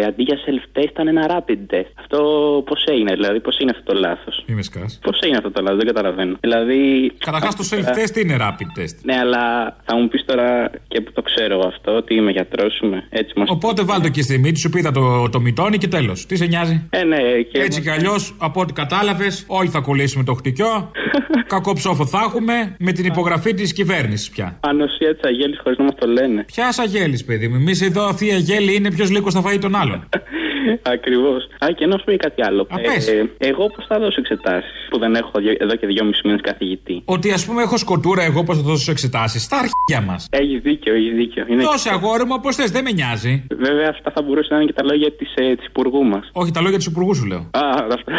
αντί 0.06 0.22
για 0.22 0.38
self-test 0.46 0.90
ήταν 0.90 1.08
ένα 1.08 1.26
rapid 1.32 1.74
test. 1.74 1.90
Αυτό 2.00 2.18
πώς 2.66 2.84
έγινε, 2.84 3.12
δηλαδή, 3.14 3.40
πώς 3.40 3.58
είναι 3.58 3.70
αυτό 3.70 3.92
το 3.92 3.98
λάθος; 3.98 4.44
Μη 4.46 4.54
με 4.54 4.62
σκάς. 4.62 4.98
Πώς 5.02 5.20
έγινε 5.20 5.36
αυτό 5.36 5.50
το 5.50 5.60
λάθος, 5.62 5.78
δεν 5.78 5.86
καταλαβαίνω. 5.86 6.36
Δηλαδή. 6.40 7.12
Καταρχάς 7.18 7.56
το 7.56 7.64
self-test 7.70 8.16
είναι 8.16 8.36
rapid 8.40 8.80
test. 8.80 8.96
Ναι, 9.02 9.16
αλλά 9.18 9.76
θα 9.84 9.96
μου 9.96 10.08
πεις 10.08 10.24
τώρα 10.24 10.70
και 10.88 11.00
που 11.00 11.12
το 11.12 11.22
ξέρω 11.22 11.54
εγώ 11.58 11.66
αυτό, 11.66 11.96
ότι 11.96 12.14
είμαι 12.14 12.30
γιατρός, 12.30 12.80
είμαι 12.82 13.06
έτσι 13.10 13.32
μα. 13.36 13.44
Οπότε 13.48 13.82
βάλτε 13.82 14.08
και 14.10 14.22
στη 14.22 14.38
μύτη 14.38 14.58
σου, 14.58 14.70
πήδα 14.70 14.90
το, 14.90 15.28
το 15.28 15.40
μητώνει 15.40 15.78
και 15.78 15.88
τέλος. 15.88 16.26
Τι 16.26 16.36
σε 16.36 16.46
νοιάζει; 16.46 16.88
Ε, 16.90 17.04
ναι, 17.04 17.16
και 17.50 17.58
Έτσι 17.58 17.80
κι 17.80 17.90
αλλιώς, 17.90 18.34
από 18.38 18.60
ό,τι 18.60 18.72
κατάλαβες, 18.72 19.44
όλοι 19.46 19.68
θα 19.68 19.80
κολλήσουμε 19.80 20.24
το 20.24 20.34
χτυκιό. 20.34 20.90
Κακό 21.54 21.72
ψόφο 21.72 22.06
θα 22.06 22.18
έχουμε 22.26 22.76
με 22.84 22.92
την 22.92 23.04
υπογραφή 23.04 23.54
της 23.54 23.72
κυβέρνησης 23.72 24.30
πια. 24.30 24.58
Ανοσία 24.60 25.14
τη 25.14 25.20
Αγέλη 25.28 25.56
χωρίς 25.62 25.78
να 25.78 25.84
μας 25.84 25.94
το 25.98 26.06
λένε. 26.06 26.44
Ποια 26.44 26.68
Αγέλη, 26.82 27.22
παιδί 27.26 27.48
μου. 27.48 27.54
Εμείς 27.54 27.80
εδώ 27.82 28.14
θεία 28.14 28.34
Αγέλη 28.34 28.74
είναι 28.74 28.90
ποιος 28.90 29.10
λύκος 29.10 29.34
θα 29.34 29.40
φάει 29.40 29.58
τον 29.58 29.74
άλλον. 29.74 30.08
Ακριβώς. 30.94 31.42
Α, 31.44 31.66
και 31.76 31.86
να 31.86 31.98
σου 31.98 32.04
πω 32.04 32.10
και 32.10 32.16
κάτι 32.16 32.42
άλλο. 32.44 32.66
Α, 32.70 32.80
πες. 32.80 33.08
Ε, 33.08 33.30
εγώ 33.38 33.66
πώς 33.66 33.84
θα 33.88 33.98
δώσω 33.98 34.16
εξετάσεις 34.20 34.70
που 34.90 34.98
δεν 34.98 35.14
έχω 35.14 35.30
δυο- 35.40 35.56
εδώ 35.58 35.76
και 35.76 35.86
δυόμιση 35.86 36.20
μήνες 36.24 36.40
καθηγητή; 36.40 37.02
Ότι 37.04 37.30
ας 37.32 37.44
πούμε 37.46 37.62
έχω 37.62 37.76
σκοτούρα 37.76 38.22
εγώ 38.22 38.44
πώς 38.44 38.56
θα 38.56 38.62
δώσω 38.62 38.90
εξετάσεις; 38.90 39.42
Στα 39.42 39.56
αρχεία 39.58 40.10
μας. 40.10 40.26
Έχεις 40.30 40.60
δίκιο, 40.62 40.94
έχεις 40.94 41.12
δίκιο. 41.14 41.44
Είναι... 41.48 41.62
Δώσε 41.62 41.90
αγόρι 41.90 42.24
μου 42.24 42.34
όπως 42.38 42.56
θες, 42.56 42.70
δεν 42.70 42.84
με 42.84 42.90
νοιάζει. 42.92 43.46
Βέβαια, 43.58 43.88
αυτά 43.90 44.10
θα 44.14 44.22
μπορούσαν 44.22 44.56
να 44.56 44.62
είναι 44.62 44.72
και 44.72 44.76
τα 44.80 44.84
λόγια 44.84 45.12
της 45.12 45.34
ε, 45.34 45.54
της 45.54 45.66
υπουργού 45.66 46.04
μας. 46.04 46.30
Όχι, 46.32 46.50
τα 46.50 46.60
λόγια 46.60 46.78
του 46.78 46.84
υπουργού 46.88 47.14
σου 47.14 47.24
λέω. 47.26 47.38
Α, 47.38 47.60
αυτά. 47.92 48.12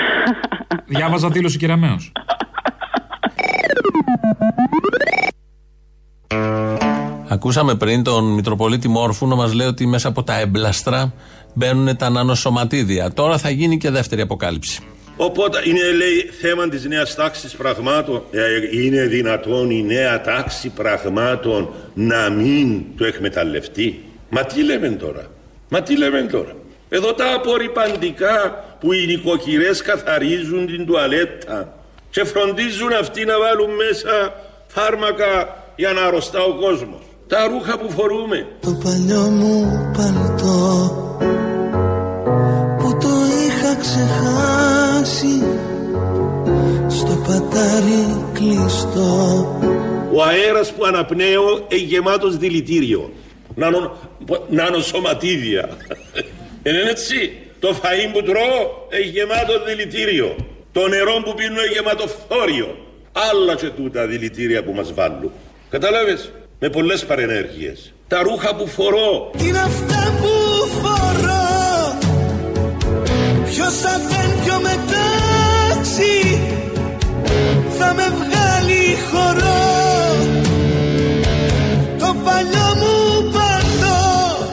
Διάβαζα 0.86 1.30
δήλωση 1.30 1.58
κεραμαίο. 1.58 1.96
Ακούσαμε 7.28 7.76
πριν 7.76 8.04
τον 8.04 8.34
Μητροπολίτη 8.34 8.88
Μόρφου 8.88 9.28
να 9.28 9.36
μας 9.36 9.54
λέει 9.54 9.68
ότι 9.68 9.88
μέσα 9.88 10.08
από 10.08 10.24
τα 10.24 10.40
έμπλαστρα 10.40 11.14
μπαίνουν 11.54 11.98
τα 11.98 12.10
νανοσωματίδια. 12.10 13.14
Τώρα 13.14 13.38
θα 13.38 13.50
γίνει 13.50 13.78
και 13.78 13.90
δεύτερη 13.90 14.22
αποκάλυψη. 14.22 14.82
Οπότε 15.18 15.62
είναι 15.66 15.92
λέει 15.92 16.30
θέμα 16.42 16.70
της 16.70 16.86
νέας 16.86 17.16
τάξης 17.16 17.56
πραγμάτων. 17.56 18.24
Ε, 18.32 18.42
είναι 18.84 19.06
δυνατόν 19.06 19.70
η 19.70 19.84
νέα 19.84 20.22
τάξη 20.22 20.70
πραγμάτων 20.70 21.70
να 21.94 22.30
μην 22.30 22.84
το 22.98 23.06
εκμεταλλευτεί; 23.06 24.04
Μα 24.30 24.44
τι 24.44 24.64
λέμε 24.64 24.90
τώρα; 24.90 25.26
Μα 25.70 25.82
τι 25.82 25.98
λέμε 25.98 26.22
τώρα; 26.22 26.52
Εδώ 26.90 27.14
τα 27.14 27.34
απορριπαντικά 27.34 28.66
που 28.80 28.94
οι 28.94 29.06
νοικοκυρές 29.06 29.82
καθαρίζουν 29.82 30.66
την 30.66 30.86
τουαλέτα 30.86 31.83
και 32.14 32.24
φροντίζουν 32.24 32.94
αυτοί 33.00 33.26
να 33.26 33.40
βάλουν 33.40 33.70
μέσα 33.76 34.34
φάρμακα 34.68 35.58
για 35.76 35.94
να 35.94 36.02
αρρωστά 36.02 36.44
ο 36.44 36.54
κόσμος. 36.54 37.02
Τα 37.28 37.48
ρούχα 37.48 37.78
που 37.78 37.90
φορούμε. 37.92 38.48
Το 38.62 38.80
παλιό 38.84 39.22
μου 39.22 39.82
παλτό 39.98 40.58
που 42.78 42.98
το 43.02 43.14
είχα 43.46 43.76
ξεχάσει 43.76 45.44
στο 46.88 47.24
πατάρι 47.28 48.26
κλειστό 48.34 49.60
Ο 50.14 50.24
αέρας 50.24 50.74
που 50.74 50.86
αναπνέω 50.86 51.66
είναι 51.68 51.82
γεμάτος 51.82 52.38
δηλητήριο. 52.38 53.12
Νανο, 53.56 53.98
νανοσωματίδια. 54.50 55.70
Είναι 56.66 56.90
έτσι. 56.90 57.38
Το 57.60 57.70
φαΐ 57.82 58.10
που 58.14 58.24
τρώω 58.24 58.88
έχει 58.90 59.10
γεμάτο 59.10 59.64
δηλητήριο. 59.66 60.36
Το 60.74 60.88
νερό 60.88 61.22
που 61.26 61.34
πίνω 61.34 61.62
έχει 61.62 61.74
γεμάτο 61.74 62.08
φθόριο. 62.08 62.78
Άλλα 63.12 63.56
και 63.56 63.70
τούτα 63.70 64.08
δηλητήρια 64.08 64.64
που 64.64 64.74
μας 64.74 64.94
βάλουν. 64.94 65.32
Κατάλαβες, 65.70 66.32
με 66.60 66.70
πολλές 66.70 67.06
παρενέργειες. 67.06 67.94
Τα 68.08 68.22
ρούχα 68.22 68.56
που 68.56 68.68
φορώ, 68.68 69.32
Τι 69.38 69.48
είναι 69.48 69.60
αυτά 69.60 70.14
που 70.20 70.30
φορώ 70.82 71.98
Ποιος 73.46 73.74
σατέν 73.74 74.30
πιο 74.44 74.60
μετάξι; 74.62 76.42
Θα 77.78 77.94
με 77.94 78.04
βγάλει 78.04 78.98
χορό 79.12 79.62
Το 82.00 82.16
παλιό 82.24 82.76
μου 82.80 83.32
παντό 83.32 84.48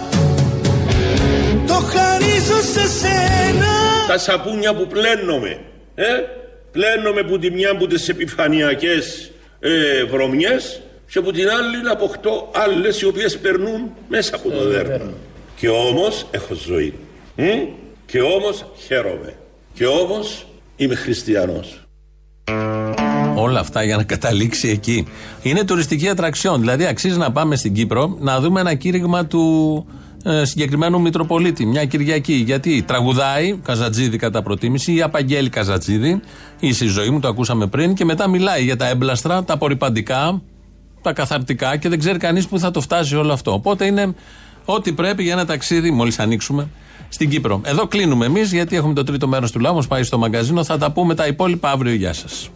Το 1.67 1.75
χαρίζω 1.75 2.61
σε 2.73 2.89
σένα 2.89 3.81
τα 4.07 4.19
σαπούνια 4.19 4.75
που 4.75 4.87
πλένομαι. 4.87 5.59
Ε, 6.01 6.25
πλένομαι 6.73 7.23
που 7.23 7.39
τη 7.39 7.51
μια 7.51 7.71
από 7.71 7.87
τις 7.87 8.09
επιφανειακές 8.09 9.31
ε, 9.61 10.05
βρωμιές 10.05 10.81
και 11.11 11.21
που 11.21 11.31
την 11.31 11.49
άλλη 11.49 11.83
να 11.83 11.93
αποκτώ 11.93 12.51
άλλες 12.55 13.01
οι 13.01 13.07
οποίες 13.07 13.39
περνούν 13.39 13.91
μέσα 14.09 14.37
από 14.37 14.51
το 14.51 14.69
δέρμα. 14.69 15.13
Και 15.57 15.69
όμως 15.69 16.27
έχω 16.31 16.55
ζωή. 16.55 16.95
Μ; 17.37 17.43
Και 18.07 18.21
όμως 18.21 18.65
χαίρομαι. 18.87 19.35
Και 19.73 19.87
όμως 19.87 20.47
είμαι 20.77 20.95
χριστιανός. 20.95 21.81
Όλα 23.37 23.61
αυτά 23.61 23.85
για 23.85 23.97
να 23.97 24.05
καταλήξει 24.05 24.69
εκεί. 24.69 25.07
Είναι 25.43 25.65
τουριστική 25.65 26.09
ατραξιόν. 26.09 26.61
Δηλαδή, 26.61 26.87
αξίζει 26.87 27.19
να 27.19 27.33
πάμε 27.33 27.57
στην 27.57 27.75
Κύπρο 27.75 28.17
να 28.21 28.41
δούμε 28.41 28.61
ένα 28.61 28.75
κήρυγμα 28.75 29.27
του 29.27 29.87
ε, 29.89 30.00
συγκεκριμένου 30.43 31.01
Μητροπολίτη. 31.01 31.67
Μια 31.67 31.85
Κυριακή. 31.85 32.35
Γιατί 32.35 32.83
τραγουδάει 32.83 33.57
Καζατζίδη 33.57 34.17
κατά 34.17 34.43
προτίμηση 34.43 34.95
ή 34.95 35.03
Απαγγέλη 35.03 35.49
Καζατζίδη. 35.49 36.21
Είσαι 36.61 36.85
η 36.85 36.89
ζωή 36.89 37.11
μου, 37.11 37.21
το 37.21 37.29
ακούσαμε 37.29 37.67
πριν. 37.67 37.95
Και 37.95 38.05
μετά 38.05 38.29
μιλάει 38.29 38.65
για 38.65 38.77
τα 38.77 38.89
έμπλαστρα, 38.89 39.45
τα 39.45 39.55
απορριπαντικά, 39.55 40.43
τα 41.03 41.13
καθαρτικά 41.13 41.77
και 41.77 41.89
δεν 41.89 41.99
ξέρει 41.99 42.19
κανείς 42.19 42.47
που 42.47 42.59
θα 42.59 42.71
το 42.71 42.81
φτάσει 42.81 43.17
όλο 43.17 43.33
αυτό. 43.33 43.53
Οπότε 43.53 43.87
είναι 43.87 44.15
ό,τι 44.65 44.93
πρέπει 44.93 45.23
για 45.23 45.33
ένα 45.33 45.47
ταξίδι, 45.47 45.91
μόλις 45.91 46.19
ανοίξουμε, 46.19 46.69
στην 47.09 47.31
Κύπρο. 47.31 47.61
Εδώ 47.65 47.87
κλείνουμε 47.87 48.27
εμείς, 48.27 48.53
γιατί 48.53 48.77
έχουμε 48.77 48.95
το 48.95 49.05
τρίτο 49.05 49.29
μέρος 49.29 49.53
του 49.53 49.59
λαού, 49.59 49.83
πάει 49.89 50.03
στο 50.03 50.19
μαγκαζίνο. 50.19 50.65
Θα 50.65 50.79
τα 50.79 50.93
πούμε 50.93 51.15
τα 51.15 51.27
υπόλοιπα 51.27 51.71
αύριο. 51.71 51.95
Γεια 51.95 52.13
σας. 52.13 52.51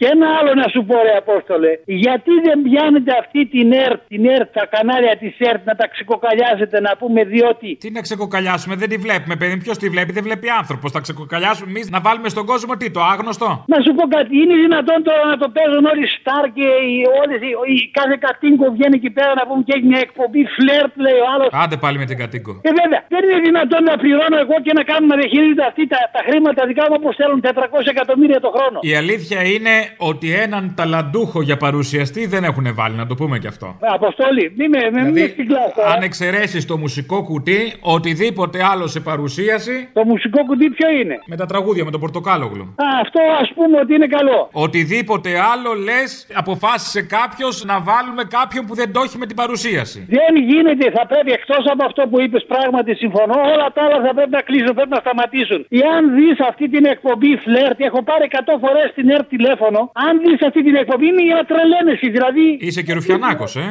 Και 0.00 0.08
ένα 0.16 0.28
άλλο 0.38 0.52
να 0.62 0.66
σου 0.72 0.80
πω, 0.88 0.96
ρε 1.06 1.14
Απόστολε. 1.22 1.72
Γιατί 2.04 2.32
δεν 2.46 2.58
πιάνετε 2.66 3.10
αυτή 3.22 3.40
την 3.54 3.66
ΕΡΤ, 3.84 4.00
την 4.12 4.22
ΕΡΤ, 4.36 4.48
τα 4.58 4.64
κανάλια 4.74 5.14
της 5.22 5.34
ΕΡΤ 5.50 5.62
να 5.70 5.74
τα 5.80 5.86
ξεκοκαλιάζετε 5.94 6.76
να 6.86 6.92
πούμε, 7.00 7.20
διότι. 7.32 7.68
Τι 7.82 7.88
να 7.96 8.00
ξεκοκαλιάσουμε, 8.06 8.74
δεν 8.82 8.88
τη 8.92 8.96
βλέπουμε, 9.04 9.34
παιδί. 9.40 9.56
Ποιος 9.64 9.76
τη 9.82 9.86
βλέπει, 9.94 10.12
δεν 10.18 10.24
βλέπει 10.28 10.48
άνθρωπος. 10.60 10.88
Τα 10.96 11.00
ξεκοκαλιάσουμε 11.06 11.68
εμείς 11.74 11.86
να 11.94 12.00
βάλουμε 12.06 12.28
στον 12.34 12.44
κόσμο 12.50 12.72
τι, 12.80 12.86
το 12.96 13.02
άγνωστο. 13.12 13.48
Να 13.72 13.78
σου 13.84 13.92
πω 13.96 14.04
κάτι, 14.16 14.30
είναι 14.42 14.54
δυνατόν 14.64 14.98
τώρα 15.08 15.24
να 15.32 15.36
το 15.42 15.48
παίζουν 15.56 15.84
όλοι 15.92 16.02
οι 16.06 16.10
Σταρ 16.16 16.44
και 16.58 16.66
οι, 16.88 16.94
όλες, 17.20 17.38
οι, 17.46 17.50
οι, 17.72 17.76
κάθε 17.98 18.16
κατοίκο 18.26 18.64
βγαίνει 18.74 18.96
εκεί 19.00 19.10
πέρα 19.18 19.32
να 19.40 19.44
πούμε 19.48 19.60
και 19.66 19.72
έχει 19.76 19.86
μια 19.92 20.02
εκπομπή 20.06 20.42
φλερτ, 20.56 20.92
λέει 21.06 21.18
ο 21.24 21.26
άλλος. 21.32 21.48
Άντε 21.62 21.76
πάλι 21.84 21.96
με 22.02 22.06
την 22.10 22.16
κατοίκο. 22.22 22.52
Ε, 22.68 22.70
βέβαια, 22.80 23.00
δεν 23.14 23.22
είναι 23.26 23.40
δυνατόν 23.48 23.82
να 23.90 23.94
πληρώνω 24.02 24.36
εγώ 24.44 24.56
και 24.64 24.72
να 24.78 24.82
κάνουμε 24.90 25.10
να 25.14 25.16
διαχειρίζονται 25.20 25.66
αυτοί 25.70 25.82
τα, 25.92 26.00
τα 26.16 26.20
χρήματα 26.28 26.60
δικά 26.70 26.84
μου 26.88 26.96
όπως 27.00 27.12
θέλουν 27.20 27.38
400 27.44 27.94
εκατομμύρια 27.94 28.38
το 28.46 28.50
χρόνο. 28.56 28.78
Η 28.90 28.92
αλήθεια 29.02 29.40
είναι 29.54 29.74
ότι 29.96 30.32
έναν 30.34 30.72
ταλαντούχο 30.76 31.42
για 31.42 31.56
παρουσιαστή 31.56 32.26
δεν 32.26 32.44
έχουν 32.44 32.74
βάλει, 32.74 32.96
να 32.96 33.06
το 33.06 33.14
πούμε 33.14 33.38
και 33.38 33.46
αυτό. 33.46 33.76
Ε, 33.80 33.86
Αποστόλη, 33.94 34.52
μη 34.56 34.68
με, 34.68 34.78
με, 34.78 34.88
Δηλαδή, 34.90 35.20
μη 35.20 35.28
στην 35.28 35.46
κλάσσα. 35.46 35.94
αν 35.94 36.02
εξαιρέσεις 36.02 36.66
το 36.66 36.76
μουσικό 36.76 37.22
κουτί, 37.24 37.72
οτιδήποτε 37.80 38.58
άλλο 38.72 38.86
σε 38.86 39.00
παρουσίαση. 39.00 39.88
Το 39.92 40.04
μουσικό 40.04 40.44
κουτί 40.44 40.70
ποιο 40.70 40.90
είναι; 40.90 41.18
Με 41.26 41.36
τα 41.36 41.46
τραγούδια, 41.46 41.84
με 41.84 41.90
τον 41.90 42.00
Πορτοκάλογλου. 42.00 42.62
Α, 42.62 42.84
αυτό 43.02 43.20
ας 43.42 43.52
πούμε 43.54 43.78
ότι 43.78 43.94
είναι 43.94 44.06
καλό. 44.06 44.48
Οτιδήποτε 44.52 45.30
άλλο 45.52 45.72
λες, 45.86 46.26
αποφάσισε 46.34 47.02
κάποιος 47.02 47.64
να 47.64 47.80
βάλουμε 47.80 48.22
κάποιον 48.38 48.66
που 48.66 48.74
δεν 48.74 48.92
το 48.92 49.00
έχει 49.06 49.18
με 49.18 49.26
την 49.26 49.36
παρουσίαση. 49.36 49.98
Δεν 50.08 50.32
γίνεται, 50.50 50.90
θα 50.90 51.06
πρέπει 51.06 51.30
εκτός 51.38 51.62
από 51.72 51.84
αυτό 51.84 52.02
που 52.10 52.20
είπες, 52.20 52.44
πράγματι 52.52 52.94
συμφωνώ, 52.94 53.34
όλα 53.54 53.66
τα 53.74 53.80
άλλα 53.86 53.98
θα 54.06 54.12
πρέπει 54.14 54.30
να 54.38 54.42
κλείσουν, 54.48 54.74
πρέπει 54.78 54.94
να 54.98 55.00
σταματήσουν. 55.04 55.60
Εάν 55.84 56.00
δεις 56.16 56.36
αυτή 56.50 56.64
την 56.74 56.84
εκπομπή 56.94 57.32
φλερτ, 57.44 57.78
έχω 57.88 58.00
πάρει 58.10 58.24
100 58.30 58.56
φορές 58.64 58.88
την 58.94 59.06
ΕΡΤ 59.14 59.26
τηλέφωνο, 59.36 59.79
αν 60.06 60.12
δει 60.22 60.32
αυτή 60.48 60.60
την 60.66 60.74
εκπομπή 60.82 61.06
είναι 61.10 61.24
για 61.28 61.36
να 61.40 61.44
τρελαίνεσαι, 61.50 62.06
δηλαδή. 62.16 62.46
Είσαι 62.66 62.82
και 62.86 62.92
ρουφιανάκος, 62.98 63.52
ε. 63.64 63.66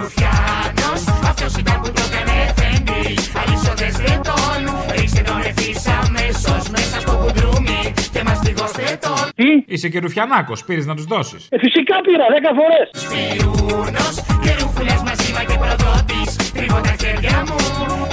Ρουφιάνος, 0.00 1.00
αυτός 1.30 1.52
ήταν 1.62 1.76
που 1.80 1.88
το 1.96 2.02
έκανε 2.08 2.34
εφέντη 2.48 3.02
Αλυσόδες 3.40 3.94
δεν 4.04 4.18
τον, 4.28 4.58
ρίξτε 4.96 5.22
τον 5.28 5.40
ευθύς 5.48 5.82
αμέσως 6.02 6.62
Μέσα 6.76 6.96
στο 7.04 7.12
κουντρούμι 7.22 7.80
και 8.14 8.22
μας 8.26 8.38
πληγώστε 8.42 8.84
τον 9.04 9.22
Τι; 9.38 9.48
Είσαι 9.72 9.88
και 9.92 9.98
ρουφιανάκος, 10.04 10.58
πήρες 10.66 10.86
να 10.90 10.94
τους 10.98 11.06
δώσεις. 11.12 11.42
Ε, 11.54 11.56
φυσικά 11.64 11.96
πήρα 12.06 12.26
10 12.34 12.50
φορές. 12.58 12.86
Σπυρούνος 13.04 14.14
και 14.44 14.52
ρούφουλες 14.60 15.00
μαζίμα 15.06 15.42
και 15.48 15.56
προδότης 15.62 16.30
Τρίβω 16.56 16.80
τα 16.86 16.94
χέρια 17.00 17.36
μου, 17.48 17.58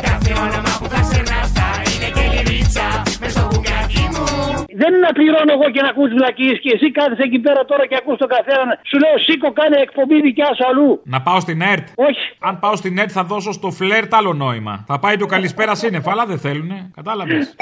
κάθε 0.07 0.31
όνομα 0.45 0.73
που 0.79 0.87
θα 0.93 0.99
ξερνάς 1.07 1.47
θα 1.57 1.67
είναι 1.91 2.09
και 2.15 2.25
λυρίτσα 2.33 2.87
Μες 3.21 3.31
στο 3.31 3.43
μπουκάκι 3.91 4.03
μου 4.15 4.65
Δεν 4.81 4.89
είναι 4.93 5.05
να 5.07 5.13
πληρώνω 5.17 5.51
εγώ 5.57 5.67
και 5.73 5.81
να 5.81 5.89
ακούς 5.93 6.09
βλακίες 6.17 6.57
και 6.63 6.71
εσύ 6.75 6.91
κάθεσαι 6.91 7.23
εκεί 7.29 7.39
πέρα 7.39 7.65
τώρα 7.65 7.85
και 7.89 7.95
ακούς 8.01 8.17
τον 8.17 8.29
καθένα. 8.35 8.71
Σου 8.89 8.97
λέω 9.03 9.15
σήκω 9.25 9.51
κάνε 9.59 9.77
εκπομπή 9.87 10.21
δικιά 10.21 10.49
σου 10.57 10.63
αλλού. 10.69 11.01
Να 11.03 11.21
πάω 11.21 11.39
στην 11.39 11.61
ΕΡΤ; 11.61 11.87
Όχι. 11.95 12.25
Αν 12.39 12.59
πάω 12.59 12.75
στην 12.75 12.97
ΕΡΤ 12.97 13.11
θα 13.13 13.23
δώσω 13.23 13.51
στο 13.51 13.71
φλερτ 13.71 14.13
άλλο 14.13 14.33
νόημα. 14.33 14.83
Θα 14.87 14.99
πάει 14.99 15.15
το 15.17 15.25
καλησπέρας 15.25 15.77
σύννεφα, 15.79 16.11
αλλά 16.11 16.25
δεν 16.25 16.39
θέλουνε. 16.39 16.91
Κατάλαβες. 16.95 17.55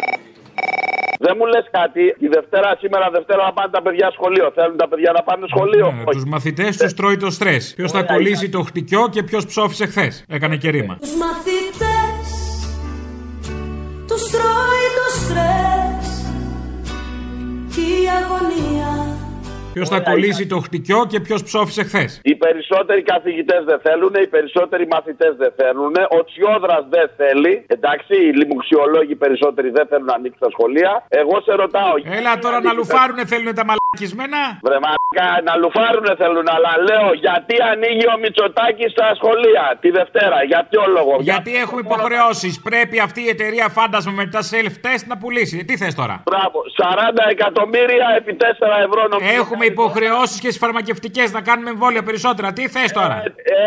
Δεν 1.22 1.36
μου 1.40 1.46
λες 1.46 1.66
κάτι. 1.72 2.16
Η 2.26 2.28
Δευτέρα, 2.28 2.76
σήμερα 2.80 3.10
Δευτέρα 3.10 3.44
να 3.44 3.54
πάνε 3.54 3.70
τα 3.72 3.82
παιδιά 3.82 4.12
σχολείο. 4.12 4.52
Θέλουν 4.56 4.78
τα 4.78 4.88
παιδιά 4.88 5.12
να 5.12 5.22
πάνε 5.24 5.46
σχολείο; 5.54 5.94
Τους 6.12 6.26
μαθητές 6.26 6.78
τους 6.78 6.94
τρώει 6.94 7.18
το 7.18 7.30
στρες. 7.30 7.74
Ποιος 7.76 7.92
θα 7.92 8.04
κολλήσει 8.04 8.50
το 8.50 8.62
χτυκιό 8.62 9.08
και 9.12 9.24
ποιος 9.24 9.46
ψόφισε 9.46 9.86
χθες. 9.86 10.26
Έκανε 10.28 10.56
και 10.56 10.70
ρήμα. 10.70 10.98
Τους 11.00 11.16
αγωνία 18.09 18.88
Ποιος 19.74 19.90
θα 19.90 20.00
κολλήσει 20.10 20.46
το 20.54 20.60
χτυκιό 20.66 21.00
και 21.12 21.20
ποιος 21.20 21.42
ψόφισε 21.44 21.84
χθες. 21.90 22.12
Οι 22.24 22.36
περισσότεροι 22.36 23.02
καθηγητές 23.14 23.62
δεν 23.70 23.80
θέλουν, 23.86 24.14
οι 24.24 24.28
περισσότεροι 24.36 24.88
μαθητές 24.96 25.34
δεν 25.44 25.52
θέλουν. 25.60 25.94
Ο 26.18 26.20
Τσιόδρας 26.28 26.84
δεν 26.96 27.08
θέλει. 27.20 27.54
Εντάξει, 27.76 28.14
οι 28.26 28.32
λιμουξιολόγοι 28.40 29.16
περισσότεροι 29.24 29.70
δεν 29.78 29.86
θέλουν 29.90 30.08
να 30.14 30.18
ανοίξουν 30.20 30.42
τα 30.46 30.50
σχολεία. 30.56 30.92
Εγώ 31.22 31.36
σε 31.46 31.54
ρωτάω. 31.62 31.94
Έλα 32.20 32.34
τώρα 32.44 32.58
να 32.68 32.72
λουφάρουνε 32.80 33.24
θέλουν 33.32 33.52
τα 33.60 33.66
μαλακισμένα. 33.70 34.40
Βρε 34.68 34.78
μαλάκα, 34.86 35.28
να 35.48 35.54
λουφάρουνε 35.62 36.14
θέλουν, 36.22 36.48
αλλά 36.56 36.72
λέω 36.88 37.08
γιατί 37.26 37.56
ανοίγει 37.72 38.06
ο 38.14 38.18
Μητσοτάκης 38.24 38.90
στα 38.96 39.08
σχολεία 39.20 39.66
τη 39.82 39.90
Δευτέρα, 40.00 40.38
για 40.52 40.60
ποιο 40.70 40.84
λόγο; 40.98 41.14
Γιατί 41.32 41.52
έχουμε 41.64 41.82
υποχρεώσεις. 41.88 42.54
Πρέπει 42.70 42.98
αυτή 43.08 43.20
η 43.28 43.30
εταιρεία 43.36 43.68
φάντασμα 43.78 44.14
με 44.20 44.26
τα 44.36 44.42
self-test 44.52 45.04
να 45.12 45.16
πουλήσει. 45.22 45.58
Τι 45.68 45.74
θες 45.82 45.94
τώρα; 46.02 46.16
Μπράβο, 46.30 46.58
40 46.78 47.24
εκατομμύρια 47.36 48.08
επί 48.20 48.34
4 48.44 48.46
ευρώ 48.88 49.02
νομίζω. 49.12 49.32
Έχουμε 49.42 49.59
υποχρεώσεις 49.66 50.40
και 50.40 50.48
στις 50.48 50.58
φαρμακευτικές 50.58 51.32
να 51.32 51.42
κάνουμε 51.42 51.70
εμβόλια 51.70 52.04
περισσότερα. 52.04 52.54
Τι 52.54 52.68
θες 52.68 52.92
τώρα; 52.92 53.24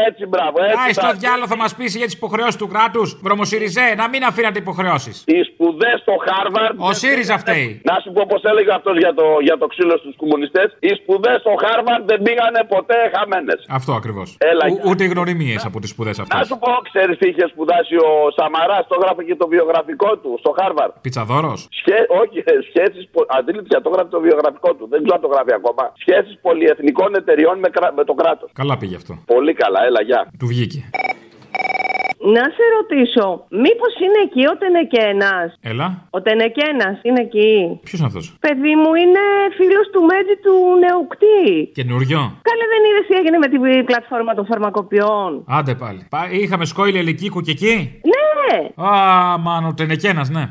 Έτσι, 0.08 0.26
μπράβο. 0.26 0.56
Έτσι, 0.64 0.76
Άι 0.86 0.92
στο 0.92 1.02
μπράβο. 1.02 1.18
διάλογο 1.18 1.46
θα 1.46 1.56
μας 1.56 1.74
πει 1.74 1.84
για 1.84 2.06
τις 2.08 2.14
υποχρεώσεις 2.14 2.56
του 2.56 2.68
κράτους. 2.72 3.08
Βρωμοσυριζέ, 3.22 3.86
να 3.96 4.08
μην 4.08 4.22
αφήνατε 4.30 4.58
υποχρεώσεις. 4.58 5.16
Οι 5.26 5.42
σπουδές 5.50 5.96
στο 6.04 6.14
Χάρβαρντ. 6.26 6.76
Ο 6.88 6.92
ΣΥΡΙΖΑ 6.92 7.36
φταίει. 7.38 7.80
Να 7.90 7.94
σου 8.02 8.12
πω 8.12 8.22
πώς 8.28 8.42
έλεγε 8.50 8.72
αυτός 8.78 8.96
για 9.04 9.12
το, 9.14 9.24
για 9.48 9.56
το 9.58 9.66
ξύλο 9.72 9.96
στους 10.02 10.14
κομμουνιστές. 10.16 10.68
Οι 10.86 10.92
σπουδές 11.00 11.36
στο 11.44 11.52
Χάρβαρντ 11.64 12.04
δεν 12.10 12.22
πήγανε 12.26 12.60
ποτέ 12.74 12.98
χαμένες. 13.14 13.60
Αυτό 13.78 13.92
ακριβώς. 14.00 14.28
Έλα, 14.50 14.64
Ούτε 14.88 15.04
οι 15.04 15.08
γνωριμίες 15.14 15.64
από 15.64 15.78
τις 15.80 15.90
σπουδές 15.94 16.16
αυτές. 16.22 16.38
Να 16.38 16.44
σου 16.50 16.58
πω, 16.64 16.70
ξέρεις 16.92 17.14
τι 17.18 17.26
είχε 17.28 17.44
σπουδάσει 17.52 17.94
ο 17.96 18.12
Σαμαρά, 18.36 18.78
το 18.88 18.94
έγραφε 18.98 19.22
και 19.28 19.36
το 19.42 19.46
βιογραφικό 19.54 20.10
του 20.22 20.30
στο 20.42 20.50
Χάρβαρντ. 20.58 20.92
Πιτσαδόρος. 21.04 21.60
Σχέ... 21.80 21.98
Όχι, 22.20 22.36
σχέσεις. 22.68 23.02
Αντίληψη, 23.38 23.70
το 23.84 23.88
έγραφε 23.92 24.10
το 24.16 24.20
βιογραφικό 24.28 24.70
του. 24.76 24.84
Δεν 24.92 24.98
ξέρω 25.02 25.16
αν 25.18 25.22
το 25.26 25.30
γράφει 25.34 25.52
ακόμα. 25.60 25.81
Σχέσεις 26.02 26.38
πολυεθνικών 26.40 27.14
εταιριών 27.14 27.58
με, 27.58 27.68
κρα... 27.68 27.92
με 27.96 28.04
το 28.04 28.14
κράτος. 28.14 28.50
Καλά 28.52 28.76
πήγε 28.78 28.96
αυτό. 28.96 29.12
Πολύ 29.26 29.52
καλά, 29.54 29.80
έλα, 29.88 30.02
γεια. 30.02 30.20
Του 30.38 30.46
βγήκε. 30.46 30.80
Να 32.36 32.44
σε 32.56 32.64
ρωτήσω, 32.76 33.26
μήπως 33.64 33.92
είναι 34.04 34.20
εκεί 34.26 34.42
ο 34.52 34.54
Τενεκένας; 34.60 35.48
Έλα. 35.60 35.88
Ο 36.10 36.22
Τενεκένας 36.22 36.96
είναι 37.02 37.20
εκεί; 37.20 37.80
Ποιος 37.82 37.98
είναι 38.00 38.08
αυτός; 38.10 38.36
Παιδί 38.40 38.74
μου 38.80 38.90
είναι 39.02 39.22
φίλος 39.58 39.86
του 39.92 40.00
Μέτζη 40.10 40.36
του 40.44 40.54
Νεοκτή. 40.84 41.70
Καινούριο. 41.78 42.20
Καλέ 42.48 42.64
δεν 42.72 42.82
είδες 42.88 43.06
τι 43.08 43.14
έγινε 43.20 43.38
με 43.38 43.48
την 43.52 43.84
πλατφόρμα 43.84 44.34
των 44.34 44.46
φαρμακοποιών; 44.46 45.44
Άντε 45.48 45.74
πάλι. 45.74 46.06
Πα- 46.10 46.30
Είχαμε 46.30 46.64
σκόιλ 46.64 46.96
ελικίκου 46.96 47.40
και 47.40 47.50
εκεί. 47.50 48.00
Ναι, 48.12 48.84
Α, 48.88 49.38
μάνο, 49.38 49.74
τενεκένας, 49.74 50.28
ναι. 50.30 50.44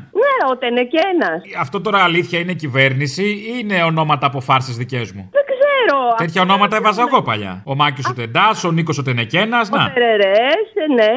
Ναι, 0.44 0.52
ο 0.52 0.56
Τενεκένας. 0.56 1.42
Αυτό 1.60 1.80
τώρα 1.80 1.98
αλήθεια 2.02 2.38
είναι 2.38 2.52
κυβέρνηση 2.52 3.24
ή 3.24 3.54
είναι 3.60 3.82
ονόματα 3.82 4.26
από 4.26 4.40
φάρσες 4.40 4.76
δικές 4.76 5.12
μου; 5.12 5.28
Δεν 5.32 5.42
ξέρω. 5.44 5.98
Τέτοια 6.16 6.42
ονόματα 6.42 6.76
έβαζα 6.76 7.02
εγώ 7.08 7.22
παλιά. 7.22 7.62
Ο 7.64 7.74
Μάκης 7.74 8.06
ο 8.08 8.14
Τεντάς, 8.14 8.64
ο 8.64 8.70
Νίκος 8.70 8.98
ο 8.98 9.02
Τενεκένας. 9.02 9.70
Να. 9.70 9.92
Τερερές, 9.92 10.66
ναι. 10.96 11.14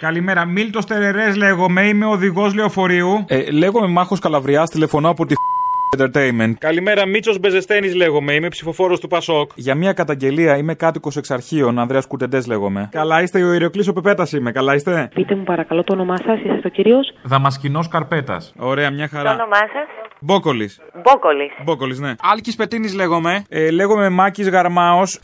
Καλημέρα, 0.00 0.44
Μίλτος 0.44 0.86
Τερερές 0.86 1.36
λέγομαι, 1.36 1.82
είμαι 1.82 2.06
οδηγός 2.06 2.54
λεωφορείου. 2.54 3.24
Ε, 3.28 3.50
λέγομαι 3.50 3.86
Μάχος 3.86 4.18
Καλαβριά, 4.18 4.62
τηλεφωνώ 4.62 5.08
από 5.08 5.26
τη 5.26 5.34
Entertainment. 5.98 6.52
Καλημέρα, 6.58 7.06
Μίτσος 7.06 7.38
Μπεζεστένης 7.38 7.94
λέγομαι. 7.94 8.32
Είμαι 8.32 8.48
ψηφοφόρος 8.48 9.00
του 9.00 9.08
Πασόκ. 9.08 9.50
Για 9.54 9.74
μια 9.74 9.92
καταγγελία 9.92 10.56
είμαι 10.56 10.74
κάτοικος 10.74 11.16
εξ 11.16 11.30
αρχείων. 11.30 11.78
Ανδρέας 11.78 12.06
Κουτεντέ 12.06 12.42
λέγομαι. 12.46 12.88
Καλά 12.92 13.22
είστε, 13.22 13.42
ο 13.42 13.52
Ηρωκλή 13.52 13.88
ο 13.88 13.92
Πεπέτας 13.92 14.32
είμαι. 14.32 14.52
Καλά 14.52 14.74
είστε; 14.74 15.10
Πείτε 15.14 15.34
μου 15.34 15.42
παρακαλώ 15.44 15.84
το 15.84 15.92
όνομά 15.92 16.16
σας, 16.16 16.38
είστε 16.38 16.60
ο 16.64 16.68
κύριος; 16.68 17.12
Δαμασκινό 17.22 17.84
Καρπέτας. 17.90 18.52
Ωραία, 18.58 18.90
μια 18.90 19.08
Το 19.08 19.16
χαρά. 19.16 19.30
όνομά 19.32 19.56
σας; 19.56 19.88
Μπόκολης. 20.20 20.80
Μπόκολης. 21.02 21.52
Μπόκολης, 21.64 21.98
ναι. 21.98 22.14
Άλκης 22.22 22.56
Πετίνης 22.56 22.94
λέγομαι. 22.94 23.44
Ε, 23.48 23.70
λέγομαι 23.70 24.08
Μάκης 24.08 24.48
Γαρμάος. 24.48 25.20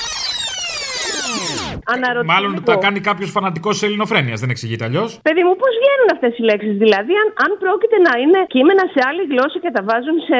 Αναρωτιέμαι. 1.94 2.32
Μάλλον 2.32 2.52
εγώ. 2.54 2.68
τα 2.70 2.76
κάνει 2.84 3.00
κάποιος 3.08 3.30
φανατικός 3.36 3.76
ελληνοφρένειας, 3.86 4.38
δεν 4.42 4.50
εξηγείται 4.54 4.84
αλλιώς; 4.88 5.08
Παιδί 5.28 5.42
μου, 5.46 5.54
πώς 5.62 5.72
βγαίνουν 5.80 6.08
αυτές 6.16 6.32
οι 6.38 6.42
λέξεις; 6.48 6.74
Δηλαδή, 6.84 7.12
αν, 7.22 7.28
αν 7.44 7.50
πρόκειται 7.62 7.98
να 8.06 8.12
είναι 8.22 8.40
κείμενα 8.54 8.84
σε 8.94 9.00
άλλη 9.08 9.22
γλώσσα 9.30 9.58
και 9.64 9.70
τα 9.76 9.82
βάζουν 9.88 10.16
σε 10.28 10.38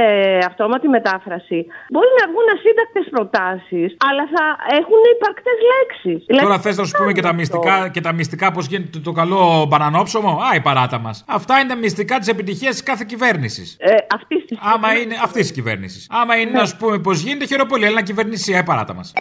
αυτόματη 0.50 0.86
μετάφραση, 0.96 1.58
μπορεί 1.92 2.10
να 2.20 2.24
βγουν 2.30 2.46
ασύντακτες 2.56 3.06
προτάσεις, 3.14 3.88
αλλά 4.08 4.24
θα 4.34 4.44
έχουν 4.80 5.00
υπαρκτές 5.14 5.58
λέξεις. 5.72 6.18
Τώρα 6.44 6.58
θες 6.64 6.76
να 6.80 6.84
σου 6.86 6.94
πούμε 6.98 7.12
και 7.16 7.24
τα 7.28 7.32
μυστικά, 7.38 7.74
και 7.94 8.02
τα 8.06 8.12
μυστικά 8.18 8.46
πώς 8.56 8.64
γίνεται 8.70 8.98
το 9.08 9.12
καλό 9.20 9.40
μπανανόψωμο; 9.68 10.30
Α, 10.46 10.48
η 10.60 10.62
παράτα 10.68 10.98
μας. 11.04 11.16
Αυτά 11.38 11.52
είναι 11.58 11.68
τα 11.74 11.78
μυστικά 11.84 12.14
τη 12.18 12.30
επιτυχία 12.30 12.70
τη 12.76 12.82
κάθε 12.82 13.04
κυβέρνησης. 13.08 13.76
Ε, 13.78 13.94
αυτής 14.18 14.44
της 14.44 14.58
Άμα 14.74 14.88
είναι 15.00 15.14
αυτής 15.22 15.42
της 15.42 15.52
κυβέρνησης. 15.52 16.06
Άμα 16.10 16.36
είναι 16.36 16.50
να 16.50 16.64
σου 16.66 16.76
πούμε 16.76 16.98
πώς 16.98 17.20
γίνεται, 17.20 17.46
χαίρομαι 17.46 17.68
πολύ. 17.68 17.86
Αλλά 17.86 17.94
να 17.94 18.02
κυβερνήσει 18.02 18.52
η 18.52 18.62
παράτα 18.62 18.94
μας. 18.94 19.12